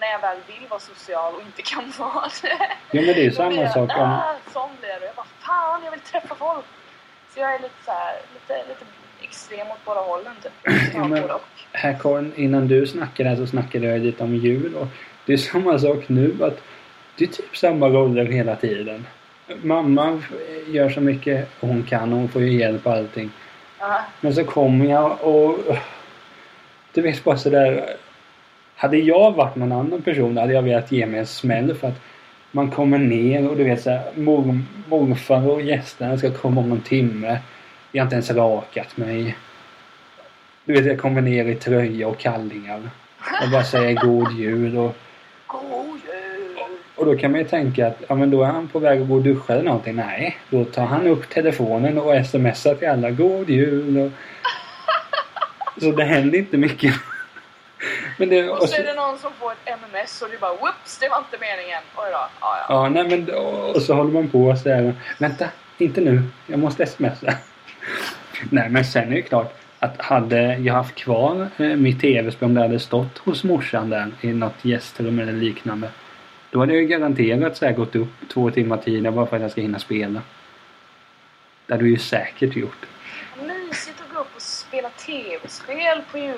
när 0.00 0.06
jag 0.06 0.20
väl 0.20 0.36
vill 0.46 0.68
vara 0.68 0.80
social 0.80 1.34
och 1.34 1.42
inte 1.42 1.62
kan 1.62 1.92
vara 1.98 2.28
det. 2.42 2.70
Jo 2.90 3.02
men 3.02 3.14
det 3.14 3.26
är 3.26 3.30
samma 3.30 3.52
jag, 3.52 3.72
sak 3.72 3.90
om... 3.96 4.20
Sån 4.52 4.70
blir 4.80 4.90
jag. 4.90 5.02
Jag 5.02 5.14
bara 5.14 5.26
fan, 5.40 5.84
jag 5.84 5.90
vill 5.90 6.00
träffa 6.00 6.34
folk. 6.34 6.64
Så 7.34 7.40
jag 7.40 7.54
är 7.54 7.58
lite 7.58 7.84
så 7.84 7.90
här, 7.90 8.14
lite, 8.34 8.68
lite 8.68 8.84
extrem 9.20 9.66
åt 9.70 9.84
båda 9.84 10.00
hållen 10.00 10.34
typ. 10.42 10.52
Ja, 10.94 11.08
men-. 11.08 11.28
Här 11.72 11.98
Karin, 12.02 12.32
innan 12.36 12.68
du 12.68 12.86
snackade 12.86 13.28
här 13.28 13.36
så 13.36 13.46
snackade 13.46 13.86
jag 13.86 14.00
lite 14.00 14.24
om 14.24 14.34
jul 14.34 14.74
och 14.74 14.86
det 15.26 15.32
är 15.32 15.36
samma 15.36 15.78
sak 15.78 16.08
nu 16.08 16.44
att 16.44 16.62
det 17.18 17.24
är 17.24 17.28
typ 17.28 17.56
samma 17.56 17.88
roller 17.88 18.24
hela 18.24 18.56
tiden. 18.56 19.06
Mamma 19.62 20.22
gör 20.68 20.90
så 20.90 21.00
mycket 21.00 21.48
hon 21.60 21.82
kan 21.82 22.12
och 22.12 22.18
hon 22.18 22.28
får 22.28 22.42
ju 22.42 22.58
hjälp 22.58 22.86
och 22.86 22.92
allting. 22.92 23.30
Ja. 23.80 24.00
Men 24.20 24.34
så 24.34 24.44
kommer 24.44 24.86
jag 24.86 25.24
och 25.24 25.58
du 26.92 27.02
vet 27.02 27.24
bara 27.24 27.36
sådär. 27.36 27.96
Hade 28.76 28.96
jag 28.96 29.32
varit 29.32 29.56
någon 29.56 29.72
annan 29.72 30.02
person 30.02 30.36
hade 30.36 30.52
jag 30.52 30.62
velat 30.62 30.92
ge 30.92 31.06
mig 31.06 31.20
en 31.20 31.26
smäll 31.26 31.74
för 31.74 31.88
att 31.88 32.00
man 32.50 32.70
kommer 32.70 32.98
ner 32.98 33.50
och 33.50 33.56
du 33.56 33.64
vet 33.64 33.82
såhär 33.82 34.02
mor, 34.14 34.60
morfar 34.88 35.48
och 35.48 35.62
gästerna 35.62 36.18
ska 36.18 36.32
komma 36.32 36.60
om 36.60 36.68
någon 36.68 36.80
timme. 36.80 37.38
Jag 37.92 38.02
har 38.02 38.06
inte 38.06 38.14
ens 38.14 38.30
rakat 38.30 38.96
mig. 38.96 39.36
Du 40.64 40.72
vet 40.72 40.86
jag 40.86 41.00
kommer 41.00 41.20
ner 41.20 41.44
i 41.44 41.54
tröja 41.54 42.08
och 42.08 42.18
kallingar. 42.18 42.90
Och 43.42 43.50
bara 43.52 43.64
säger 43.64 43.94
god 43.94 44.32
jul 44.32 44.76
och, 44.76 44.96
God 45.46 46.00
jul! 46.04 46.05
Och 46.96 47.06
då 47.06 47.16
kan 47.16 47.32
man 47.32 47.40
ju 47.40 47.46
tänka 47.46 47.86
att 47.86 48.02
ja 48.08 48.14
men 48.14 48.30
då 48.30 48.42
är 48.42 48.46
han 48.46 48.68
på 48.68 48.78
väg 48.78 49.02
att 49.02 49.08
gå 49.08 49.14
och 49.14 49.22
duscha 49.22 49.52
eller 49.52 49.62
någonting. 49.62 49.96
Nej, 49.96 50.38
då 50.50 50.64
tar 50.64 50.86
han 50.86 51.06
upp 51.06 51.28
telefonen 51.28 51.98
och 51.98 52.26
smsar 52.26 52.74
till 52.74 52.88
alla 52.88 53.10
god 53.10 53.50
jul 53.50 53.98
och 53.98 54.10
Så 55.80 55.92
det 55.92 56.04
händer 56.04 56.38
inte 56.38 56.56
mycket. 56.56 56.94
Men 58.18 58.28
det, 58.28 58.50
Och 58.50 58.68
så 58.68 58.80
är 58.80 58.84
det 58.84 58.94
någon 58.94 59.18
som 59.18 59.32
får 59.32 59.52
ett 59.52 59.78
MMS 59.80 60.22
och 60.22 60.30
du 60.30 60.38
bara 60.38 60.54
whoops, 60.54 60.98
det 60.98 61.08
var 61.08 61.18
inte 61.18 61.36
meningen. 61.40 61.82
Oj 61.96 62.10
då. 62.12 62.18
Ja, 62.18 62.28
ja. 62.40 62.66
Ja, 62.68 62.88
nej 62.88 63.08
men 63.08 63.34
och 63.74 63.82
så 63.82 63.94
håller 63.94 64.12
man 64.12 64.28
på 64.28 64.44
och 64.46 64.58
säger 64.58 64.94
Vänta, 65.18 65.48
inte 65.78 66.00
nu. 66.00 66.22
Jag 66.46 66.58
måste 66.58 66.86
smsa. 66.86 67.34
nej 68.50 68.68
men 68.70 68.84
sen 68.84 69.12
är 69.12 69.16
det 69.16 69.22
klart 69.22 69.54
att 69.78 70.02
hade 70.02 70.56
jag 70.56 70.74
haft 70.74 70.94
kvar 70.94 71.48
eh, 71.56 71.66
mitt 71.66 72.00
tv-spel 72.00 72.46
om 72.46 72.54
det 72.54 72.60
hade 72.60 72.80
stått 72.80 73.18
hos 73.18 73.44
morsan 73.44 73.90
där 73.90 74.12
i 74.20 74.32
något 74.32 74.64
gästrum 74.64 75.18
eller 75.18 75.32
liknande. 75.32 75.88
Då 76.50 76.60
hade 76.60 76.72
jag 76.72 76.82
ju 76.82 76.88
garanterat 76.88 77.56
så 77.56 77.72
gått 77.72 77.96
upp 77.96 78.28
två 78.28 78.50
timmar 78.50 78.76
tidigare 78.76 79.14
bara 79.14 79.26
för 79.26 79.36
att 79.36 79.42
jag 79.42 79.50
ska 79.50 79.60
hinna 79.60 79.78
spela. 79.78 80.22
Det 81.66 81.72
hade 81.72 81.84
du 81.84 81.90
ju 81.90 81.98
säkert 81.98 82.56
gjort. 82.56 82.86
Mysigt 83.46 84.00
att 84.00 84.14
gå 84.14 84.20
upp 84.20 84.34
och 84.34 84.42
spela 84.42 84.88
tv-spel 84.88 86.02
på 86.10 86.18
jul... 86.18 86.34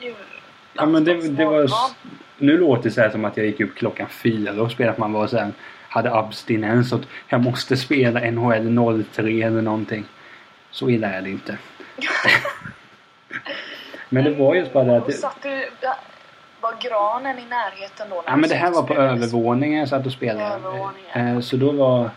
jul 0.00 0.14
Ja 0.72 0.86
men 0.86 1.04
det, 1.04 1.28
det 1.28 1.44
var... 1.44 1.70
Nu 2.38 2.58
låter 2.58 2.82
det 2.82 2.90
så 2.90 3.00
här 3.00 3.10
som 3.10 3.24
att 3.24 3.36
jag 3.36 3.46
gick 3.46 3.60
upp 3.60 3.74
klockan 3.74 4.08
fyra 4.08 4.62
och 4.62 4.70
spelade 4.70 4.92
att 4.92 4.98
man 4.98 5.12
var 5.12 5.26
så 5.26 5.38
här, 5.38 5.52
hade 5.88 6.14
abstinens 6.14 6.92
och 6.92 7.00
jag 7.28 7.40
måste 7.40 7.76
spela 7.76 8.30
NHL 8.30 9.04
03 9.12 9.42
eller 9.42 9.62
någonting. 9.62 10.04
Så 10.70 10.90
illa 10.90 11.08
är 11.08 11.22
det 11.22 11.30
inte. 11.30 11.58
men 14.08 14.24
det 14.24 14.30
var 14.30 14.54
just 14.54 14.72
bara 14.72 14.84
det 14.84 14.96
att... 14.96 15.06
Det, 15.06 15.12
Satt 15.12 15.42
du... 15.42 15.68
Var 16.66 16.76
granen 16.90 17.38
i 17.38 17.44
närheten 17.44 18.10
då? 18.10 18.22
ja 18.26 18.36
men 18.36 18.48
det 18.50 18.54
här 18.54 18.70
var 18.70 18.82
på 18.82 18.94
övervåningen 18.94 19.78
jag 19.80 19.88
satt 19.88 20.06
och 20.06 20.12
spelade. 20.12 20.54
Övervåningen. 20.54 21.36
Eh, 21.36 21.40
Så 21.40 21.56
då 21.56 21.72
var... 21.72 22.10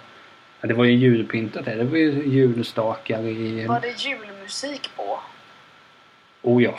Ja, 0.62 0.68
det 0.68 0.74
var 0.74 0.86
ju 0.86 0.91
julpyntat 0.91 1.66
där. 1.66 1.76
Det 1.76 1.84
var 1.84 1.97
ju 1.97 2.12
julstakar 2.28 3.20
i... 3.22 3.66
Var 3.68 3.80
det 3.80 4.06
julmusik 4.06 4.89
på? 4.95 5.20
Oh 6.41 6.64
ja. 6.64 6.76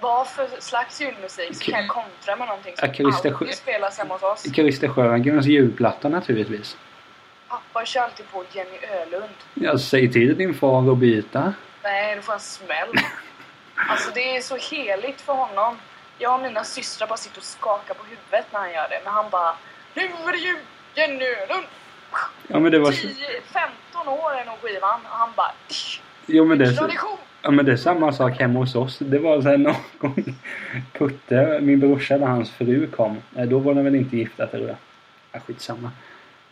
Vad 0.00 0.28
för 0.28 0.48
slags 0.60 1.00
julmusik? 1.00 1.56
Så 1.56 1.64
kan 1.70 1.80
jag 1.80 1.88
kontra 1.88 2.36
med 2.36 2.48
någonting 2.48 2.74
som 2.76 2.88
Ja, 2.88 2.94
Christer 2.94 3.30
Sjö- 3.30 3.40
alltid 3.44 3.54
spelas 3.58 3.98
hemma 3.98 4.14
hos 4.14 4.22
oss. 4.22 4.54
Christer 4.54 4.88
Sjögrens 4.88 5.46
julplatta 5.46 6.08
naturligtvis. 6.08 6.76
Pappa 7.48 7.84
kör 7.84 8.00
alltid 8.00 8.26
på 8.32 8.44
Jenny 8.52 8.78
Ölund. 9.02 9.34
Jag 9.54 9.80
säger 9.80 10.08
till 10.08 10.36
din 10.36 10.54
far 10.54 10.92
att 10.92 10.98
byta. 10.98 11.52
Nej, 11.82 12.16
du 12.16 12.22
får 12.22 12.32
en 12.32 12.40
smäll. 12.40 12.88
Alltså 13.88 14.10
det 14.14 14.36
är 14.36 14.40
så 14.40 14.56
heligt 14.76 15.20
för 15.20 15.32
honom. 15.32 15.76
Jag 16.22 16.34
och 16.34 16.42
mina 16.42 16.64
systrar 16.64 17.08
bara 17.08 17.16
sitter 17.16 17.38
och 17.38 17.44
skakar 17.44 17.94
på 17.94 18.04
huvudet 18.04 18.46
när 18.52 18.60
han 18.60 18.72
gör 18.72 18.88
det. 18.88 19.00
Men 19.04 19.12
han 19.12 19.30
bara 19.30 19.54
Nu 19.94 20.02
är 20.02 20.32
det 20.32 20.38
jul! 20.38 20.58
Jenny! 20.94 21.24
Ja 22.48 22.58
men 22.58 22.72
det 22.72 22.78
var... 22.78 22.92
10, 22.92 23.10
15 23.92 24.08
år 24.08 24.32
är 24.40 24.44
nog 24.44 24.54
skivan. 24.62 25.00
Och 25.04 25.16
han 25.18 25.32
bara 25.36 25.52
Jo 26.26 26.44
men 26.44 26.58
det... 26.58 26.72
Tradition! 26.72 27.18
Ja 27.42 27.50
men 27.50 27.64
det 27.64 27.72
är 27.72 27.76
samma 27.76 28.12
sak 28.12 28.40
hemma 28.40 28.58
hos 28.58 28.74
oss. 28.74 28.98
Det 28.98 29.18
var 29.18 29.42
så 29.42 29.48
här 29.48 29.58
någon 29.58 29.74
gång 29.98 30.24
Putte, 30.92 31.58
min 31.62 31.80
brorsa 31.80 32.14
och 32.14 32.28
hans 32.28 32.50
fru 32.50 32.86
kom. 32.86 33.16
Då 33.30 33.58
var 33.58 33.74
de 33.74 33.84
väl 33.84 33.94
inte 33.94 34.16
gifta 34.16 34.46
tror 34.46 34.68
jag. 34.68 34.76
Ja, 35.32 35.40
skitsamma. 35.40 35.90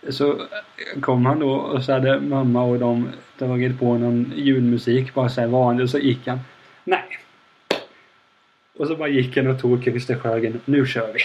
Så 0.08 0.30
eh, 0.30 1.00
kom 1.00 1.26
han 1.26 1.38
då 1.38 1.50
och 1.50 1.84
så 1.84 1.92
hade 1.92 2.20
mamma 2.20 2.62
och 2.62 2.78
de 2.78 3.08
dragit 3.38 3.80
på 3.80 3.98
någon 3.98 4.32
julmusik 4.36 5.14
bara 5.14 5.28
så 5.28 5.40
här 5.40 5.48
vanligt 5.48 5.84
och 5.84 5.90
så 5.90 5.98
gick 5.98 6.26
han. 6.26 6.40
Nej. 6.84 7.18
Och 8.80 8.86
så 8.86 8.96
bara 8.96 9.08
gick 9.08 9.36
han 9.36 9.46
och 9.46 9.60
tog 9.60 9.84
Christer 9.84 10.14
Sjögren. 10.14 10.60
Nu 10.64 10.86
kör 10.86 11.12
vi. 11.12 11.20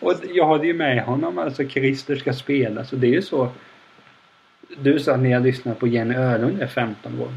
och 0.06 0.14
jag 0.34 0.46
hade 0.46 0.66
ju 0.66 0.74
med 0.74 1.02
honom. 1.02 1.38
Alltså 1.38 1.68
Christer 1.68 2.16
ska 2.16 2.32
spela 2.32 2.84
så 2.84 2.96
det 2.96 3.06
är 3.06 3.10
ju 3.10 3.22
så. 3.22 3.48
Du 4.78 4.98
sa 4.98 5.16
när 5.16 5.30
jag 5.30 5.42
lyssnade 5.42 5.80
på 5.80 5.86
Jenny 5.86 6.14
Ölund 6.14 6.62
är 6.62 6.66
15 6.66 7.20
år. 7.20 7.28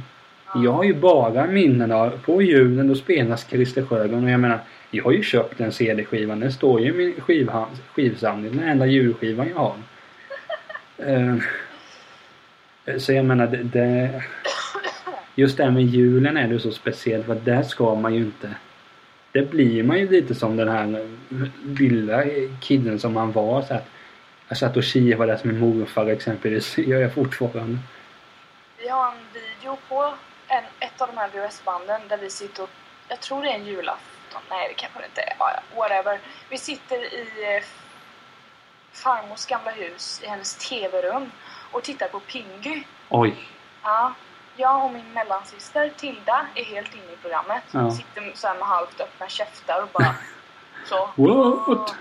Jag 0.55 0.71
har 0.71 0.83
ju 0.83 0.93
bara 0.93 1.47
minnen 1.47 1.91
av 1.91 2.09
på 2.09 2.41
julen 2.41 2.87
då 2.87 2.95
spelas 2.95 3.49
Christer 3.49 3.85
Sjögren 3.85 4.23
och 4.23 4.29
jag 4.29 4.39
menar 4.39 4.59
Jag 4.91 5.03
har 5.03 5.11
ju 5.11 5.23
köpt 5.23 5.57
den 5.57 5.71
CD-skivan. 5.71 6.39
Den 6.39 6.51
står 6.51 6.81
ju 6.81 6.87
i 6.87 6.91
min 6.91 7.13
skivsamling. 7.95 8.57
Den 8.57 8.69
enda 8.69 8.85
julskivan 8.85 9.47
jag 9.49 9.55
har. 9.55 9.75
Eh, 12.85 12.97
så 12.97 13.13
jag 13.13 13.25
menar, 13.25 13.47
det, 13.47 13.63
det, 13.63 14.23
just 15.35 15.57
det 15.57 15.63
här 15.63 15.71
med 15.71 15.83
julen 15.83 16.37
är 16.37 16.47
det 16.47 16.59
så 16.59 16.71
speciellt 16.71 17.25
för 17.25 17.35
där 17.35 17.63
ska 17.63 17.95
man 17.95 18.13
ju 18.13 18.19
inte... 18.19 18.55
Det 19.31 19.51
blir 19.51 19.83
man 19.83 19.99
ju 19.99 20.09
lite 20.09 20.35
som 20.35 20.57
den 20.57 20.69
här 20.69 21.07
lilla 21.63 22.23
killen 22.61 22.99
som 22.99 23.13
man 23.13 23.31
var. 23.31 23.61
Så 23.61 23.73
att 23.73 23.87
jag 24.47 24.57
satt 24.57 24.77
och 24.77 24.83
kivade 24.83 25.39
med 25.43 25.55
morfar 25.55 26.05
exempelvis. 26.05 26.75
Det 26.75 26.81
gör 26.81 27.01
jag 27.01 27.13
fortfarande. 27.13 27.77
Vi 28.77 28.89
har 28.89 29.07
en 29.07 29.17
video 29.33 29.77
på 29.89 30.13
en, 30.47 30.63
ett 30.79 31.01
av 31.01 31.07
de 31.07 31.17
här 31.17 31.29
VHS-banden 31.29 32.01
där 32.09 32.17
vi 32.17 32.29
sitter 32.29 32.63
och... 32.63 32.69
Jag 33.07 33.19
tror 33.19 33.41
det 33.41 33.49
är 33.49 33.55
en 33.55 33.65
julafton. 33.65 34.41
Nej, 34.49 34.67
det 34.67 34.73
kanske 34.73 34.99
det 34.99 35.05
inte 35.05 35.21
är. 35.21 35.35
Whatever. 35.75 36.19
Vi 36.49 36.57
sitter 36.57 36.95
i 36.95 37.55
eh, 37.55 37.63
farmors 38.93 39.45
gamla 39.45 39.71
hus 39.71 40.21
i 40.23 40.27
hennes 40.27 40.69
TV-rum 40.69 41.31
och 41.71 41.83
tittar 41.83 42.07
på 42.07 42.19
Pingu. 42.19 42.83
Oj. 43.09 43.35
Ja, 43.83 44.13
jag 44.61 44.85
och 44.85 44.91
min 44.91 45.13
mellansyster 45.13 45.91
Tilda 45.97 46.47
är 46.55 46.63
helt 46.63 46.93
inne 46.95 47.11
i 47.13 47.17
programmet. 47.21 47.63
Ja. 47.71 47.79
Vi 47.85 47.91
sitter 47.91 48.31
så 48.35 48.47
här 48.47 48.55
med 48.55 48.67
halvt 48.67 49.01
öppna 49.01 49.27
käftar 49.27 49.81
och 49.83 49.89
bara 49.93 50.15
så. 50.85 51.09
What? 51.15 51.95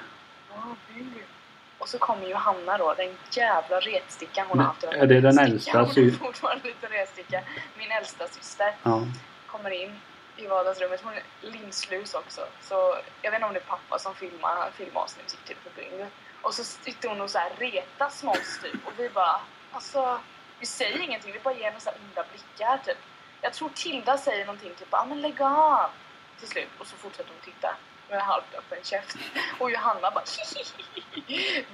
Och 1.78 1.88
så 1.88 1.98
kommer 1.98 2.26
Johanna 2.26 2.78
då, 2.78 2.94
den 2.94 3.16
jävla 3.30 3.80
retstickan 3.80 4.46
hon 4.48 4.58
har 4.58 4.66
haft. 4.66 4.84
är 4.84 5.06
det 5.06 5.20
den 5.20 5.38
äldsta 5.38 5.70
Hon 5.78 5.86
har 5.86 5.94
sy- 5.94 6.10
fortfarande 6.18 6.68
lite 6.68 6.86
retsticka. 6.86 7.42
Min 7.78 7.90
äldsta 7.90 8.28
syster 8.28 8.74
Ja. 8.82 9.02
kommer 9.46 9.70
in 9.70 10.00
i 10.36 10.46
vardagsrummet. 10.46 11.00
Hon 11.04 11.12
är 11.12 11.22
linslus 11.40 12.14
också. 12.14 12.40
Så 12.60 12.96
jag 13.22 13.30
vet 13.30 13.38
inte 13.38 13.46
om 13.46 13.52
det 13.54 13.58
är 13.60 13.64
pappa 13.64 13.98
som 13.98 14.14
filmar, 14.14 14.70
filmar 14.74 15.00
oss 15.02 15.16
när 15.16 15.24
vi 15.24 15.30
sitter 15.30 15.54
på 15.54 15.70
Bingo. 15.76 16.06
Och 16.42 16.54
så 16.54 16.64
sitter 16.64 17.08
hon 17.08 17.20
och 17.20 17.30
så 17.30 17.38
här 17.38 17.50
retas 17.58 18.22
med 18.22 18.32
oss 18.32 18.58
typ. 18.62 18.86
Och 18.86 18.92
vi 18.96 19.08
bara, 19.08 19.40
alltså, 19.72 20.18
vi 20.60 20.66
säger 20.66 21.02
ingenting. 21.02 21.32
Vi 21.32 21.38
bara 21.44 21.54
ger 21.54 21.64
henne 21.64 21.80
så 21.80 21.90
onda 21.90 22.24
blickar 22.32 22.78
typ. 22.84 22.98
Jag 23.42 23.52
tror 23.52 23.68
Tilda 23.74 24.18
säger 24.18 24.46
någonting 24.46 24.70
typ, 24.78 24.88
ja 24.90 25.06
men 25.08 25.20
lägg 25.20 25.42
av. 25.42 25.90
Till 26.38 26.48
slut. 26.48 26.68
Och 26.78 26.86
så 26.86 26.96
fortsätter 26.96 27.30
hon 27.30 27.52
titta 27.54 27.70
med 28.10 28.20
halvt 28.20 28.54
öppen 28.58 28.78
käft. 28.84 29.16
Och 29.58 29.70
Johanna 29.70 30.00
bara 30.00 30.24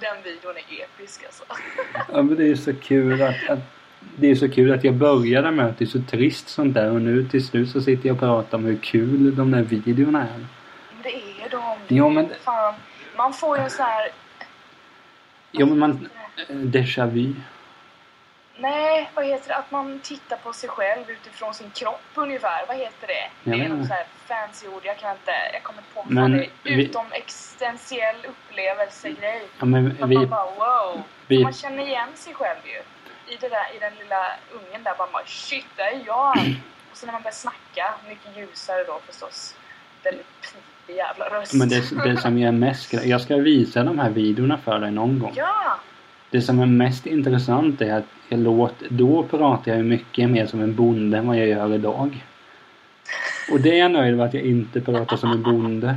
Den 0.00 0.22
videon 0.22 0.56
är 0.56 0.84
episk 0.84 1.24
alltså. 1.24 1.44
ja 2.12 2.22
men 2.22 2.36
det 2.36 2.42
är 2.42 2.46
ju 2.48 2.56
så 2.56 2.74
kul 2.74 3.22
att, 3.22 3.48
att 3.48 3.58
det 4.16 4.30
är 4.30 4.34
så 4.34 4.48
kul 4.50 4.72
att 4.74 4.84
jag 4.84 4.94
började 4.94 5.50
med 5.50 5.66
att 5.66 5.78
det 5.78 5.84
är 5.84 5.86
så 5.86 6.02
trist 6.10 6.48
sånt 6.48 6.74
där 6.74 6.90
och 6.90 7.02
nu 7.02 7.28
till 7.28 7.46
slut 7.46 7.70
så 7.70 7.80
sitter 7.80 8.06
jag 8.08 8.14
och 8.14 8.20
pratar 8.20 8.58
om 8.58 8.64
hur 8.64 8.76
kul 8.78 9.36
de 9.36 9.50
där 9.50 9.62
videorna 9.62 10.22
är. 10.22 10.38
Men 10.92 11.02
det 11.02 11.14
är 11.42 11.48
de. 11.50 11.94
Ja, 11.96 12.08
men- 12.08 12.30
Fan. 12.44 12.74
Man 13.16 13.32
får 13.32 13.58
ju 13.58 13.70
så 13.70 13.82
här... 13.82 14.08
Ja 15.52 15.66
men 15.66 15.78
man... 15.78 16.08
eh, 16.48 16.54
Déjà 16.56 17.06
vu. 17.10 17.34
Nej, 18.58 19.10
vad 19.14 19.24
heter 19.26 19.48
det? 19.48 19.54
Att 19.56 19.70
man 19.70 20.00
tittar 20.00 20.36
på 20.36 20.52
sig 20.52 20.68
själv 20.68 21.10
utifrån 21.10 21.54
sin 21.54 21.70
kropp 21.70 22.00
ungefär. 22.14 22.64
Vad 22.68 22.76
heter 22.76 23.06
det? 23.06 23.50
Jag 23.50 23.58
det 23.58 23.64
är 23.64 23.68
något 23.68 23.86
så 23.88 23.94
här 23.94 24.06
fancy 24.26 24.68
ord. 24.68 24.80
Jag 24.84 24.98
kan 24.98 25.10
inte... 25.10 25.32
Jag 25.52 25.62
kommer 25.62 25.78
inte 25.80 25.94
på 25.94 26.04
vad 26.20 26.30
det 26.30 26.44
är. 26.44 26.50
vi- 26.62 26.84
Utom 26.84 27.06
existentiell 27.12 28.16
upplevelsegrej. 28.28 29.42
Ja 29.58 29.64
men 29.64 29.96
Att 30.02 30.08
vi... 30.10 30.14
man 30.14 30.28
bara 30.28 30.44
wow. 30.44 31.02
vi 31.26 31.42
Man 31.42 31.52
känner 31.52 31.86
igen 31.86 32.08
sig 32.14 32.34
själv 32.34 32.58
ju. 32.64 32.80
I, 33.34 33.36
det 33.40 33.48
där, 33.48 33.66
I 33.76 33.78
den 33.78 33.92
lilla 33.94 34.26
ungen 34.52 34.82
där 34.82 34.94
bara 34.98 35.08
man, 35.12 35.22
shit, 35.26 35.66
det 35.76 35.82
är 35.82 36.02
jag. 36.06 36.36
Och 36.90 36.96
så 36.96 37.06
när 37.06 37.12
man 37.12 37.22
börjar 37.22 37.32
snacka, 37.34 37.94
mycket 38.08 38.36
ljusare 38.36 38.84
då 38.84 39.00
förstås. 39.06 39.54
Väldigt 40.02 40.26
pipig 40.40 40.96
jävla 40.96 41.28
röst. 41.28 41.54
Men 41.54 41.68
det, 41.68 42.04
det 42.04 42.16
som 42.16 42.38
är 42.38 42.52
mest... 42.52 42.92
Jag 42.92 43.20
ska 43.20 43.36
visa 43.36 43.82
de 43.82 43.98
här 43.98 44.10
videorna 44.10 44.58
för 44.58 44.78
dig 44.78 44.90
någon 44.90 45.18
gång. 45.18 45.32
Ja! 45.36 45.78
Det 46.30 46.40
som 46.40 46.58
är 46.58 46.66
mest 46.66 47.06
intressant 47.06 47.80
är 47.80 47.94
att 47.94 48.04
jag 48.28 48.40
låt, 48.40 48.74
då 48.88 49.22
pratar 49.22 49.72
jag 49.72 49.84
mycket 49.84 50.30
mer 50.30 50.46
som 50.46 50.60
en 50.60 50.74
bonde 50.74 51.18
än 51.18 51.26
vad 51.26 51.36
jag 51.36 51.48
gör 51.48 51.74
idag. 51.74 52.24
Och 53.52 53.60
det 53.60 53.70
är 53.70 53.78
jag 53.78 53.90
nöjd 53.90 54.16
med 54.16 54.26
att 54.26 54.34
jag 54.34 54.42
inte 54.42 54.80
pratar 54.80 55.16
som 55.16 55.30
en 55.30 55.42
bonde. 55.42 55.96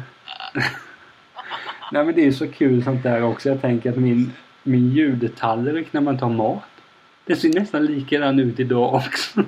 Nej 1.92 2.06
men 2.06 2.16
det 2.16 2.28
är 2.28 2.32
så 2.32 2.48
kul 2.48 2.84
sånt 2.84 3.04
där 3.04 3.24
också. 3.24 3.50
Jag 3.50 3.62
tänker 3.62 3.90
att 3.90 3.98
min, 3.98 4.34
min 4.64 4.92
ljudtallrik 4.92 5.94
när 5.94 6.02
man 6.02 6.18
tar 6.18 6.30
mat. 6.30 6.64
Det 7.26 7.36
ser 7.36 7.60
nästan 7.60 7.86
likadan 7.86 8.40
ut 8.40 8.60
idag 8.60 8.94
också. 8.94 9.40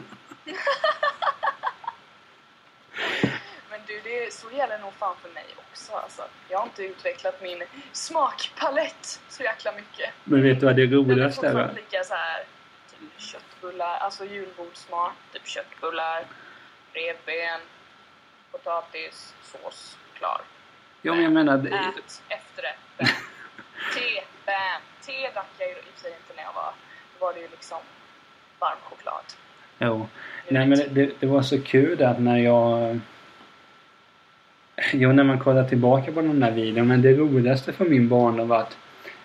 Men 3.70 3.80
du, 3.88 3.94
det, 4.04 4.34
så 4.34 4.48
gäller 4.62 4.80
nog 4.80 4.94
fan 4.94 5.16
för 5.22 5.30
mig 5.30 5.46
också 5.58 5.94
alltså. 5.94 6.24
Jag 6.50 6.58
har 6.58 6.66
inte 6.66 6.84
utvecklat 6.84 7.42
min 7.42 7.64
smakpalett 7.92 9.22
så 9.30 9.44
jäkla 9.44 9.72
mycket. 9.72 10.10
Men 10.24 10.44
vet 10.44 10.60
du 10.60 10.66
vad 10.66 10.76
det 10.76 10.82
är 10.82 10.88
roligaste 10.88 11.48
är? 11.48 11.52
fortfarande 11.52 11.82
lika 11.82 12.04
så 12.04 12.14
här 12.14 12.44
typ 12.92 13.22
köttbullar, 13.22 13.98
alltså 13.98 14.26
julbordsmat, 14.26 15.14
typ 15.34 15.48
köttbullar, 15.48 16.26
revben, 16.94 17.62
potatis, 18.52 19.34
sås, 19.44 19.98
klar. 20.14 20.42
Ja 21.02 21.14
men 21.14 21.24
jag 21.24 21.34
menar... 21.34 21.58
Det, 21.58 21.70
Ät, 21.70 22.22
efterrätt, 22.28 22.80
bam. 22.98 23.08
Te, 23.94 24.24
bam. 24.46 24.82
Te 25.06 25.32
drack 25.34 25.52
jag 25.58 25.70
ju 25.70 25.76
i 25.76 25.80
och 25.80 25.94
för 25.94 26.02
sig 26.02 26.12
inte 26.12 26.34
när 26.36 26.44
jag 26.44 26.54
var... 26.54 26.74
Då 27.20 27.26
var 27.26 27.34
det 27.34 27.40
ju 27.40 27.48
liksom 27.48 27.78
varm 28.60 28.78
choklad. 28.84 29.24
jo. 29.80 30.08
Nej 30.50 30.68
men 30.68 30.78
det 30.78 30.86
det, 30.88 31.06
det, 31.06 31.14
det 31.20 31.28
var 31.28 31.42
så 31.42 31.62
kul 31.62 32.04
att 32.04 32.20
när 32.20 32.38
jag... 32.38 33.00
Jo, 34.94 35.12
när 35.12 35.24
man 35.24 35.40
kollar 35.40 35.64
tillbaka 35.64 36.12
på 36.12 36.22
den 36.22 36.44
här 36.44 36.52
videon. 36.52 36.88
Men 36.88 37.02
det 37.02 37.14
roligaste 37.14 37.74
för 37.74 37.86
min 37.86 38.10
barndom 38.10 38.48
var 38.48 38.58
att 38.58 38.78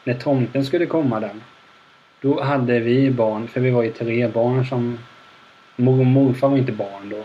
när 0.05 0.15
tomten 0.15 0.65
skulle 0.65 0.87
komma 0.87 1.21
den. 1.21 1.43
Då 2.21 2.43
hade 2.43 2.81
vi 2.81 3.11
barn, 3.11 3.49
för 3.49 3.61
vi 3.61 3.71
var 3.71 3.83
ju 3.83 3.91
tre 3.91 4.29
barn 4.29 4.67
som... 4.67 4.99
Mor 5.77 6.01
och 6.01 6.07
morfar 6.07 6.49
var 6.49 6.57
inte 6.57 6.73
barn 6.73 7.09
då. 7.11 7.25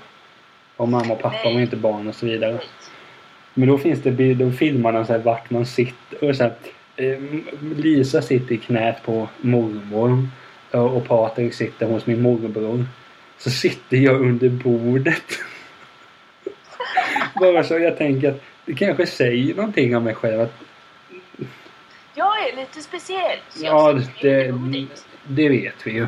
Och 0.77 0.89
mamma 0.89 1.13
och 1.13 1.21
pappa 1.21 1.41
Nej. 1.43 1.53
var 1.53 1.61
inte 1.61 1.75
barn 1.75 2.07
och 2.07 2.15
så 2.15 2.25
vidare. 2.25 2.59
Men 3.53 3.67
då 3.69 3.77
finns 3.77 4.01
det 4.01 4.11
bilder, 4.11 4.45
då 4.45 4.51
filmar 4.51 4.91
de 4.91 5.05
så 5.05 5.13
här 5.13 5.19
vart 5.19 5.49
man 5.49 5.65
sitter. 5.65 6.29
Och 6.29 6.35
så 6.35 6.43
här, 6.43 6.53
eh, 6.95 7.19
Lisa 7.75 8.21
sitter 8.21 8.55
i 8.55 8.57
knät 8.57 9.03
på 9.05 9.29
mormor. 9.41 10.27
Och 10.71 10.97
och 10.97 11.07
Patrik 11.07 11.53
sitter 11.53 11.85
hos 11.85 12.05
min 12.05 12.21
morbror. 12.21 12.85
Så 13.37 13.49
sitter 13.49 13.97
jag 13.97 14.21
under 14.21 14.49
bordet. 14.49 15.23
Bara 17.41 17.63
så 17.63 17.79
jag 17.79 17.97
tänker 17.97 18.29
att 18.29 18.41
det 18.65 18.73
kanske 18.73 19.05
säger 19.05 19.55
någonting 19.55 19.97
om 19.97 20.03
mig 20.03 20.15
själv. 20.15 20.41
Att, 20.41 20.53
Jag 22.13 22.49
är 22.49 22.55
lite 22.55 22.81
speciell. 22.81 23.39
ja, 23.61 23.99
det, 24.21 24.53
det 25.23 25.49
vet 25.49 25.87
vi 25.87 25.91
ju. 25.91 26.07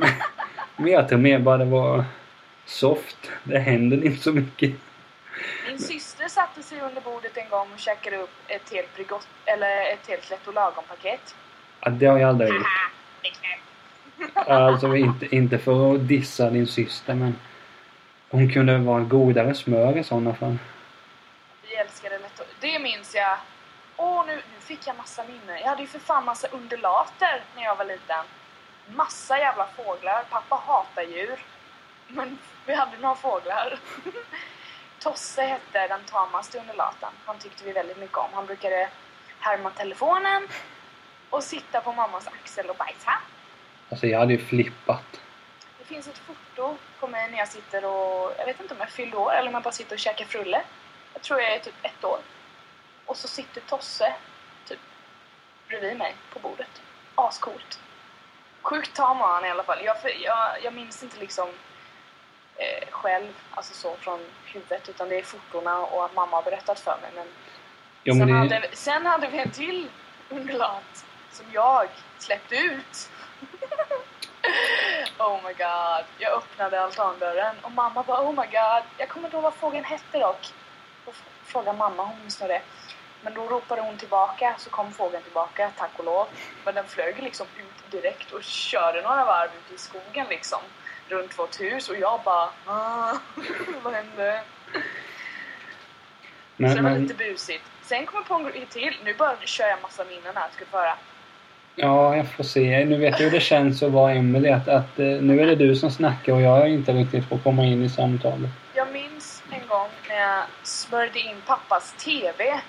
Men 0.76 0.92
jag 0.92 1.08
tror 1.08 1.18
mer 1.18 1.38
bara 1.38 1.56
det 1.56 1.64
var 1.64 2.04
soft. 2.66 3.30
Det 3.44 3.58
händer 3.58 4.04
inte 4.04 4.22
så 4.22 4.32
mycket. 4.32 4.72
Min 5.68 5.78
syster 5.78 6.28
satte 6.28 6.62
sig 6.62 6.80
under 6.80 7.00
bordet 7.00 7.36
en 7.36 7.48
gång 7.50 7.68
och 7.74 7.78
käkade 7.78 8.16
upp 8.16 8.30
ett 8.48 8.72
helt 8.72 8.94
Bregott, 8.94 9.28
eller 9.44 9.92
ett 9.92 10.08
helt 10.08 10.30
Lätt 10.30 10.48
och 10.48 10.54
lagom-paket. 10.54 11.34
Ja, 11.80 11.90
det 11.90 12.06
har 12.06 12.18
jag 12.18 12.28
aldrig 12.28 12.50
gjort. 12.54 12.66
Alltså 14.34 14.96
inte, 14.96 15.36
inte 15.36 15.58
för 15.58 15.94
att 15.94 16.08
dissa 16.08 16.50
din 16.50 16.66
syster 16.66 17.14
men 17.14 17.34
hon 18.30 18.52
kunde 18.52 18.78
vara 18.78 18.98
en 18.98 19.08
godare 19.08 19.54
smör 19.54 19.98
i 19.98 20.04
sådana 20.04 20.34
fall. 20.34 20.58
Vi 21.62 21.74
älskade 21.74 22.18
Lätt. 22.18 22.40
Det 22.60 22.78
minns 22.78 23.14
jag. 23.14 23.36
Åh, 23.96 24.26
nu, 24.26 24.34
nu 24.34 24.60
fick 24.60 24.86
jag 24.86 24.96
massa 24.96 25.24
minnen. 25.24 25.60
Jag 25.60 25.68
hade 25.68 25.82
ju 25.82 25.88
för 25.88 25.98
fan 25.98 26.24
massa 26.24 26.48
undulater 26.48 27.42
när 27.56 27.62
jag 27.62 27.76
var 27.76 27.84
liten. 27.84 28.24
Massa 28.94 29.38
jävla 29.38 29.66
fåglar. 29.66 30.24
Pappa 30.30 30.54
hatar 30.66 31.02
djur. 31.02 31.44
Men 32.08 32.38
vi 32.66 32.74
hade 32.74 32.98
några 32.98 33.14
fåglar. 33.14 33.78
Tosse 34.98 35.42
hette 35.42 35.88
den 35.88 36.00
tamaste 36.04 36.58
undulaten. 36.58 37.08
Han 37.24 37.38
tyckte 37.38 37.64
vi 37.64 37.72
väldigt 37.72 37.98
mycket 37.98 38.18
om. 38.18 38.28
Han 38.32 38.46
brukade 38.46 38.88
härma 39.38 39.70
telefonen 39.70 40.48
och 41.30 41.42
sitta 41.42 41.80
på 41.80 41.92
mammas 41.92 42.26
axel 42.26 42.70
och 42.70 42.76
bajsa. 42.76 43.12
Alltså 43.90 44.06
jag 44.06 44.18
hade 44.18 44.32
ju 44.32 44.38
flippat. 44.38 45.20
Finns 45.88 46.08
ett 46.08 46.18
foto 46.18 46.76
på 47.00 47.06
mig 47.08 47.30
när 47.30 47.38
jag 47.38 47.48
sitter 47.48 47.84
och... 47.84 48.32
Jag 48.38 48.46
vet 48.46 48.60
inte 48.60 48.74
om 48.74 48.80
jag 48.80 48.90
fyllde 48.90 49.16
år 49.16 49.32
eller 49.32 49.48
om 49.48 49.54
jag 49.54 49.62
bara 49.62 49.72
sitter 49.72 49.96
och 49.96 50.00
käkar 50.00 50.24
frulle. 50.24 50.62
Jag 51.12 51.22
tror 51.22 51.40
jag 51.40 51.54
är 51.54 51.58
typ 51.58 51.74
ett 51.82 52.04
år. 52.04 52.18
Och 53.06 53.16
så 53.16 53.28
sitter 53.28 53.60
Tosse 53.60 54.14
typ 54.66 54.78
bredvid 55.68 55.96
mig 55.96 56.16
på 56.32 56.38
bordet. 56.38 56.82
Ascoolt. 57.14 57.80
Sjukt 58.62 58.96
tam 58.96 59.18
var 59.18 59.28
han 59.28 59.44
i 59.44 59.50
alla 59.50 59.62
fall. 59.62 59.78
Jag, 59.84 59.96
jag, 60.20 60.62
jag 60.62 60.74
minns 60.74 61.02
inte 61.02 61.20
liksom 61.20 61.48
eh, 62.56 62.88
själv, 62.90 63.32
alltså 63.50 63.74
så 63.74 63.96
från 63.96 64.20
huvudet, 64.44 64.88
utan 64.88 65.08
det 65.08 65.18
är 65.18 65.22
fotona 65.22 65.78
och 65.78 66.04
att 66.04 66.14
mamma 66.14 66.36
har 66.36 66.42
berättat 66.42 66.80
för 66.80 66.98
mig. 67.02 67.10
Men 67.14 67.26
Ja, 68.02 68.14
men 68.14 68.28
sen, 68.28 68.48
det, 68.48 68.54
hade, 68.54 68.68
sen 68.72 69.06
hade 69.06 69.26
vi 69.26 69.38
en 69.38 69.50
till 69.50 69.88
undulat 70.28 71.06
som 71.32 71.46
jag 71.52 71.88
släppte 72.18 72.56
ut. 72.56 73.10
oh 75.18 75.42
my 75.44 75.52
god. 75.52 76.04
Jag 76.18 76.32
öppnade 76.32 76.80
altandörren 76.82 77.56
och 77.62 77.72
mamma 77.72 78.02
bara 78.02 78.20
oh 78.22 78.30
my 78.30 78.46
god. 78.46 78.82
Jag 78.98 79.08
kommer 79.08 79.26
inte 79.26 79.36
ihåg 79.36 79.42
vad 79.44 79.54
fågeln 79.54 79.84
hette 79.84 80.18
dock. 80.18 80.52
Och 81.04 81.14
f- 81.16 81.28
fråga 81.44 81.72
mamma, 81.72 82.02
hon 82.04 82.18
minns 82.20 82.38
det. 82.38 82.62
Men 83.22 83.34
då 83.34 83.46
ropade 83.48 83.80
hon 83.80 83.96
tillbaka, 83.96 84.54
så 84.58 84.70
kom 84.70 84.92
fågeln 84.92 85.22
tillbaka, 85.22 85.70
tack 85.78 85.90
och 85.96 86.04
lov. 86.04 86.26
Men 86.64 86.74
den 86.74 86.86
flög 86.88 87.22
liksom 87.22 87.46
ut 87.56 87.90
direkt 87.90 88.32
och 88.32 88.42
körde 88.42 89.02
några 89.02 89.24
varv 89.24 89.50
ut 89.56 89.74
i 89.74 89.78
skogen 89.78 90.26
liksom. 90.28 90.58
Runt 91.08 91.38
vårt 91.38 91.60
hus 91.60 91.88
och 91.88 91.96
jag 91.96 92.20
bara 92.24 92.50
ah, 92.66 93.14
vad 93.82 93.94
hände? 93.94 94.42
Men, 96.56 96.70
så 96.70 96.76
det 96.76 96.82
var 96.82 96.90
men, 96.90 97.02
lite 97.02 97.14
busigt. 97.14 97.64
Sen 97.82 98.06
kom 98.06 98.16
jag 98.16 98.26
på 98.26 98.34
en 98.34 98.44
grej 98.44 98.66
till. 98.66 98.96
Nu 99.04 99.14
bara 99.14 99.36
kör 99.36 99.68
jag 99.68 99.82
massa 99.82 100.04
minnen 100.04 100.36
här, 100.36 100.48
ska 100.54 100.64
du 100.64 100.70
få 100.70 100.76
höra. 100.78 100.96
Ja, 101.78 102.16
jag 102.16 102.26
får 102.26 102.44
se. 102.44 102.84
Nu 102.84 102.98
vet 102.98 103.20
jag 103.20 103.26
hur 103.26 103.30
det 103.30 103.40
känns 103.40 103.82
att 103.82 103.92
vara 103.92 104.12
Emelie. 104.12 104.56
Att, 104.56 104.68
att 104.68 104.98
eh, 104.98 105.06
nu 105.06 105.40
är 105.40 105.46
det 105.46 105.54
du 105.54 105.76
som 105.76 105.90
snackar 105.90 106.32
och 106.32 106.40
jag 106.40 106.58
är 106.58 106.66
inte 106.66 106.92
riktigt 106.92 107.28
får 107.28 107.38
komma 107.38 107.64
in 107.64 107.84
i 107.84 107.88
samtalet. 107.88 108.50
Jag 108.74 108.92
minns 108.92 109.42
en 109.50 109.68
gång 109.68 109.88
när 110.08 110.16
jag 110.16 110.44
smörjde 110.62 111.18
in 111.18 111.36
pappas 111.46 111.94
TV 112.04 112.60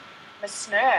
med 0.41 0.49
snö. 0.49 0.91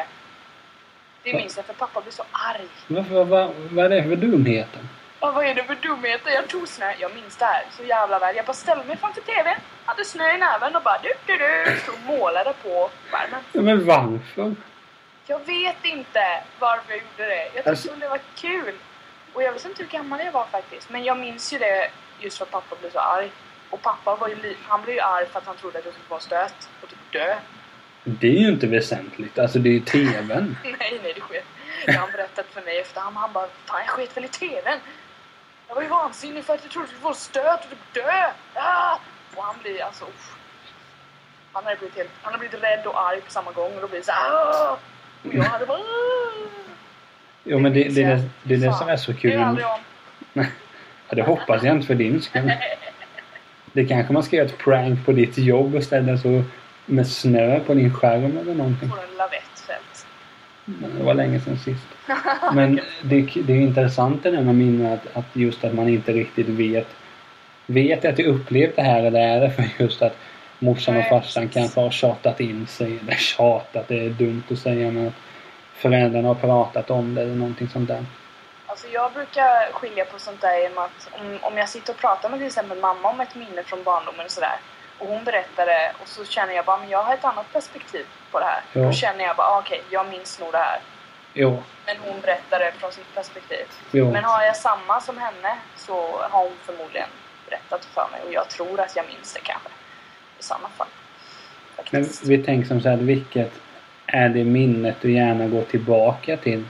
Det 1.22 1.34
minns 1.34 1.56
jag 1.56 1.66
för 1.66 1.74
pappa 1.74 2.00
blev 2.00 2.12
så 2.12 2.22
arg. 2.32 2.68
Varför, 2.86 3.14
vad, 3.14 3.28
vad, 3.28 3.50
vad 3.70 3.84
är 3.84 3.88
det 3.90 4.02
för 4.02 4.16
dumheter? 4.16 4.80
Ja, 5.20 5.32
vad 5.32 5.46
är 5.46 5.54
det 5.54 5.64
för 5.64 5.74
dumheter? 5.74 6.30
Jag 6.30 6.48
tog 6.48 6.68
snö. 6.68 6.92
Jag 6.98 7.14
minns 7.14 7.36
det 7.36 7.44
här 7.44 7.64
så 7.76 7.84
jävla 7.84 8.18
väl. 8.18 8.36
Jag 8.36 8.46
bara 8.46 8.52
ställde 8.52 8.84
mig 8.84 8.96
framför 8.96 9.20
TVn, 9.20 9.56
hade 9.84 10.04
snö 10.04 10.34
i 10.34 10.38
näven 10.38 10.76
och 10.76 10.82
bara 10.82 10.98
du, 11.02 11.12
du, 11.26 11.38
du, 11.38 11.80
stod 11.80 11.94
och 11.94 12.18
målade 12.18 12.54
på 12.62 12.90
skärmen. 13.10 13.40
Ja, 13.52 13.60
men 13.62 13.86
varför? 13.86 14.54
Jag 15.30 15.46
vet 15.46 15.84
inte 15.84 16.42
varför 16.58 16.90
jag 16.92 16.98
gjorde 16.98 17.34
det. 17.34 17.44
Jag 17.44 17.52
tyckte 17.54 17.70
Alltså- 17.70 17.94
det 17.94 18.08
var 18.08 18.20
kul. 18.36 18.74
Och 19.32 19.42
jag 19.42 19.52
visste 19.52 19.68
inte 19.68 19.82
hur 19.82 19.90
gammal 19.90 20.20
jag 20.24 20.32
var 20.32 20.46
faktiskt. 20.46 20.90
Men 20.90 21.04
jag 21.04 21.18
minns 21.18 21.52
ju 21.52 21.58
det 21.58 21.90
just 22.20 22.38
för 22.38 22.44
att 22.44 22.50
pappa 22.50 22.76
blev 22.80 22.90
så 22.90 22.98
arg. 22.98 23.30
Och 23.70 23.82
pappa 23.82 24.16
var 24.16 24.28
ju, 24.28 24.56
han 24.68 24.82
blev 24.82 24.94
ju 24.96 25.00
arg 25.00 25.26
för 25.26 25.38
att 25.38 25.46
han 25.46 25.56
trodde 25.56 25.78
att 25.78 25.84
jag 25.84 25.94
skulle 25.94 26.08
få 26.08 26.14
en 26.14 26.20
stöt 26.20 26.68
och 26.82 26.88
typ 26.88 26.98
dö. 27.12 27.36
Det 28.04 28.26
är 28.26 28.40
ju 28.40 28.48
inte 28.48 28.66
väsentligt. 28.66 29.38
Alltså 29.38 29.58
det 29.58 29.68
är 29.68 29.72
ju 29.72 29.80
TVn. 29.80 30.56
Nej, 30.64 31.00
nej, 31.02 31.12
det 31.14 31.20
sket. 31.20 31.44
Det 31.86 31.92
har 31.92 32.00
han 32.00 32.12
berättat 32.12 32.46
för 32.46 32.62
mig 32.62 32.80
efterhand. 32.80 33.16
Han 33.16 33.32
bara, 33.32 33.48
fan 33.66 33.80
jag 33.86 33.88
sket 33.88 34.16
väl 34.16 34.24
i 34.24 34.28
TVn. 34.28 34.78
Jag 35.68 35.74
var 35.74 35.82
ju 35.82 35.88
vansinnig 35.88 36.44
för 36.44 36.54
att 36.54 36.62
jag 36.62 36.70
trodde 36.70 36.84
att 36.84 36.92
jag 36.92 36.98
skulle 36.98 37.08
en 37.10 37.14
stöt 37.14 37.64
och 37.64 37.70
typ 37.70 38.04
dö. 38.04 38.30
Ah! 38.54 38.96
Och 39.36 39.44
han 39.44 39.54
blir 39.62 39.82
alltså, 39.84 40.04
uff. 40.04 40.36
Han 41.52 41.64
hade 41.64 41.76
blivit, 41.76 41.96
helt, 41.96 42.10
han 42.22 42.32
hade 42.32 42.48
blivit 42.48 42.62
rädd 42.62 42.86
och 42.86 43.00
arg 43.08 43.20
på 43.20 43.30
samma 43.30 43.52
gång 43.52 43.74
och 43.74 43.80
då 43.80 43.88
blir 43.88 43.98
det 43.98 44.06
så 44.06 44.12
ah! 44.12 44.78
Och 45.22 45.34
jag 45.34 45.42
hade 45.42 45.66
bara! 45.66 45.78
Jo 47.44 47.58
men 47.58 47.72
det, 47.74 47.84
det, 47.88 48.02
är 48.02 48.16
det, 48.16 48.22
det 48.42 48.54
är 48.54 48.58
det 48.58 48.72
som 48.72 48.88
är 48.88 48.96
så 48.96 49.12
Det 49.12 49.18
är 49.18 49.20
kul. 49.20 49.40
aldrig 49.40 49.66
om. 49.66 49.80
Ja, 51.08 51.16
det 51.16 51.22
hoppas 51.22 51.62
jag 51.62 51.76
inte 51.76 51.86
för 51.86 51.94
din 51.94 52.20
skull. 52.22 52.52
Det 53.72 53.84
kanske 53.86 54.12
man 54.12 54.22
ska 54.22 54.36
göra 54.36 54.46
ett 54.46 54.58
prank 54.58 55.06
på 55.06 55.12
ditt 55.12 55.38
jobb 55.38 55.74
och 55.74 55.82
ställa 55.82 56.18
så 56.18 56.42
med 56.86 57.06
snö 57.06 57.60
på 57.60 57.74
din 57.74 57.94
skärm 57.94 58.38
eller 58.38 58.54
någonting. 58.54 58.88
Får 58.88 58.98
en 59.10 59.16
lavettfält. 59.16 60.06
Det 60.98 61.02
var 61.04 61.14
länge 61.14 61.40
sedan 61.40 61.58
sist. 61.58 61.86
Men 62.52 62.80
det, 63.02 63.28
det 63.46 63.52
är 63.52 63.60
intressant 63.60 64.22
det 64.22 64.30
där 64.30 64.42
med 64.42 64.54
minnen 64.54 64.92
att, 64.92 65.16
att 65.16 65.24
just 65.32 65.64
att 65.64 65.74
man 65.74 65.88
inte 65.88 66.12
riktigt 66.12 66.48
vet. 66.48 66.88
Vet 67.66 68.04
jag 68.04 68.12
att 68.12 68.18
jag 68.18 68.28
upplevt 68.28 68.76
det 68.76 68.82
här 68.82 69.02
eller 69.02 69.20
är 69.20 69.40
det 69.40 69.50
för 69.50 69.64
just 69.78 70.02
att 70.02 70.16
morsan 70.60 70.96
och 70.96 71.04
farsan 71.08 71.48
kanske 71.48 71.80
har 71.80 71.90
tjatat 71.90 72.40
in 72.40 72.66
sig. 72.66 72.98
Eller 73.02 73.16
tjatat, 73.16 73.88
det 73.88 74.06
är 74.06 74.10
dumt 74.10 74.42
att 74.50 74.58
säga 74.58 74.90
men 74.90 75.06
att 75.08 75.14
föräldrarna 75.74 76.28
har 76.28 76.34
pratat 76.34 76.90
om 76.90 77.14
det 77.14 77.22
eller 77.22 77.34
någonting 77.34 77.68
sånt 77.68 77.88
där. 77.88 78.04
Alltså 78.66 78.86
jag 78.88 79.12
brukar 79.12 79.72
skilja 79.72 80.04
på 80.04 80.18
sånt 80.18 80.40
där 80.40 80.58
genom 80.58 80.78
att 80.78 81.08
om, 81.12 81.38
om 81.42 81.58
jag 81.58 81.68
sitter 81.68 81.92
och 81.92 81.98
pratar 81.98 82.30
med 82.30 82.38
till 82.38 82.46
exempel 82.46 82.78
mamma 82.78 83.10
om 83.10 83.20
ett 83.20 83.34
minne 83.34 83.62
från 83.62 83.82
barndomen 83.82 84.26
och 84.26 84.30
sådär 84.30 84.58
och 84.98 85.06
hon 85.06 85.24
berättar 85.24 85.66
det 85.66 85.92
och 86.02 86.08
så 86.08 86.24
känner 86.24 86.54
jag 86.54 86.64
bara 86.64 86.78
men 86.78 86.88
jag 86.88 87.02
har 87.02 87.14
ett 87.14 87.24
annat 87.24 87.52
perspektiv 87.52 88.06
på 88.30 88.40
det 88.40 88.44
här. 88.44 88.62
Ja. 88.72 88.80
Då 88.80 88.92
känner 88.92 89.24
jag 89.24 89.36
bara 89.36 89.46
ah, 89.46 89.58
okej, 89.58 89.82
jag 89.90 90.08
minns 90.08 90.40
nog 90.40 90.52
det 90.52 90.58
här. 90.58 90.80
Jo, 91.32 91.62
Men 91.86 91.96
hon 92.06 92.20
berättar 92.20 92.58
det 92.58 92.72
från 92.78 92.92
sitt 92.92 93.14
perspektiv. 93.14 93.66
jo. 93.90 94.10
Men 94.10 94.24
har 94.24 94.42
jag 94.42 94.56
samma 94.56 95.00
som 95.00 95.18
henne 95.18 95.58
så 95.76 96.18
har 96.30 96.42
hon 96.42 96.56
förmodligen 96.64 97.08
berättat 97.48 97.84
för 97.84 98.08
mig 98.12 98.20
och 98.26 98.32
jag 98.32 98.48
tror 98.48 98.80
att 98.80 98.96
jag 98.96 99.06
minns 99.06 99.34
det 99.34 99.40
kanske. 99.40 99.68
I 100.40 100.42
samma 100.42 100.68
fall. 100.68 100.86
Men 101.90 102.08
vi 102.24 102.42
tänker 102.42 102.68
som 102.68 102.80
så 102.80 102.88
här, 102.88 102.96
vilket 102.96 103.52
är 104.06 104.28
det 104.28 104.44
minnet 104.44 104.96
du 105.00 105.12
gärna 105.12 105.46
går 105.46 105.62
tillbaka 105.62 106.36
till 106.36 106.64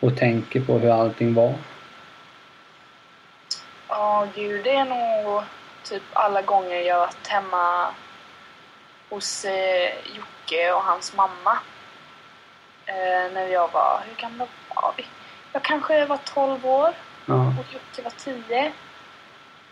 och 0.00 0.16
tänker 0.16 0.60
på 0.60 0.78
hur 0.78 0.90
allting 0.90 1.34
var? 1.34 1.54
Ja, 3.88 4.26
gud, 4.34 4.64
det 4.64 4.70
är 4.70 4.84
nog 4.84 5.42
typ 5.82 6.02
alla 6.12 6.42
gånger 6.42 6.76
jag 6.76 6.98
varit 6.98 7.26
hemma 7.26 7.86
hos 9.08 9.44
eh, 9.44 9.90
Jocke 10.16 10.72
och 10.72 10.82
hans 10.82 11.16
mamma. 11.16 11.58
Eh, 12.86 13.32
när 13.34 13.46
jag 13.48 13.72
var, 13.72 14.02
hur 14.06 14.22
gamla 14.22 14.46
var 14.74 14.94
vi? 14.96 15.04
Jag 15.52 15.62
kanske 15.62 16.06
var 16.06 16.18
12 16.24 16.66
år 16.66 16.94
Ja, 17.26 17.34
och 17.34 17.74
Jocke 17.74 18.02
var 18.02 18.10
10. 18.10 18.72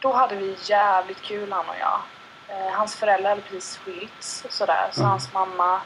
Då 0.01 0.13
hade 0.13 0.37
vi 0.37 0.57
jävligt 0.63 1.23
kul 1.23 1.53
han 1.53 1.69
och 1.69 1.75
jag. 1.81 2.01
Eh, 2.49 2.73
hans 2.73 2.97
föräldrar 2.97 3.31
hade 3.31 3.43
precis 3.43 3.77
skilts 3.79 4.45
och 4.45 4.53
sådär, 4.53 4.89
så 4.93 5.01
Mm. 5.01 5.11
hans 5.11 5.33
mamma 5.33 5.81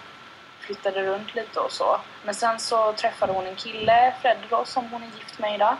flyttade 0.60 1.02
runt 1.02 1.34
lite 1.34 1.60
och 1.60 1.72
så. 1.72 2.00
Men 2.24 2.34
sen 2.34 2.58
så 2.58 2.92
träffade 2.92 3.32
hon 3.32 3.46
en 3.46 3.56
kille, 3.56 4.14
Fred 4.22 4.36
då, 4.50 4.64
som 4.64 4.88
hon 4.92 5.02
är 5.02 5.06
gift 5.06 5.38
med 5.38 5.54
idag. 5.54 5.76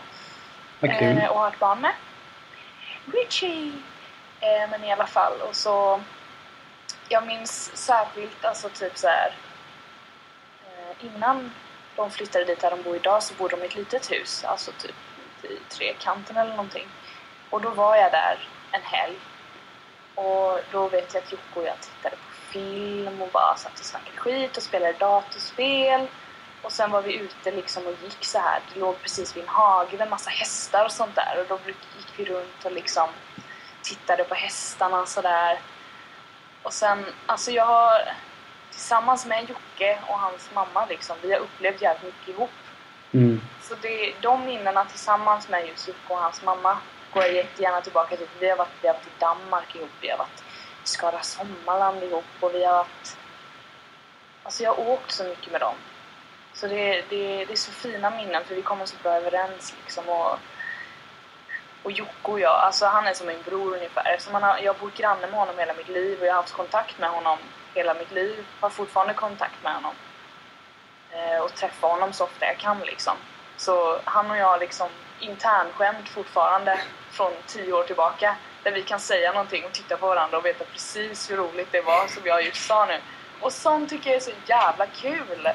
kul. 0.99 1.17
Eh, 1.17 1.29
och 1.29 1.39
har 1.39 1.47
ett 1.47 1.59
barn 1.59 1.81
med. 1.81 1.93
Richie! 3.13 3.71
Eh, 4.39 4.69
men 4.69 4.83
i 4.83 4.91
alla 4.91 5.07
fall, 5.07 5.41
och 5.41 5.55
så... 5.55 6.01
Jag 7.11 7.25
minns 7.27 7.77
särskilt, 7.77 8.45
alltså 8.45 8.69
typ 8.69 8.97
så 8.97 9.07
här. 9.07 9.33
Eh, 10.67 11.05
innan 11.05 11.51
de 11.95 12.11
flyttade 12.11 12.45
dit 12.45 12.59
där 12.59 12.69
de 12.71 12.81
bor 12.83 12.95
idag 12.95 13.23
så 13.23 13.33
bodde 13.33 13.55
de 13.55 13.63
i 13.63 13.65
ett 13.65 13.75
litet 13.75 14.11
hus, 14.11 14.43
alltså 14.43 14.71
typ 14.71 14.95
i 15.43 15.59
trekanten 15.69 16.37
eller 16.37 16.49
någonting. 16.51 16.87
Och 17.49 17.61
då 17.61 17.69
var 17.69 17.95
jag 17.95 18.11
där 18.11 18.47
en 18.71 18.81
helg. 18.81 19.15
Och 20.19 20.59
då 20.71 20.87
vet 20.87 21.13
jag 21.13 21.23
att 21.23 21.31
Jocke 21.31 21.59
och 21.59 21.65
jag 21.65 21.81
tittade 21.81 22.15
på 22.15 22.51
film 22.51 23.21
och 23.21 23.29
bara 23.33 23.55
satt 23.55 23.79
och 23.79 23.85
snackade 23.85 24.17
skit 24.17 24.57
och 24.57 24.63
spelade 24.63 24.93
datorspel. 24.93 26.07
Och 26.61 26.71
sen 26.71 26.91
var 26.91 27.01
vi 27.01 27.15
ute 27.15 27.51
liksom 27.51 27.87
och 27.87 27.93
gick 28.03 28.25
så 28.25 28.39
här. 28.39 28.59
Det 28.73 28.79
låg 28.79 29.01
precis 29.01 29.37
vid 29.37 29.43
en 29.43 29.49
hage 29.49 29.97
med 29.97 30.09
massa 30.09 30.29
hästar 30.29 30.85
och 30.85 30.91
sånt 30.91 31.15
där. 31.15 31.39
Och 31.39 31.45
då 31.47 31.59
gick 31.97 32.19
vi 32.19 32.25
runt 32.25 32.65
och 32.65 32.71
liksom 32.71 33.07
tittade 33.81 34.23
på 34.23 34.35
hästarna 34.35 35.01
och 35.01 35.07
sådär. 35.07 35.59
Och 36.63 36.73
sen, 36.73 37.05
alltså 37.25 37.51
jag 37.51 37.65
har 37.65 38.01
tillsammans 38.71 39.25
med 39.25 39.49
Jocke 39.49 39.99
och 40.07 40.19
hans 40.19 40.49
mamma 40.53 40.85
liksom, 40.85 41.17
vi 41.21 41.31
har 41.31 41.39
upplevt 41.39 41.81
jävligt 41.81 42.03
mycket 42.03 42.35
ihop. 42.35 42.49
Mm. 43.11 43.41
Så 43.61 43.75
det, 43.81 44.13
de 44.21 44.45
minnena 44.45 44.85
tillsammans 44.85 45.49
med 45.49 45.67
just 45.67 45.87
Jocke 45.87 46.13
och 46.13 46.19
hans 46.19 46.43
mamma 46.43 46.77
går 47.13 47.23
jag 47.23 47.33
jättegärna 47.33 47.81
tillbaka 47.81 48.17
till. 48.17 48.27
Vi 48.39 48.49
har 48.49 48.57
varit, 48.57 48.69
vi 48.81 48.87
har 48.87 48.95
varit 48.95 49.07
i 49.07 49.19
Danmark 49.19 49.75
ihop, 49.75 49.89
vi 50.01 50.09
har 50.09 50.17
varit 50.17 50.43
i 50.83 50.87
Skara 50.87 51.21
Sommarland 51.21 52.03
ihop 52.03 52.25
och 52.39 52.55
vi 52.55 52.65
har 52.65 52.73
varit... 52.73 53.17
Alltså 54.43 54.63
jag 54.63 54.73
har 54.73 54.89
åkt 54.89 55.11
så 55.11 55.23
mycket 55.23 55.51
med 55.51 55.61
dem. 55.61 55.75
Så 56.53 56.67
det, 56.67 57.03
det, 57.09 57.45
det 57.45 57.53
är 57.53 57.55
så 57.55 57.71
fina 57.71 58.09
minnen 58.09 58.43
för 58.45 58.55
vi 58.55 58.61
kommer 58.61 58.85
så 58.85 58.95
bra 59.03 59.13
överens 59.13 59.73
liksom. 59.83 60.09
Och, 60.09 60.37
och 61.83 61.91
Jocke 61.91 62.31
och 62.31 62.39
jag, 62.39 62.55
alltså 62.55 62.85
han 62.85 63.07
är 63.07 63.13
som 63.13 63.27
min 63.27 63.41
bror 63.45 63.75
ungefär. 63.75 64.13
Eftersom 64.13 64.33
han 64.33 64.43
har, 64.43 64.57
jag 64.57 64.73
har 64.73 64.79
bott 64.79 64.97
granne 64.97 65.27
med 65.27 65.39
honom 65.39 65.57
hela 65.57 65.73
mitt 65.73 65.89
liv 65.89 66.19
och 66.19 66.25
jag 66.25 66.33
har 66.33 66.41
haft 66.41 66.53
kontakt 66.53 66.99
med 66.99 67.09
honom 67.09 67.37
hela 67.73 67.93
mitt 67.93 68.11
liv. 68.11 68.45
Har 68.59 68.69
fortfarande 68.69 69.13
kontakt 69.13 69.63
med 69.63 69.73
honom. 69.73 69.93
Eh, 71.11 71.39
och 71.39 71.53
träffar 71.53 71.87
honom 71.87 72.13
så 72.13 72.23
ofta 72.23 72.45
jag 72.45 72.57
kan 72.57 72.79
liksom. 72.79 73.17
Så 73.57 73.99
han 74.03 74.31
och 74.31 74.37
jag 74.37 74.59
liksom 74.59 74.89
internskämt 75.19 76.09
fortfarande 76.09 76.79
från 77.11 77.31
tio 77.47 77.73
år 77.73 77.83
tillbaka. 77.83 78.35
Där 78.63 78.71
vi 78.71 78.83
kan 78.83 78.99
säga 78.99 79.31
någonting 79.31 79.65
och 79.65 79.71
titta 79.71 79.97
på 79.97 80.07
varandra 80.07 80.37
och 80.37 80.45
veta 80.45 80.65
precis 80.65 81.31
hur 81.31 81.37
roligt 81.37 81.71
det 81.71 81.81
var 81.81 82.07
som 82.07 82.21
jag 82.25 82.45
just 82.45 82.67
sa 82.67 82.85
nu. 82.85 82.99
Och 83.39 83.53
sånt 83.53 83.89
tycker 83.89 84.09
jag 84.09 84.17
är 84.17 84.21
så 84.21 84.31
jävla 84.45 84.85
kul. 84.85 85.49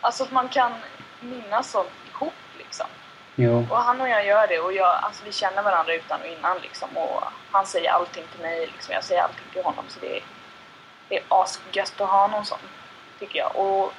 Alltså 0.00 0.22
att 0.22 0.32
man 0.32 0.48
kan 0.48 0.72
minnas 1.20 1.70
sånt 1.70 1.90
ihop 2.10 2.32
liksom. 2.58 2.86
Jo. 3.34 3.66
Och 3.70 3.76
han 3.76 4.00
och 4.00 4.08
jag 4.08 4.26
gör 4.26 4.46
det 4.46 4.58
och 4.58 4.72
jag, 4.72 4.96
alltså 5.02 5.24
vi 5.24 5.32
känner 5.32 5.62
varandra 5.62 5.94
utan 5.94 6.20
och 6.20 6.26
innan 6.26 6.58
liksom. 6.58 6.96
Och 6.96 7.22
han 7.50 7.66
säger 7.66 7.90
allting 7.90 8.24
till 8.32 8.40
mig 8.40 8.66
liksom. 8.66 8.94
Jag 8.94 9.04
säger 9.04 9.22
allting 9.22 9.46
till 9.52 9.62
honom. 9.64 9.84
Så 9.88 10.00
det 10.00 10.16
är, 10.16 10.22
det 11.08 11.16
är 11.16 11.24
asgött 11.28 12.00
att 12.00 12.08
ha 12.08 12.26
någon 12.26 12.44
sån, 12.44 12.58
tycker 13.18 13.38
jag. 13.38 13.56
Och 13.56 13.92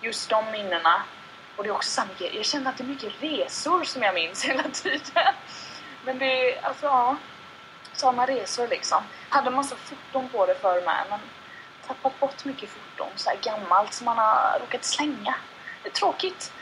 just 0.00 0.30
de 0.30 0.50
minnena. 0.52 1.02
Och 1.58 1.64
det 1.64 1.70
är 1.70 1.74
också 1.74 1.90
samma 1.90 2.08
grej. 2.18 2.36
Jag 2.36 2.44
känner 2.44 2.70
att 2.70 2.76
det 2.78 2.84
är 2.84 2.88
mycket 2.88 3.12
resor 3.22 3.84
som 3.84 4.02
jag 4.02 4.14
minns 4.14 4.44
hela 4.48 4.62
tiden. 4.62 5.34
Men 6.04 6.18
det 6.18 6.52
är, 6.54 6.64
alltså 6.66 6.86
ja. 6.86 7.16
Sådana 7.92 8.26
resor 8.26 8.68
liksom. 8.68 9.02
Hade 9.28 9.50
massa 9.50 9.76
foton 9.76 10.28
på 10.28 10.46
det 10.46 10.54
förr 10.54 10.82
med 10.84 11.04
men 11.10 11.20
tappat 11.86 12.20
bort 12.20 12.44
mycket 12.44 12.68
foton. 12.70 13.08
Så 13.16 13.30
gammalt 13.42 13.92
som 13.94 14.04
man 14.04 14.18
har 14.18 14.58
råkat 14.60 14.84
slänga. 14.84 15.34
Det 15.82 15.88
är 15.88 15.92
tråkigt. 15.92 16.52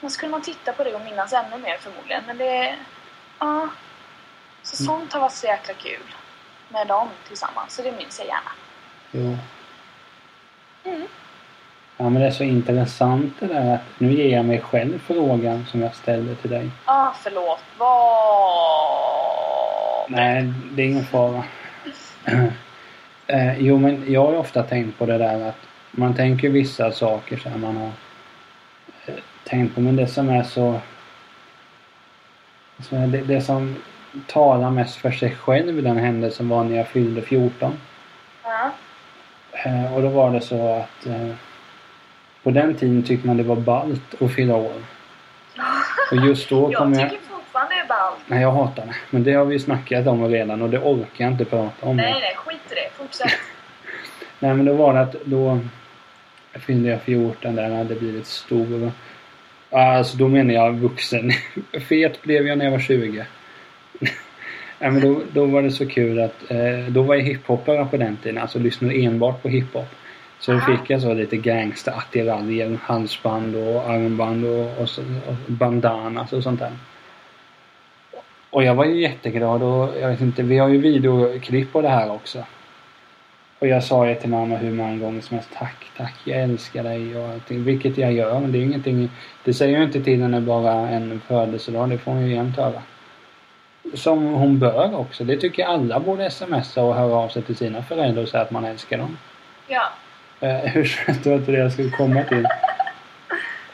Men 0.00 0.10
skulle 0.10 0.30
man 0.30 0.42
titta 0.42 0.72
på 0.72 0.84
det 0.84 0.94
och 0.94 1.00
minnas 1.00 1.32
ännu 1.32 1.58
mer 1.58 1.78
förmodligen. 1.78 2.24
Men 2.26 2.38
det 2.38 2.56
är... 2.68 2.78
Ja. 3.38 3.68
Så 4.62 4.82
Mm. 4.84 4.86
sånt 5.00 5.12
har 5.12 5.20
varit 5.20 5.32
så 5.32 5.46
jäkla 5.46 5.74
kul. 5.74 6.14
Med 6.68 6.86
dem 6.86 7.08
tillsammans. 7.28 7.74
Så 7.74 7.82
det 7.82 7.92
minns 7.92 8.18
jag 8.18 8.28
gärna. 8.28 8.50
jo. 9.10 9.38
Mm. 10.84 11.08
Ja 11.96 12.08
men 12.08 12.22
det 12.22 12.26
är 12.26 12.30
så 12.30 12.44
intressant 12.44 13.34
det 13.40 13.46
där 13.46 13.74
att 13.74 13.80
nu 13.98 14.12
ger 14.12 14.36
jag 14.36 14.44
mig 14.44 14.60
själv 14.60 14.98
frågan 14.98 15.66
som 15.66 15.82
jag 15.82 15.94
ställde 15.94 16.34
till 16.34 16.50
dig. 16.50 16.70
Ah, 16.84 17.12
förlåt. 17.22 17.64
Vad... 17.78 19.16
Nej, 20.10 20.52
det 20.72 20.82
är 20.82 20.86
ingen 20.86 21.04
fara. 21.04 21.44
eh, 23.26 23.58
jo 23.58 23.78
men 23.78 24.12
jag 24.12 24.24
har 24.24 24.32
ju 24.32 24.38
ofta 24.38 24.62
tänkt 24.62 24.98
på 24.98 25.06
det 25.06 25.18
där 25.18 25.48
att 25.48 25.58
man 25.90 26.14
tänker 26.14 26.48
vissa 26.48 26.92
saker 26.92 27.42
här 27.44 27.58
man 27.58 27.76
har 27.76 27.90
eh, 29.06 29.14
tänkt 29.44 29.74
på 29.74 29.80
men 29.80 29.96
det 29.96 30.06
som 30.06 30.28
är 30.28 30.42
så... 30.42 30.80
så 32.78 32.94
det, 32.94 33.20
det 33.20 33.40
som 33.40 33.76
talar 34.26 34.70
mest 34.70 34.96
för 34.96 35.10
sig 35.10 35.34
själv 35.34 35.82
den 35.82 35.96
händelsen 35.96 36.48
var 36.48 36.64
när 36.64 36.76
jag 36.76 36.88
fyllde 36.88 37.22
14. 37.22 37.78
Ja. 38.42 38.70
Eh, 39.52 39.94
och 39.94 40.02
då 40.02 40.08
var 40.08 40.30
det 40.30 40.40
så 40.40 40.76
att 40.76 41.06
eh, 41.06 41.34
på 42.46 42.52
den 42.52 42.74
tiden 42.74 43.02
tyckte 43.02 43.26
man 43.26 43.36
det 43.36 43.42
var 43.42 43.56
ballt 43.56 44.22
att 44.22 44.32
fylla 44.32 44.54
år. 44.54 44.72
Och 46.10 46.26
just 46.26 46.48
då 46.48 46.72
kom 46.72 46.92
Jag 46.92 47.02
jag... 47.02 47.10
tycker 47.10 47.24
fortfarande 47.24 47.74
det 47.74 47.80
är 47.80 47.88
ballt. 47.88 48.18
Nej, 48.26 48.42
jag 48.42 48.52
hatar 48.52 48.86
det. 48.86 48.94
Men 49.10 49.24
det 49.24 49.32
har 49.32 49.44
vi 49.44 49.58
snackat 49.58 50.06
om 50.06 50.28
redan 50.28 50.62
och 50.62 50.70
det 50.70 50.78
orkar 50.78 51.24
jag 51.24 51.32
inte 51.32 51.44
prata 51.44 51.86
om. 51.86 51.96
Nej, 51.96 52.12
nej, 52.12 52.36
skit 52.36 52.60
i 52.70 52.74
det. 52.74 52.90
Fortsätt. 52.92 53.32
Nej, 54.38 54.54
men 54.54 54.66
då 54.66 54.72
var 54.72 54.94
det 54.94 55.00
att 55.00 55.16
då 55.24 55.60
fyllde 56.66 56.88
jag 56.88 57.02
14 57.02 57.54
där 57.54 57.70
hade 57.70 57.94
blivit 57.94 58.26
stor. 58.26 58.92
Alltså 59.70 60.16
då 60.16 60.28
menar 60.28 60.54
jag 60.54 60.72
vuxen. 60.72 61.30
Fet 61.88 62.22
blev 62.22 62.46
jag 62.46 62.58
när 62.58 62.64
jag 62.64 62.72
var 62.72 62.78
20. 62.78 63.24
Nej, 64.78 64.90
men 64.90 65.00
då, 65.00 65.20
då 65.32 65.44
var 65.44 65.62
det 65.62 65.70
så 65.70 65.88
kul 65.88 66.20
att 66.20 66.50
eh, 66.50 66.86
då 66.88 67.02
var 67.02 67.14
jag 67.14 67.22
hiphoppare 67.22 67.86
på 67.90 67.96
den 67.96 68.16
tiden. 68.16 68.38
Alltså 68.38 68.58
lyssnade 68.58 68.94
enbart 68.94 69.42
på 69.42 69.48
hiphop. 69.48 69.88
Så 70.40 70.52
då 70.52 70.60
fick 70.60 70.90
jag 70.90 71.02
så 71.02 71.14
lite 71.14 71.36
gangsterattiraljer, 71.36 72.78
halsband 72.82 73.56
och 73.56 73.90
armband 73.90 74.44
och, 74.44 74.60
och, 74.60 74.88
och 75.26 75.34
bandanas 75.46 76.32
och 76.32 76.42
sånt 76.42 76.60
där. 76.60 76.72
Och 78.50 78.64
jag 78.64 78.74
var 78.74 78.84
ju 78.84 79.00
jätteglad 79.00 79.62
och 79.62 80.00
jag 80.00 80.08
vet 80.08 80.20
inte, 80.20 80.42
vi 80.42 80.58
har 80.58 80.68
ju 80.68 80.78
videoklipp 80.78 81.72
på 81.72 81.82
det 81.82 81.88
här 81.88 82.10
också. 82.10 82.44
Och 83.58 83.66
jag 83.66 83.84
sa 83.84 84.08
ju 84.08 84.14
till 84.14 84.30
mamma 84.30 84.56
hur 84.56 84.72
många 84.72 84.96
gånger 84.96 85.20
som 85.20 85.34
helst 85.34 85.50
tack, 85.58 85.86
tack, 85.96 86.14
jag 86.24 86.42
älskar 86.42 86.82
dig 86.82 87.16
och 87.16 87.28
allting. 87.28 87.64
Vilket 87.64 87.98
jag 87.98 88.12
gör, 88.12 88.40
men 88.40 88.52
det 88.52 88.58
är 88.58 88.62
ingenting. 88.62 89.10
Det 89.44 89.54
säger 89.54 89.74
jag 89.74 89.84
inte 89.84 90.02
till 90.02 90.22
henne 90.22 90.40
bara 90.40 90.72
en 90.72 91.20
födelsedag, 91.20 91.90
det 91.90 91.98
får 91.98 92.12
hon 92.12 92.26
ju 92.26 92.34
jämt 92.34 92.56
höra. 92.56 92.82
Som 93.94 94.26
hon 94.26 94.58
bör 94.58 94.96
också. 94.96 95.24
Det 95.24 95.36
tycker 95.36 95.62
jag 95.62 95.70
alla 95.70 96.00
borde 96.00 96.30
smsa 96.30 96.82
och 96.82 96.94
höra 96.94 97.14
av 97.14 97.28
sig 97.28 97.42
till 97.42 97.56
sina 97.56 97.82
föräldrar 97.82 98.22
och 98.22 98.28
säga 98.28 98.42
att 98.42 98.50
man 98.50 98.64
älskar 98.64 98.98
dem. 98.98 99.18
Ja. 99.68 99.88
Eh, 100.40 100.56
hur 100.56 100.96
det 101.22 101.30
var 101.30 101.36
inte 101.36 101.52
det 101.52 101.58
jag 101.58 101.72
skulle 101.72 101.90
komma 101.90 102.22
till. 102.22 102.46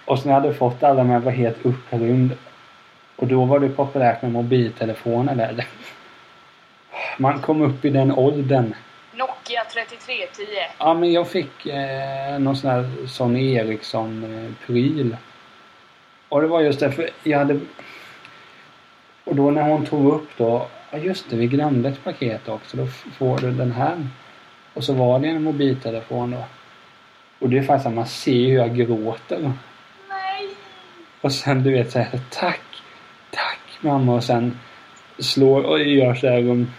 Och 0.04 0.18
sen 0.18 0.28
när 0.28 0.34
jag 0.34 0.40
hade 0.40 0.54
fått 0.54 0.82
alla 0.82 1.04
med 1.04 1.22
var 1.22 1.32
helt 1.32 1.66
upprymd. 1.66 2.36
Och 3.16 3.26
då 3.26 3.44
var 3.44 3.58
det 3.58 3.68
populärt 3.68 4.22
med 4.22 4.32
mobiltelefoner 4.32 5.34
där. 5.34 5.66
Man 7.18 7.40
kom 7.40 7.62
upp 7.62 7.84
i 7.84 7.90
den 7.90 8.12
åldern. 8.12 8.74
Nokia 9.12 9.64
3310. 9.72 10.44
Ja 10.78 10.94
men 10.94 11.12
jag 11.12 11.28
fick 11.28 11.66
eh, 11.66 12.38
någon 12.38 12.56
sån 12.56 12.70
här 12.70 13.06
Sony 13.06 13.54
Ericsson-pryl. 13.54 15.16
och 16.28 16.40
det 16.40 16.46
var 16.46 16.60
just 16.60 16.80
därför 16.80 17.10
jag 17.22 17.38
hade... 17.38 17.60
Och 19.24 19.36
då 19.36 19.50
när 19.50 19.62
hon 19.62 19.86
tog 19.86 20.14
upp 20.14 20.28
då, 20.36 20.66
ja 20.90 20.98
just 20.98 21.30
det 21.30 21.36
vi 21.36 21.46
glömde 21.46 21.88
ett 21.88 22.04
paket 22.04 22.48
också. 22.48 22.76
Då 22.76 22.86
får 22.86 23.38
du 23.38 23.50
den 23.50 23.72
här. 23.72 24.06
Och 24.74 24.84
så 24.84 24.92
var 24.92 25.18
det 25.18 25.28
en 25.28 25.42
mobiltelefon 25.42 26.30
då. 26.30 26.44
Och 27.38 27.50
det 27.50 27.58
är 27.58 27.62
faktiskt 27.62 27.86
att 27.86 27.94
man 27.94 28.06
ser 28.06 28.46
hur 28.46 28.56
jag 28.56 28.76
gråter. 28.76 29.38
Nej. 29.40 30.48
Och 31.20 31.32
sen 31.32 31.62
du 31.62 31.72
vet 31.72 31.90
så 31.90 31.98
här, 31.98 32.20
tack, 32.30 32.60
tack 33.30 33.60
mamma 33.80 34.14
och 34.14 34.24
sen 34.24 34.58
slår 35.18 35.62
och 35.62 35.80
gör 35.82 36.14
så 36.14 36.28
här 36.28 36.38
um, 36.38 36.70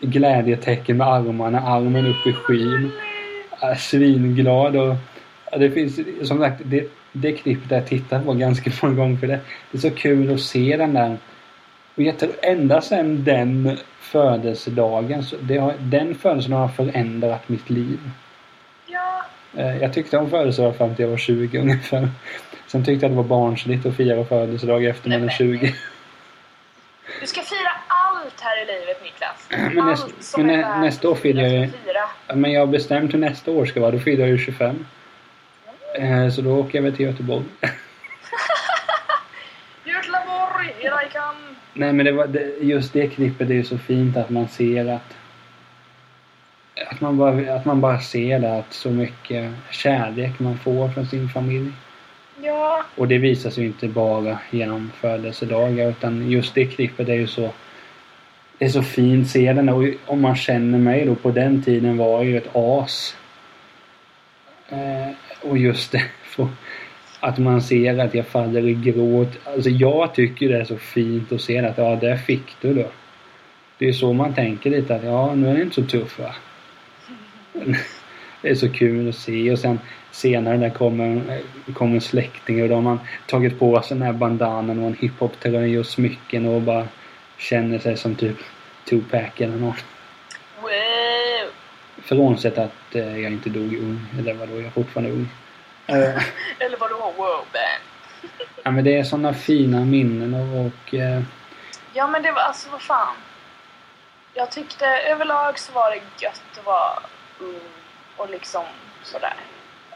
glädjetecken 0.00 0.96
med 0.96 1.06
armarna, 1.06 1.60
armen 1.60 2.06
upp 2.06 2.26
i 2.26 2.32
skyn. 2.32 2.90
Är 3.60 3.74
svinglad 3.74 4.76
och 4.76 4.94
ja, 5.50 5.58
det 5.58 5.70
finns 5.70 6.00
som 6.28 6.38
sagt 6.38 6.62
det, 6.64 6.88
det 7.12 7.32
klippet 7.32 7.70
jag 7.70 7.86
tittat 7.86 8.24
på 8.24 8.32
ganska 8.32 8.70
många 8.82 8.94
gånger 8.96 9.16
för 9.16 9.26
det, 9.26 9.40
det 9.70 9.78
är 9.78 9.80
så 9.80 9.90
kul 9.90 10.34
att 10.34 10.40
se 10.40 10.76
den 10.76 10.94
där 10.94 11.18
och 11.94 12.02
jag 12.02 12.18
tror 12.18 12.32
ända 12.42 12.80
sedan 12.80 13.24
den 13.24 13.78
födelsedagen, 14.10 15.22
så 15.22 15.36
det 15.40 15.56
har, 15.58 15.74
den 15.78 16.14
födelsedagen 16.14 16.60
har 16.60 16.68
förändrat 16.68 17.48
mitt 17.48 17.70
liv. 17.70 17.98
Ja. 18.86 19.24
Eh, 19.56 19.76
Jag 19.82 19.92
tyckte 19.92 20.18
om 20.18 20.30
födelsedag 20.30 20.76
fram 20.76 20.94
till 20.94 21.02
jag 21.02 21.10
var 21.10 21.16
20 21.18 21.58
ungefär. 21.58 22.08
Sen 22.66 22.84
tyckte 22.84 23.04
jag 23.06 23.12
det 23.12 23.16
var 23.16 23.24
barnsligt 23.24 23.86
att 23.86 23.96
fira 23.96 24.24
födelsedag 24.24 24.84
efter 24.84 25.08
man 25.10 25.18
är 25.22 25.26
Nej, 25.26 25.34
20. 25.38 25.74
Du 27.20 27.26
ska 27.26 27.40
fira 27.40 27.70
allt 27.88 28.40
här 28.40 28.62
i 28.62 28.66
livet 28.66 29.02
Niklas. 29.02 29.48
Men 29.74 29.84
näst- 29.86 30.04
allt 30.04 30.22
som 30.22 30.46
men 30.46 30.50
är 30.50 30.62
nä- 30.62 30.80
nästa 30.80 31.08
år 31.08 31.14
firar 31.14 31.42
jag- 31.42 31.70
fira. 31.70 32.34
Men 32.36 32.52
jag 32.52 32.60
har 32.60 32.66
bestämt 32.66 33.14
hur 33.14 33.18
nästa 33.18 33.50
år 33.50 33.66
ska 33.66 33.80
vara. 33.80 33.90
Då 33.90 33.98
fyller 33.98 34.20
jag 34.20 34.28
ju 34.28 34.38
25. 34.38 34.86
Eh, 35.98 36.28
Så 36.30 36.40
då 36.42 36.50
åker 36.58 36.78
jag 36.78 36.82
väl 36.82 36.96
till. 36.96 37.06
Göteborg, 37.06 37.44
Nej 41.74 41.92
men 41.92 42.06
det 42.06 42.12
var, 42.12 42.26
det, 42.26 42.52
just 42.60 42.92
det 42.92 43.08
klippet 43.08 43.50
är 43.50 43.54
ju 43.54 43.64
så 43.64 43.78
fint 43.78 44.16
att 44.16 44.30
man 44.30 44.48
ser 44.48 44.86
att 44.86 45.16
att 46.90 47.00
man, 47.00 47.18
bara, 47.18 47.54
att 47.54 47.64
man 47.64 47.80
bara 47.80 48.00
ser 48.00 48.40
det 48.40 48.58
att 48.58 48.72
så 48.72 48.90
mycket 48.90 49.52
kärlek 49.70 50.38
man 50.38 50.58
får 50.58 50.88
från 50.88 51.06
sin 51.06 51.28
familj. 51.28 51.72
Ja. 52.42 52.84
Och 52.96 53.08
det 53.08 53.18
visar 53.18 53.50
sig 53.50 53.62
ju 53.62 53.68
inte 53.68 53.88
bara 53.88 54.38
genom 54.50 54.92
födelsedagar 55.00 55.90
utan 55.90 56.30
just 56.30 56.54
det 56.54 56.66
klippet 56.66 57.08
är 57.08 57.14
ju 57.14 57.26
så 57.26 57.50
det 58.58 58.64
är 58.64 58.68
så 58.68 58.82
fint 58.82 59.28
se 59.28 59.52
den 59.52 59.68
och 59.68 59.84
om 60.06 60.20
man 60.20 60.36
känner 60.36 60.78
mig 60.78 61.04
då 61.04 61.14
på 61.14 61.30
den 61.30 61.62
tiden 61.62 61.96
var 61.96 62.16
jag 62.16 62.24
ju 62.24 62.36
ett 62.36 62.50
as. 62.56 63.16
Eh, 64.68 65.08
och 65.42 65.58
just 65.58 65.92
det 65.92 66.02
att 67.20 67.38
man 67.38 67.62
ser 67.62 67.98
att 67.98 68.14
jag 68.14 68.26
faller 68.26 68.68
i 68.68 68.74
gråt. 68.74 69.38
Alltså 69.44 69.70
jag 69.70 70.14
tycker 70.14 70.48
det 70.48 70.58
är 70.58 70.64
så 70.64 70.76
fint 70.76 71.32
att 71.32 71.40
se 71.40 71.58
att 71.58 71.78
ja, 71.78 71.96
där 71.96 72.16
fick 72.16 72.56
du 72.60 72.74
då. 72.74 72.86
Det 73.78 73.88
är 73.88 73.92
så 73.92 74.12
man 74.12 74.34
tänker 74.34 74.70
lite 74.70 74.94
att 74.94 75.04
ja, 75.04 75.34
nu 75.34 75.48
är 75.48 75.54
det 75.54 75.62
inte 75.62 75.74
så 75.74 75.82
tuff 75.82 76.18
va. 76.18 76.34
Det 78.42 78.48
är 78.48 78.54
så 78.54 78.68
kul 78.68 79.08
att 79.08 79.14
se 79.14 79.52
och 79.52 79.58
sen 79.58 79.78
senare 80.10 80.56
där 80.56 80.70
kommer, 80.70 81.40
kommer 81.74 81.94
en 81.94 82.00
släkting 82.00 82.62
och 82.62 82.68
då 82.68 82.74
har 82.74 82.82
man 82.82 83.00
tagit 83.26 83.58
på 83.58 83.82
sig 83.82 83.96
den 83.96 84.06
här 84.06 84.12
bandanan 84.12 84.78
och 84.78 84.86
en 84.86 84.96
hiphop-tröja 85.00 85.80
och 85.80 85.86
smycken 85.86 86.46
och 86.46 86.62
bara 86.62 86.88
känner 87.38 87.78
sig 87.78 87.96
som 87.96 88.14
typ 88.14 88.36
Tupac 88.88 89.30
eller 89.36 89.56
någon. 89.56 89.74
Wow. 90.60 91.50
Frånsett 92.02 92.58
att 92.58 92.94
eh, 92.94 93.18
jag 93.18 93.32
inte 93.32 93.50
dog 93.50 93.74
ung. 93.74 94.00
Eller 94.18 94.34
vadå, 94.34 94.56
jag 94.56 94.64
är 94.64 94.70
fortfarande 94.70 95.10
ung. 95.10 95.28
Eh, 95.90 96.22
Eller 96.58 96.76
vadå 96.76 96.96
wow 96.96 97.44
band? 97.52 98.32
ja, 98.62 98.70
men 98.70 98.84
det 98.84 98.98
är 98.98 99.04
sådana 99.04 99.34
fina 99.34 99.80
minnen 99.80 100.34
och, 100.34 100.66
och 100.66 100.94
eh, 100.94 101.22
Ja 101.92 102.06
men 102.06 102.22
det 102.22 102.32
var 102.32 102.42
alltså 102.42 102.68
vad 102.70 102.82
fan. 102.82 103.14
Jag 104.34 104.50
tyckte 104.50 104.86
överlag 104.86 105.58
så 105.58 105.72
var 105.72 105.90
det 105.90 106.24
gött 106.24 106.42
att 106.58 106.66
vara 106.66 106.98
ung 107.38 107.70
och 108.16 108.30
liksom 108.30 108.62
sådär. 109.02 109.34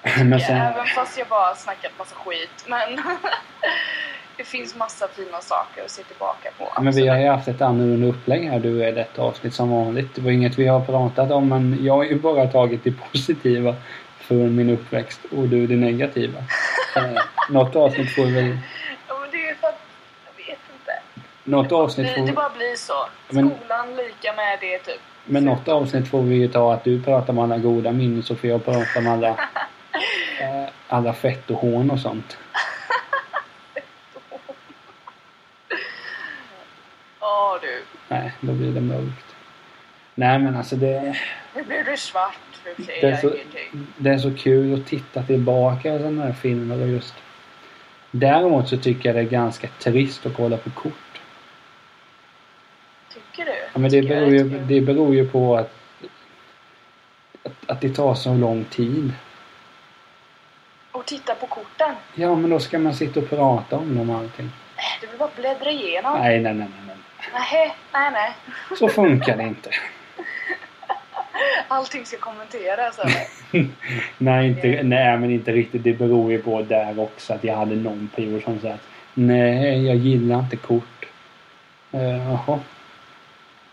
men 0.24 0.40
sen, 0.40 0.56
Även 0.56 0.86
fast 0.86 1.18
jag 1.18 1.28
bara 1.28 1.54
snackat 1.54 1.92
massa 1.98 2.14
skit. 2.14 2.64
Men 2.66 2.96
det 4.36 4.44
finns 4.44 4.74
massa 4.76 5.08
fina 5.08 5.40
saker 5.40 5.84
att 5.84 5.90
se 5.90 6.02
tillbaka 6.02 6.48
på. 6.58 6.72
Ja, 6.74 6.80
men 6.80 6.92
vi 6.92 7.08
har 7.08 7.18
ju 7.18 7.28
haft 7.28 7.48
ett 7.48 7.62
annorlunda 7.62 8.06
upplägg 8.06 8.50
här 8.50 8.58
du 8.58 8.88
i 8.88 8.92
detta 8.92 9.22
avsnitt 9.22 9.54
som 9.54 9.70
vanligt. 9.70 10.14
Det 10.14 10.20
var 10.20 10.30
inget 10.30 10.58
vi 10.58 10.66
har 10.66 10.80
pratat 10.80 11.30
om 11.30 11.48
men 11.48 11.84
jag 11.84 11.94
har 11.94 12.04
ju 12.04 12.18
bara 12.20 12.46
tagit 12.46 12.84
det 12.84 12.92
positiva 13.12 13.74
från 14.26 14.56
min 14.56 14.70
uppväxt 14.70 15.20
och 15.30 15.48
du 15.48 15.66
det 15.66 15.76
negativa. 15.76 16.38
Eh, 16.96 17.22
något 17.50 17.76
avsnitt 17.76 18.14
får 18.14 18.24
vi. 18.24 18.58
Ja 19.08 19.18
men 19.20 19.30
det 19.30 19.48
är 19.48 19.54
för 19.54 19.68
att, 19.68 19.80
jag 20.26 20.44
vet 20.46 20.58
inte. 20.72 20.92
Något 21.44 21.72
avsnitt 21.72 22.06
Det, 22.08 22.14
får 22.14 22.26
det 22.26 22.32
bara 22.32 22.50
blir 22.50 22.76
så. 22.76 23.06
Men- 23.28 23.50
Skolan 23.50 23.96
lika 23.96 24.32
med 24.32 24.58
det 24.60 24.78
typ. 24.78 25.00
Men 25.24 25.44
något 25.44 25.68
avsnitt 25.68 26.08
får 26.10 26.22
vi 26.22 26.34
ju 26.34 26.48
ta 26.48 26.74
att 26.74 26.84
du 26.84 27.02
pratar 27.02 27.32
om 27.32 27.38
alla 27.38 27.58
goda 27.58 27.92
minnen 27.92 28.22
så 28.22 28.36
får 28.36 28.50
jag 28.50 28.64
prata 28.64 28.98
om 28.98 29.06
alla, 29.08 29.28
eh, 30.40 30.68
alla 30.88 31.12
fett 31.14 31.50
och 31.50 31.56
hån 31.58 31.90
och 31.90 32.00
sånt. 32.00 32.38
Åh 37.20 37.56
du. 37.62 37.82
Nej, 38.08 38.32
då 38.40 38.52
blir 38.52 38.72
det 38.72 38.80
mörkt. 38.80 39.34
Nej 40.14 40.38
men 40.38 40.56
alltså 40.56 40.76
det, 40.76 41.16
Nu 41.54 41.62
blir 41.62 41.84
du 41.84 41.96
svart. 41.96 42.53
Det, 42.76 43.02
är 43.02 43.16
så, 43.16 43.34
det 43.96 44.10
är 44.10 44.18
så 44.18 44.34
kul 44.34 44.74
att 44.74 44.86
titta 44.86 45.22
tillbaka 45.22 45.92
på 45.92 45.98
sådana 45.98 46.22
här 46.22 46.32
filmer 46.32 46.82
och 46.82 46.88
just 46.88 47.14
Däremot 48.10 48.68
så 48.68 48.76
tycker 48.76 49.08
jag 49.08 49.16
det 49.16 49.20
är 49.20 49.24
ganska 49.24 49.68
trist 49.78 50.26
att 50.26 50.34
kolla 50.36 50.56
på 50.56 50.70
kort. 50.70 51.20
Tycker 53.14 53.44
du? 53.44 53.52
Ja, 53.72 53.78
men 53.78 53.90
det, 53.90 54.02
beror 54.02 54.30
ju, 54.30 54.48
det 54.48 54.80
beror 54.80 55.14
ju 55.14 55.28
på 55.28 55.56
att, 55.56 55.72
att, 57.42 57.70
att 57.70 57.80
det 57.80 57.88
tar 57.94 58.14
så 58.14 58.34
lång 58.34 58.64
tid. 58.64 59.12
och 60.92 61.06
titta 61.06 61.34
på 61.34 61.46
korten. 61.46 61.94
Ja, 62.14 62.34
men 62.34 62.50
då 62.50 62.58
ska 62.58 62.78
man 62.78 62.94
sitta 62.94 63.20
och 63.20 63.30
prata 63.30 63.76
om 63.76 63.96
dem 63.96 64.10
och 64.10 64.16
allting. 64.16 64.50
Äh, 64.76 64.82
Du 65.00 65.06
vill 65.06 65.18
bara 65.18 65.30
bläddra 65.36 65.70
igenom. 65.70 66.18
Nej, 66.18 66.40
nej, 66.40 66.54
nej. 66.54 66.68
nej. 66.86 66.96
Nej, 67.32 67.74
nej, 67.92 68.10
nej. 68.12 68.34
Så 68.78 68.88
funkar 68.88 69.36
det 69.36 69.42
inte. 69.42 69.70
Allting 71.68 72.06
ska 72.06 72.16
kommenteras. 72.16 72.98
eller? 72.98 73.26
nej, 74.18 74.48
inte, 74.48 74.82
nej, 74.82 75.18
men 75.18 75.30
inte 75.30 75.52
riktigt. 75.52 75.84
Det 75.84 75.92
beror 75.92 76.32
ju 76.32 76.42
på 76.42 76.62
där 76.62 77.00
också 77.00 77.32
att 77.32 77.44
jag 77.44 77.56
hade 77.56 77.74
någon 77.74 78.10
period 78.14 78.42
som 78.42 78.60
sa 78.60 78.68
att 78.68 78.86
nej, 79.14 79.86
jag 79.86 79.96
gillar 79.96 80.38
inte 80.38 80.56
kort. 80.56 81.06
Uh. 81.94 82.58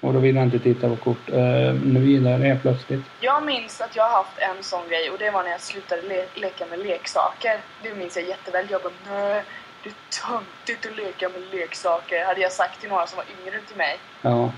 Och 0.01 0.13
då 0.13 0.19
vill 0.19 0.35
jag 0.35 0.45
inte 0.45 0.59
titta 0.59 0.89
på 0.89 0.95
kort. 0.95 1.29
Uh, 1.29 1.73
nu 1.73 2.05
gillar 2.05 2.31
jag 2.31 2.41
det 2.41 2.59
plötsligt. 2.61 3.01
Jag 3.19 3.45
minns 3.45 3.81
att 3.81 3.95
jag 3.95 4.03
har 4.03 4.17
haft 4.17 4.37
en 4.37 4.63
sån 4.63 4.89
grej 4.89 5.09
och 5.09 5.17
det 5.17 5.31
var 5.31 5.43
när 5.43 5.51
jag 5.51 5.61
slutade 5.61 6.01
le 6.01 6.25
leka 6.35 6.65
med 6.65 6.79
leksaker. 6.79 7.59
Det 7.83 7.95
minns 7.95 8.15
jag 8.17 8.27
jätteväl. 8.27 8.65
Jag 8.69 8.81
bara 8.81 8.93
nej, 9.09 9.43
det 9.83 9.89
är 9.89 9.95
töntigt 10.27 10.85
att 10.85 10.97
leka 10.97 11.29
med 11.29 11.41
leksaker. 11.51 12.25
Hade 12.25 12.41
jag 12.41 12.51
sagt 12.51 12.81
till 12.81 12.89
några 12.89 13.07
som 13.07 13.17
var 13.17 13.25
yngre 13.39 13.59
till 13.67 13.77
mig. 13.77 13.99
Ja. 14.21 14.51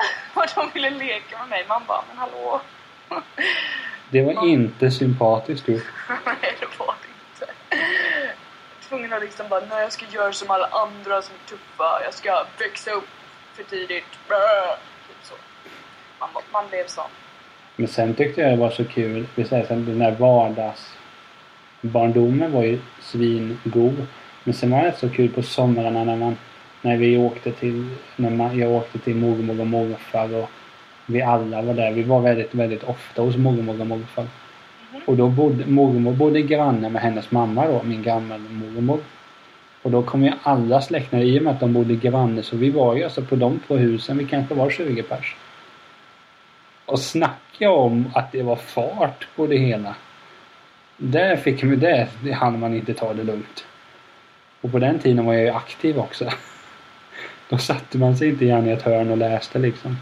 Och 0.34 0.44
de 0.54 0.70
ville 0.74 0.90
leka 0.90 1.38
med 1.38 1.48
mig. 1.48 1.64
Man 1.68 1.82
bara, 1.86 2.02
men 2.08 2.18
hallå? 2.18 2.60
Det 4.10 4.22
var 4.22 4.46
inte 4.46 4.90
sympatiskt 4.90 5.68
gjort. 5.68 5.82
nej, 6.26 6.56
det 6.60 6.78
var 6.78 6.94
det 7.02 7.08
inte. 7.44 7.52
Tvungen 8.88 9.12
att 9.12 9.22
liksom 9.22 9.48
bara, 9.48 9.60
nej 9.60 9.82
jag 9.82 9.92
ska 9.92 10.06
göra 10.06 10.32
som 10.32 10.50
alla 10.50 10.66
andra 10.66 11.22
som 11.22 11.34
är 11.34 11.48
tuffa. 11.48 12.02
Jag 12.04 12.14
ska 12.14 12.46
växa 12.58 12.90
upp 12.90 13.08
för 13.54 13.62
tidigt. 13.62 14.04
Typ 15.08 15.16
så. 15.22 15.34
Man, 16.20 16.28
man 16.52 16.64
blev 16.70 16.86
sån. 16.86 17.10
Men 17.76 17.88
sen 17.88 18.14
tyckte 18.14 18.40
jag 18.40 18.50
det 18.50 18.56
var 18.56 18.70
så 18.70 18.84
kul. 18.84 19.26
Vi 19.34 19.44
säger 19.44 19.66
sen 19.66 19.86
den 19.86 19.98
där 19.98 20.10
vardagsbarndomen 20.10 22.52
var 22.52 22.62
ju 22.62 22.80
svingod. 23.00 24.06
Men 24.44 24.54
sen 24.54 24.70
var 24.70 24.82
det 24.82 24.96
så 24.96 25.08
kul 25.08 25.28
på 25.28 25.42
somrarna 25.42 26.04
när 26.04 26.16
man 26.16 26.36
när 26.82 26.96
vi 26.96 27.18
åkte 27.18 27.52
till 27.52 27.88
när 28.16 28.30
man, 28.30 28.58
jag 28.58 28.70
åkte 28.72 28.98
till 28.98 29.16
mormor 29.16 29.60
och 29.60 29.66
morfar 29.66 30.34
och 30.34 30.50
vi 31.06 31.22
alla 31.22 31.62
var 31.62 31.74
där. 31.74 31.92
Vi 31.92 32.02
var 32.02 32.20
väldigt, 32.20 32.54
väldigt 32.54 32.84
ofta 32.84 33.22
hos 33.22 33.36
mormor 33.36 33.80
och 33.80 33.86
morfar. 33.86 34.22
Mhm. 34.22 35.00
Och 35.06 35.16
då 35.16 35.28
bodde 35.28 35.66
mormor 35.66 36.12
bodde 36.12 36.42
granne 36.42 36.90
med 36.90 37.02
hennes 37.02 37.30
mamma 37.30 37.66
då, 37.66 37.82
min 37.82 38.02
gammelmormor. 38.02 39.00
Och 39.82 39.90
då 39.90 40.02
kom 40.02 40.24
ju 40.24 40.32
alla 40.42 40.80
släktingar 40.80 41.24
i 41.24 41.38
och 41.38 41.42
med 41.42 41.52
att 41.52 41.60
de 41.60 41.72
bodde 41.72 41.94
granne 41.94 42.42
så 42.42 42.56
vi 42.56 42.70
var 42.70 42.96
ju 42.96 43.04
alltså 43.04 43.22
på 43.22 43.36
de 43.36 43.60
två 43.66 43.76
husen, 43.76 44.18
vi 44.18 44.24
kanske 44.24 44.54
var 44.54 44.70
20 44.70 45.02
pers. 45.02 45.36
Och 46.86 47.00
snacka 47.00 47.70
om 47.70 48.10
att 48.14 48.32
det 48.32 48.42
var 48.42 48.56
fart 48.56 49.28
på 49.36 49.46
det 49.46 49.56
hela. 49.56 49.94
Där 50.96 51.36
fick 51.36 51.62
man 51.62 51.78
det, 51.78 52.08
det 52.24 52.32
hann 52.32 52.60
man 52.60 52.74
inte 52.74 52.94
ta 52.94 53.14
det 53.14 53.24
lugnt. 53.24 53.64
Och 54.60 54.72
på 54.72 54.78
den 54.78 54.98
tiden 54.98 55.26
var 55.26 55.34
jag 55.34 55.42
ju 55.42 55.50
aktiv 55.50 55.98
också. 55.98 56.30
Då 57.50 57.58
satte 57.58 57.98
man 57.98 58.16
sig 58.16 58.28
inte 58.28 58.44
gärna 58.44 58.66
i 58.68 58.72
ett 58.72 58.82
hörn 58.82 59.10
och 59.10 59.16
läste 59.16 59.58
liksom. 59.58 59.96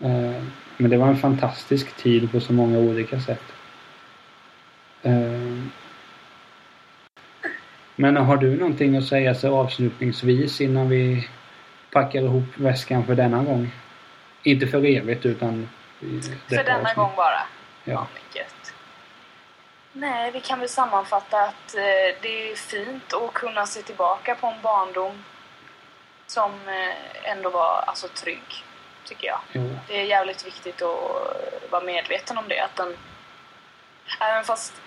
Eh, 0.00 0.42
Men 0.76 0.90
det 0.90 0.96
var 0.96 1.06
en 1.06 1.16
fantastisk 1.16 1.96
tid 1.96 2.32
på 2.32 2.40
så 2.40 2.52
många 2.52 2.78
olika 2.78 3.20
sätt. 3.20 3.42
Eh, 5.02 5.58
Men 7.96 8.16
har 8.16 8.36
du 8.36 8.56
någonting 8.56 8.96
att 8.96 9.04
säga 9.06 9.34
så 9.34 9.56
avslutningsvis 9.56 10.60
innan 10.60 10.88
vi 10.88 11.28
packar 11.92 12.20
ihop 12.20 12.44
väskan 12.56 13.06
för 13.06 13.14
denna 13.14 13.42
gång? 13.42 13.70
Inte 14.42 14.66
för 14.66 14.84
evigt 14.84 15.26
utan 15.26 15.68
För 16.48 16.64
denna 16.64 16.78
avsnitt. 16.78 16.96
gång 16.96 17.10
bara. 17.16 17.42
Ja. 17.84 18.06
Gött. 18.34 18.72
Nej, 19.92 20.30
vi 20.30 20.40
kan 20.40 20.58
väl 20.60 20.68
sammanfatta 20.68 21.40
att 21.42 21.74
eh, 21.74 22.16
det 22.22 22.50
är 22.50 22.56
fint 22.56 23.12
att 23.12 23.34
kunna 23.34 23.66
se 23.66 23.82
tillbaka 23.82 24.34
på 24.34 24.46
en 24.46 24.62
barndom 24.62 25.24
som 26.30 26.68
eh, 26.68 27.30
ändå 27.30 27.50
var 27.50 27.84
alltså, 27.86 28.08
trygg, 28.08 28.64
tycker 29.04 29.26
jag. 29.26 29.40
Jo. 29.52 29.78
Det 29.88 30.00
är 30.00 30.04
jävligt 30.04 30.46
viktigt 30.46 30.82
att 30.82 31.70
vara 31.70 31.84
medveten 31.84 32.38
om 32.38 32.48
det. 32.48 32.60
Att 32.60 32.76
den, 32.76 32.96
även 34.20 34.44
fast 34.44 34.82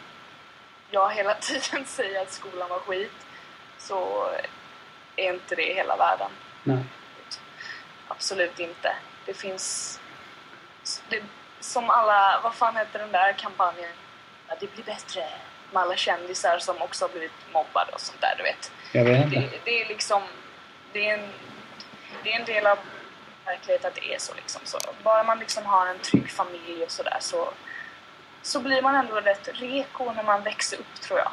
jag 0.92 1.14
hela 1.14 1.34
tiden 1.42 1.86
säger 1.86 2.22
att 2.22 2.32
skolan 2.32 2.70
var 2.70 2.80
skit 2.80 3.12
så 3.78 4.30
är 5.16 5.34
inte 5.34 5.56
det 5.56 5.74
hela 5.74 5.98
världen. 5.98 6.32
Nej. 6.64 6.84
Absolut 8.08 8.60
inte. 8.60 8.96
Det 9.26 9.34
finns... 9.34 10.00
Det, 11.10 11.24
som 11.60 11.90
alla... 11.90 12.40
Vad 12.44 12.54
fan 12.54 12.76
heter 12.76 13.00
den 13.00 13.12
där 13.12 13.34
kampanjen? 13.34 13.94
Ja, 14.48 14.56
det 14.60 14.74
blir 14.74 14.84
bättre. 14.84 15.30
Med 15.72 15.84
alla 15.84 15.96
kändisar 15.96 16.60
som 16.60 16.82
också 16.82 17.06
har 17.06 17.10
blivit 17.10 17.54
mobbade 17.54 17.92
och 17.92 18.02
sånt 18.02 18.22
där, 18.22 18.36
du 18.38 18.44
vet. 18.44 18.72
Jag 18.92 19.04
vet 19.04 19.26
inte. 19.26 19.40
Det, 19.40 19.60
det 19.66 19.82
är 19.82 19.88
liksom... 19.88 20.22
Det 20.94 21.10
är 21.10 21.14
en, 21.14 21.30
det 22.24 22.34
är 22.34 22.40
en 22.40 22.46
del 22.46 22.68
av 22.68 22.78
verkligheten 23.46 23.88
att 23.88 23.96
det 23.96 24.14
är 24.14 24.20
så 24.20 24.34
liksom. 24.34 24.62
Så 24.64 24.78
bara 25.04 25.24
man 25.24 25.40
liksom 25.40 25.66
har 25.66 25.88
en 25.88 26.00
trygg 26.00 26.32
familj 26.32 26.84
och 26.84 26.92
sådär 26.92 27.18
så, 27.20 27.50
så 28.42 28.60
blir 28.60 28.82
man 28.82 28.96
ändå 28.96 29.16
rätt 29.16 29.50
reko 29.54 30.12
när 30.12 30.24
man 30.24 30.44
växer 30.44 30.78
upp, 30.78 31.02
tror 31.02 31.20
jag. 31.20 31.32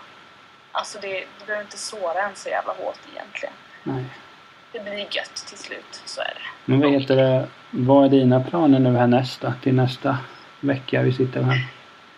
Alltså 0.73 0.99
det, 1.01 1.09
det 1.39 1.47
behöver 1.47 1.65
inte 1.65 1.79
såra 1.79 2.23
en 2.23 2.37
så 2.37 2.49
jävla 2.49 2.73
hårt 2.73 2.99
egentligen. 3.13 3.55
Nej. 3.83 4.05
Det 4.73 4.81
blir 4.81 5.17
gött 5.17 5.45
till 5.49 5.59
slut, 5.59 6.03
så 6.05 6.21
är 6.21 6.25
det. 6.25 6.41
Men 6.65 6.81
vad 6.81 6.91
heter 6.91 7.17
det? 7.17 7.49
Vad 7.71 8.05
är 8.05 8.09
dina 8.09 8.45
planer 8.45 8.79
nu 8.79 8.97
här 8.97 9.07
nästa? 9.07 9.55
Till 9.63 9.75
nästa 9.75 10.19
vecka 10.61 11.03
vi 11.03 11.13
sitter 11.13 11.43
här? 11.43 11.69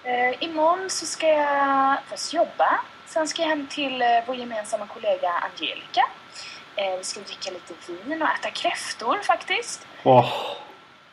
Eh, 0.05 0.45
imorgon 0.45 0.91
så 0.91 1.07
ska 1.07 1.29
jag 1.29 1.97
först 2.07 2.33
jobba. 2.35 2.81
Sen 3.07 3.29
ska 3.29 3.43
jag 3.43 3.49
hem 3.49 3.67
till 3.67 4.03
eh, 4.03 4.09
vår 4.27 4.37
gemensamma 4.37 4.87
kollega 4.87 5.29
Angelica. 5.31 6.03
Eh, 6.77 6.97
vi 6.99 7.05
ska 7.05 7.21
dricka 7.21 7.51
lite 7.51 7.75
vin 7.87 8.23
och 8.23 8.29
äta 8.29 8.51
kräftor 8.51 9.19
faktiskt. 9.23 9.87
Åh! 10.03 10.57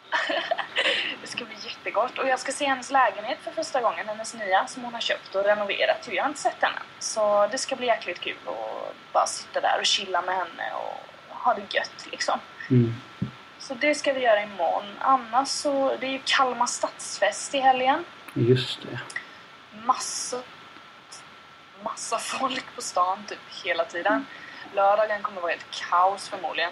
Det 1.22 1.28
ska 1.28 1.45
bli 1.45 1.55
jättegott. 1.66 2.18
Och 2.18 2.28
jag 2.28 2.39
ska 2.39 2.51
se 2.51 2.66
hennes 2.66 2.91
lägenhet 2.91 3.38
för 3.43 3.51
första 3.51 3.82
gången. 3.82 4.07
Hennes 4.07 4.34
nya 4.34 4.68
som 4.68 4.84
hon 4.84 4.93
har 4.93 5.01
köpt 5.01 5.36
och 5.36 5.43
renoverat. 5.43 6.10
Jag 6.12 6.24
har 6.24 6.30
inte 6.30 6.41
sett 6.41 6.64
än. 6.64 6.72
Så 6.99 7.47
det 7.51 7.57
ska 7.57 7.76
bli 7.76 7.88
jäkligt 7.88 8.20
kul 8.20 8.38
att 8.45 9.14
bara 9.14 9.28
sitta 9.28 9.62
där 9.62 9.80
och 9.80 9.86
chilla 9.86 10.22
med 10.22 10.36
henne 10.36 10.72
och 10.74 11.36
ha 11.36 11.53
det 11.53 11.76
gött 11.76 12.07
liksom. 12.12 12.39
Mm. 12.70 12.95
Så 13.60 13.74
det 13.74 13.95
ska 13.95 14.14
vi 14.14 14.20
göra 14.20 14.43
imorgon. 14.43 14.84
Annars 14.99 15.47
så, 15.47 15.95
det 15.99 16.07
är 16.07 16.12
ju 16.12 16.22
Kalmar 16.26 16.66
stadsfest 16.66 17.55
i 17.55 17.60
helgen. 17.60 18.05
Just 18.34 18.82
det. 18.82 18.99
Massa, 19.86 20.41
massa 21.84 22.20
folk 22.20 22.76
på 22.76 22.82
stan 22.82 23.24
typ 23.28 23.39
hela 23.64 23.86
tiden. 23.86 24.26
Lördagen 24.74 25.22
kommer 25.22 25.41
vara 25.41 25.51
helt 25.51 25.89
kaos 25.89 26.30
förmodligen. 26.30 26.72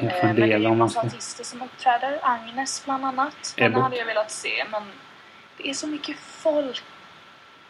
Eh, 0.00 0.24
men 0.24 0.36
det 0.36 0.42
är 0.42 0.58
ju 0.58 0.68
man 0.68 0.78
massa 0.78 0.98
ska... 0.98 1.08
artister 1.08 1.44
som 1.44 1.62
uppträder. 1.62 2.18
Agnes 2.22 2.84
bland 2.84 3.04
annat. 3.04 3.54
Henne 3.56 3.66
Ebbot. 3.66 3.82
hade 3.82 3.96
jag 3.96 4.06
velat 4.06 4.30
se 4.30 4.64
men 4.70 4.92
det 5.56 5.70
är 5.70 5.74
så 5.74 5.86
mycket 5.86 6.16
folk. 6.18 6.82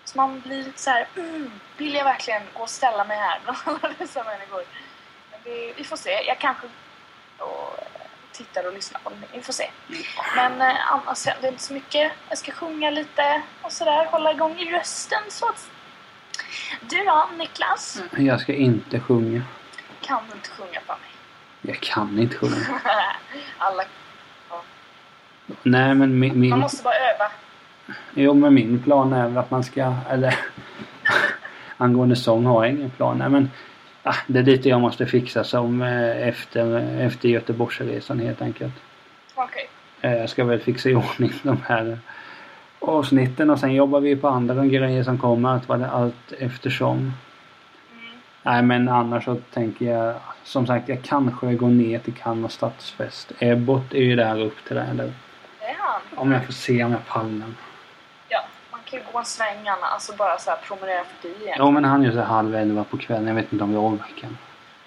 Så 0.04 0.16
man 0.18 0.40
blir 0.40 0.64
lite 0.64 0.80
så 0.80 0.90
här, 0.90 1.08
mm, 1.16 1.60
vill 1.76 1.94
jag 1.94 2.04
verkligen 2.04 2.42
gå 2.54 2.62
och 2.62 2.70
ställa 2.70 3.04
mig 3.04 3.16
här 3.16 3.40
bland 3.44 3.58
alla 3.66 3.94
dessa 3.98 4.24
människor? 4.24 4.62
Men 5.30 5.40
det, 5.44 5.72
vi 5.76 5.84
får 5.84 5.96
se. 5.96 6.22
Jag 6.26 6.38
kanske 6.38 6.66
och, 7.38 7.78
eh, 7.78 8.06
tittar 8.32 8.66
och 8.66 8.72
lyssnar 8.74 9.00
på 9.00 9.10
den. 9.10 9.24
Vi 9.32 9.40
får 9.40 9.52
se. 9.52 9.70
Men 10.36 10.60
eh, 10.60 10.92
annars 10.92 11.26
händer 11.26 11.48
inte 11.48 11.62
så 11.62 11.74
mycket. 11.74 12.12
Jag 12.28 12.38
ska 12.38 12.52
sjunga 12.52 12.90
lite 12.90 13.42
och 13.62 13.72
sådär. 13.72 14.04
Hålla 14.04 14.32
igång 14.32 14.58
i 14.58 14.72
rösten 14.72 15.22
så 15.28 15.48
att... 15.48 15.70
Du 16.80 16.96
då, 17.04 17.28
Niklas? 17.38 18.02
Jag 18.16 18.40
ska 18.40 18.54
inte 18.54 19.00
sjunga. 19.00 19.42
Kan 20.00 20.20
du 20.30 20.36
inte 20.36 20.48
sjunga 20.50 20.80
för 20.86 20.92
mig? 20.92 21.10
Jag 21.62 21.80
kan 21.80 22.18
inte 22.18 22.36
sjunga. 22.36 22.54
Alla... 23.58 23.82
Nej 25.62 25.94
men 25.94 26.18
min... 26.18 26.30
Man 26.30 26.40
min 26.40 26.58
måste 26.58 26.82
bara 26.84 26.94
öva. 26.94 27.30
jo 28.14 28.34
men 28.34 28.54
min 28.54 28.82
plan 28.82 29.12
är 29.12 29.28
väl 29.28 29.38
att 29.38 29.50
man 29.50 29.64
ska... 29.64 29.94
Eller... 30.10 30.38
angående 31.76 32.16
sång 32.16 32.46
har 32.46 32.64
jag 32.64 32.74
ingen 32.74 32.90
plan. 32.90 33.18
Nej 33.18 33.28
men... 33.28 33.50
Ah, 34.02 34.16
det 34.26 34.38
är 34.38 34.42
lite 34.42 34.68
jag 34.68 34.80
måste 34.80 35.06
fixa 35.06 35.44
som 35.44 35.82
eh, 35.82 36.28
efter, 36.28 36.76
efter 37.00 37.28
Göteborgsresan 37.28 38.20
helt 38.20 38.42
enkelt. 38.42 38.74
Okej. 39.34 39.68
Eh, 40.00 40.12
Jag 40.14 40.30
ska 40.30 40.44
väl 40.44 40.60
fixa 40.60 40.88
i 40.88 40.94
ordning 40.94 41.32
de 41.42 41.62
här 41.68 41.98
avsnitten 42.80 43.50
och 43.50 43.58
sen 43.58 43.74
jobbar 43.74 44.00
vi 44.00 44.16
på 44.16 44.28
andra 44.28 44.66
grejer 44.66 45.02
som 45.04 45.18
kommer. 45.18 45.48
Allt, 45.48 45.68
vad 45.68 45.80
det, 45.80 45.90
allt 45.90 46.32
eftersom. 46.38 46.96
Mm. 46.96 47.12
Nej 48.42 48.62
men 48.62 48.88
annars 48.88 49.24
så 49.24 49.34
tänker 49.52 49.84
jag 49.84 50.14
som 50.44 50.66
sagt 50.66 50.88
jag 50.88 51.02
kanske 51.02 51.54
går 51.54 51.68
ner 51.68 51.98
till 51.98 52.14
Kalmar 52.14 52.48
stadsfest. 52.48 53.32
Ebbot 53.38 53.94
är 53.94 53.98
ju 54.02 54.16
där 54.16 54.40
upp 54.40 54.64
till 54.66 54.76
det. 54.76 54.82
Eller 54.82 55.04
Det 55.60 55.64
är 55.66 55.76
han. 55.78 56.00
om 56.16 56.32
jag 56.32 56.44
får 56.44 56.52
se 56.52 56.84
om 56.84 56.92
jag 56.92 57.06
pallar. 57.06 57.52
Ja, 58.28 58.44
man 58.70 58.80
kan 58.84 58.98
ju 58.98 59.04
gå 59.12 59.18
en 59.18 59.24
sväng. 59.24 59.68
Alltså 59.82 60.16
bara 60.16 60.38
så 60.38 60.50
här 60.50 60.56
promenera 60.56 61.04
förbi 61.04 61.34
igen. 61.44 61.56
Jo 61.58 61.70
men 61.70 61.84
han 61.84 62.02
gör 62.02 62.12
så 62.12 62.18
här 62.18 62.24
halv 62.24 62.54
elva 62.56 62.84
på 62.84 62.96
kvällen. 62.98 63.26
Jag 63.26 63.34
vet 63.34 63.52
inte 63.52 63.64
om 63.64 63.72
jag 63.72 63.84
orkar. 63.84 64.28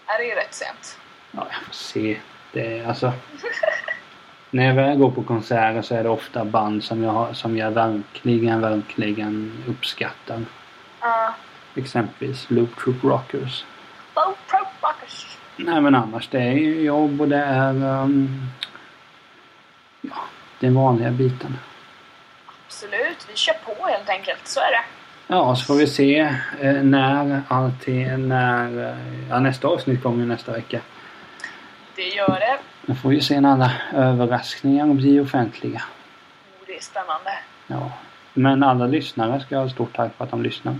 Är 0.06 0.18
det 0.18 0.24
är 0.24 0.30
ju 0.30 0.36
rätt 0.36 0.54
sent. 0.54 0.98
Ja 1.32 1.48
jag 1.52 1.64
får 1.66 1.74
se. 1.74 2.18
Det 2.54 2.80
är 2.80 2.88
alltså. 2.88 3.14
När 4.52 4.66
jag 4.66 4.74
väl 4.74 4.98
går 4.98 5.12
på 5.12 5.24
konserter 5.24 5.82
så 5.82 5.96
är 5.96 6.04
det 6.04 6.10
ofta 6.10 6.46
band 6.46 6.84
som 6.84 7.04
jag, 7.04 7.12
har, 7.12 7.34
som 7.34 7.58
jag 7.58 7.72
verkligen, 7.72 8.62
verkligen 8.62 9.64
uppskattar. 9.68 10.46
Ja. 11.02 11.34
Exempelvis 11.76 12.50
Loop 12.50 12.76
Troop 12.76 13.04
Rockers. 13.04 13.66
Low 14.16 14.36
Pro 14.48 14.60
Rockers. 14.82 15.38
Nej 15.56 15.82
men 15.82 15.96
annars 15.96 16.28
det 16.28 16.40
är 16.40 16.54
ju 16.54 16.82
jobb 16.82 17.22
och 17.22 17.28
det 17.28 17.38
är 17.38 18.02
um, 18.02 18.48
ja, 20.02 20.16
den 20.60 20.76
vanliga 20.76 21.12
biten. 21.12 21.58
Absolut, 22.66 23.28
vi 23.30 23.36
kör 23.36 23.54
på 23.54 23.88
helt 23.88 24.10
enkelt. 24.10 24.48
Så 24.48 24.60
är 24.60 24.72
det. 24.72 24.84
Ja, 25.28 25.56
så 25.56 25.66
får 25.66 25.76
vi 25.76 25.88
se 25.88 26.20
eh, 26.62 26.84
när 26.84 27.42
allting, 27.48 28.28
när, 28.28 28.90
eh, 28.90 29.30
ja 29.30 29.40
nästa 29.40 29.68
avsnitt 29.68 30.04
kommer 30.04 30.20
ju 30.20 30.26
nästa 30.26 30.52
vecka. 30.52 30.80
Det 31.96 32.08
gör 32.08 32.40
det. 32.40 32.58
Då 32.90 32.96
får 32.96 33.10
vi 33.10 33.22
se 33.22 33.42
när 33.42 33.52
alla 33.52 33.72
överraskningar 33.94 34.94
blir 34.94 35.22
offentliga. 35.22 35.82
Oh, 36.60 36.66
det 36.68 36.78
är 36.78 36.82
spännande. 36.82 37.32
Ja. 37.68 37.92
Men 38.34 38.64
alla 38.64 38.88
lyssnare 38.88 39.40
ska 39.40 39.58
ha 39.58 39.70
stort 39.70 39.96
tack 39.96 40.12
för 40.18 40.24
att 40.24 40.32
de 40.32 40.44
lyssnar. 40.44 40.74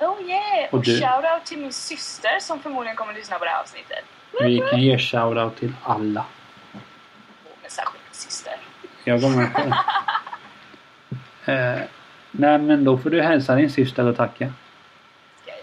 Oh 0.00 0.22
yeah! 0.22 0.68
Och 0.70 0.78
Och, 0.78 0.84
shoutout 0.84 1.44
till 1.44 1.58
min 1.58 1.72
syster 1.72 2.40
som 2.40 2.60
förmodligen 2.60 2.96
kommer 2.96 3.12
att 3.12 3.18
lyssna 3.18 3.38
på 3.38 3.44
det 3.44 3.50
här 3.50 3.60
avsnittet. 3.60 4.04
Vi 4.40 4.62
kan 4.70 4.82
ge 4.82 4.98
shoutout 4.98 5.56
till 5.56 5.72
alla. 5.82 6.20
Och 6.20 7.58
men 7.62 7.70
särskilt 7.70 8.04
min 8.04 8.14
syster. 8.14 8.56
Jag 9.04 9.20
går 9.20 9.30
med 9.30 9.54
på 9.54 9.60
det. 9.60 9.76
Eh, 11.52 11.82
nej 12.30 12.58
men 12.58 12.84
då 12.84 12.98
får 12.98 13.10
du 13.10 13.22
hälsa 13.22 13.54
din 13.54 13.70
syster 13.70 14.04
och 14.06 14.16
tacka. 14.16 14.52
Ska 15.42 15.50
jag 15.50 15.58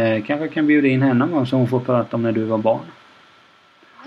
göra. 0.00 0.16
Eh, 0.16 0.24
kanske 0.24 0.48
kan 0.48 0.66
bjuda 0.66 0.88
in 0.88 1.02
henne 1.02 1.14
någon 1.14 1.30
gång 1.30 1.46
så 1.46 1.56
hon 1.56 1.68
får 1.68 1.80
prata 1.80 2.16
om 2.16 2.22
när 2.22 2.32
du 2.32 2.44
var 2.44 2.58
barn. 2.58 2.90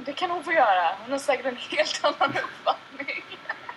Det 0.05 0.13
kan 0.13 0.31
hon 0.31 0.43
få 0.43 0.51
göra. 0.51 0.89
Hon 1.03 1.11
har 1.11 1.19
säkert 1.19 1.45
en 1.45 1.55
helt 1.55 2.01
annan 2.03 2.29
uppfattning. 2.29 3.23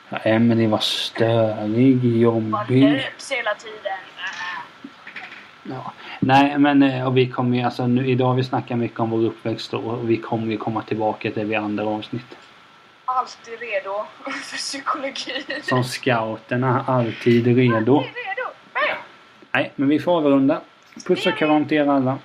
Ja, 0.08 0.18
Emelie 0.18 0.68
var 0.68 0.78
störig, 0.78 2.04
jobbig. 2.04 2.92
löps 2.92 3.32
hela 3.32 3.54
tiden. 3.54 3.98
Ja. 5.62 5.92
Nej 6.20 6.58
men 6.58 6.82
eh, 6.82 7.06
och 7.06 7.16
vi 7.16 7.28
kommer 7.30 7.56
ju 7.56 7.62
alltså 7.62 7.86
nu, 7.86 8.06
idag 8.10 8.34
vi 8.34 8.44
snackat 8.44 8.78
mycket 8.78 9.00
om 9.00 9.10
vår 9.10 9.24
uppväxt 9.24 9.70
då, 9.70 9.78
och 9.78 10.10
vi 10.10 10.16
kommer 10.16 10.46
ju 10.46 10.56
komma 10.56 10.82
tillbaka 10.82 11.30
till 11.30 11.38
det 11.38 11.44
vid 11.44 11.58
andra 11.58 11.84
avsnitt. 11.84 12.36
Alltid 13.04 13.58
redo 13.60 14.04
för 14.44 14.56
psykologi. 14.56 15.44
Som 15.62 15.84
scouterna, 15.84 16.84
alltid 16.86 17.46
redo. 17.46 17.96
Alltid 17.96 18.14
redo. 18.14 18.50
Hej! 18.72 18.96
Nej 19.52 19.72
men 19.76 19.88
vi 19.88 19.98
får 19.98 20.16
avrunda. 20.16 20.60
Puss 21.06 21.26
och 21.26 21.36
kram 21.36 21.64
till 21.64 21.76
er 21.78 21.86
alla. 21.86 22.18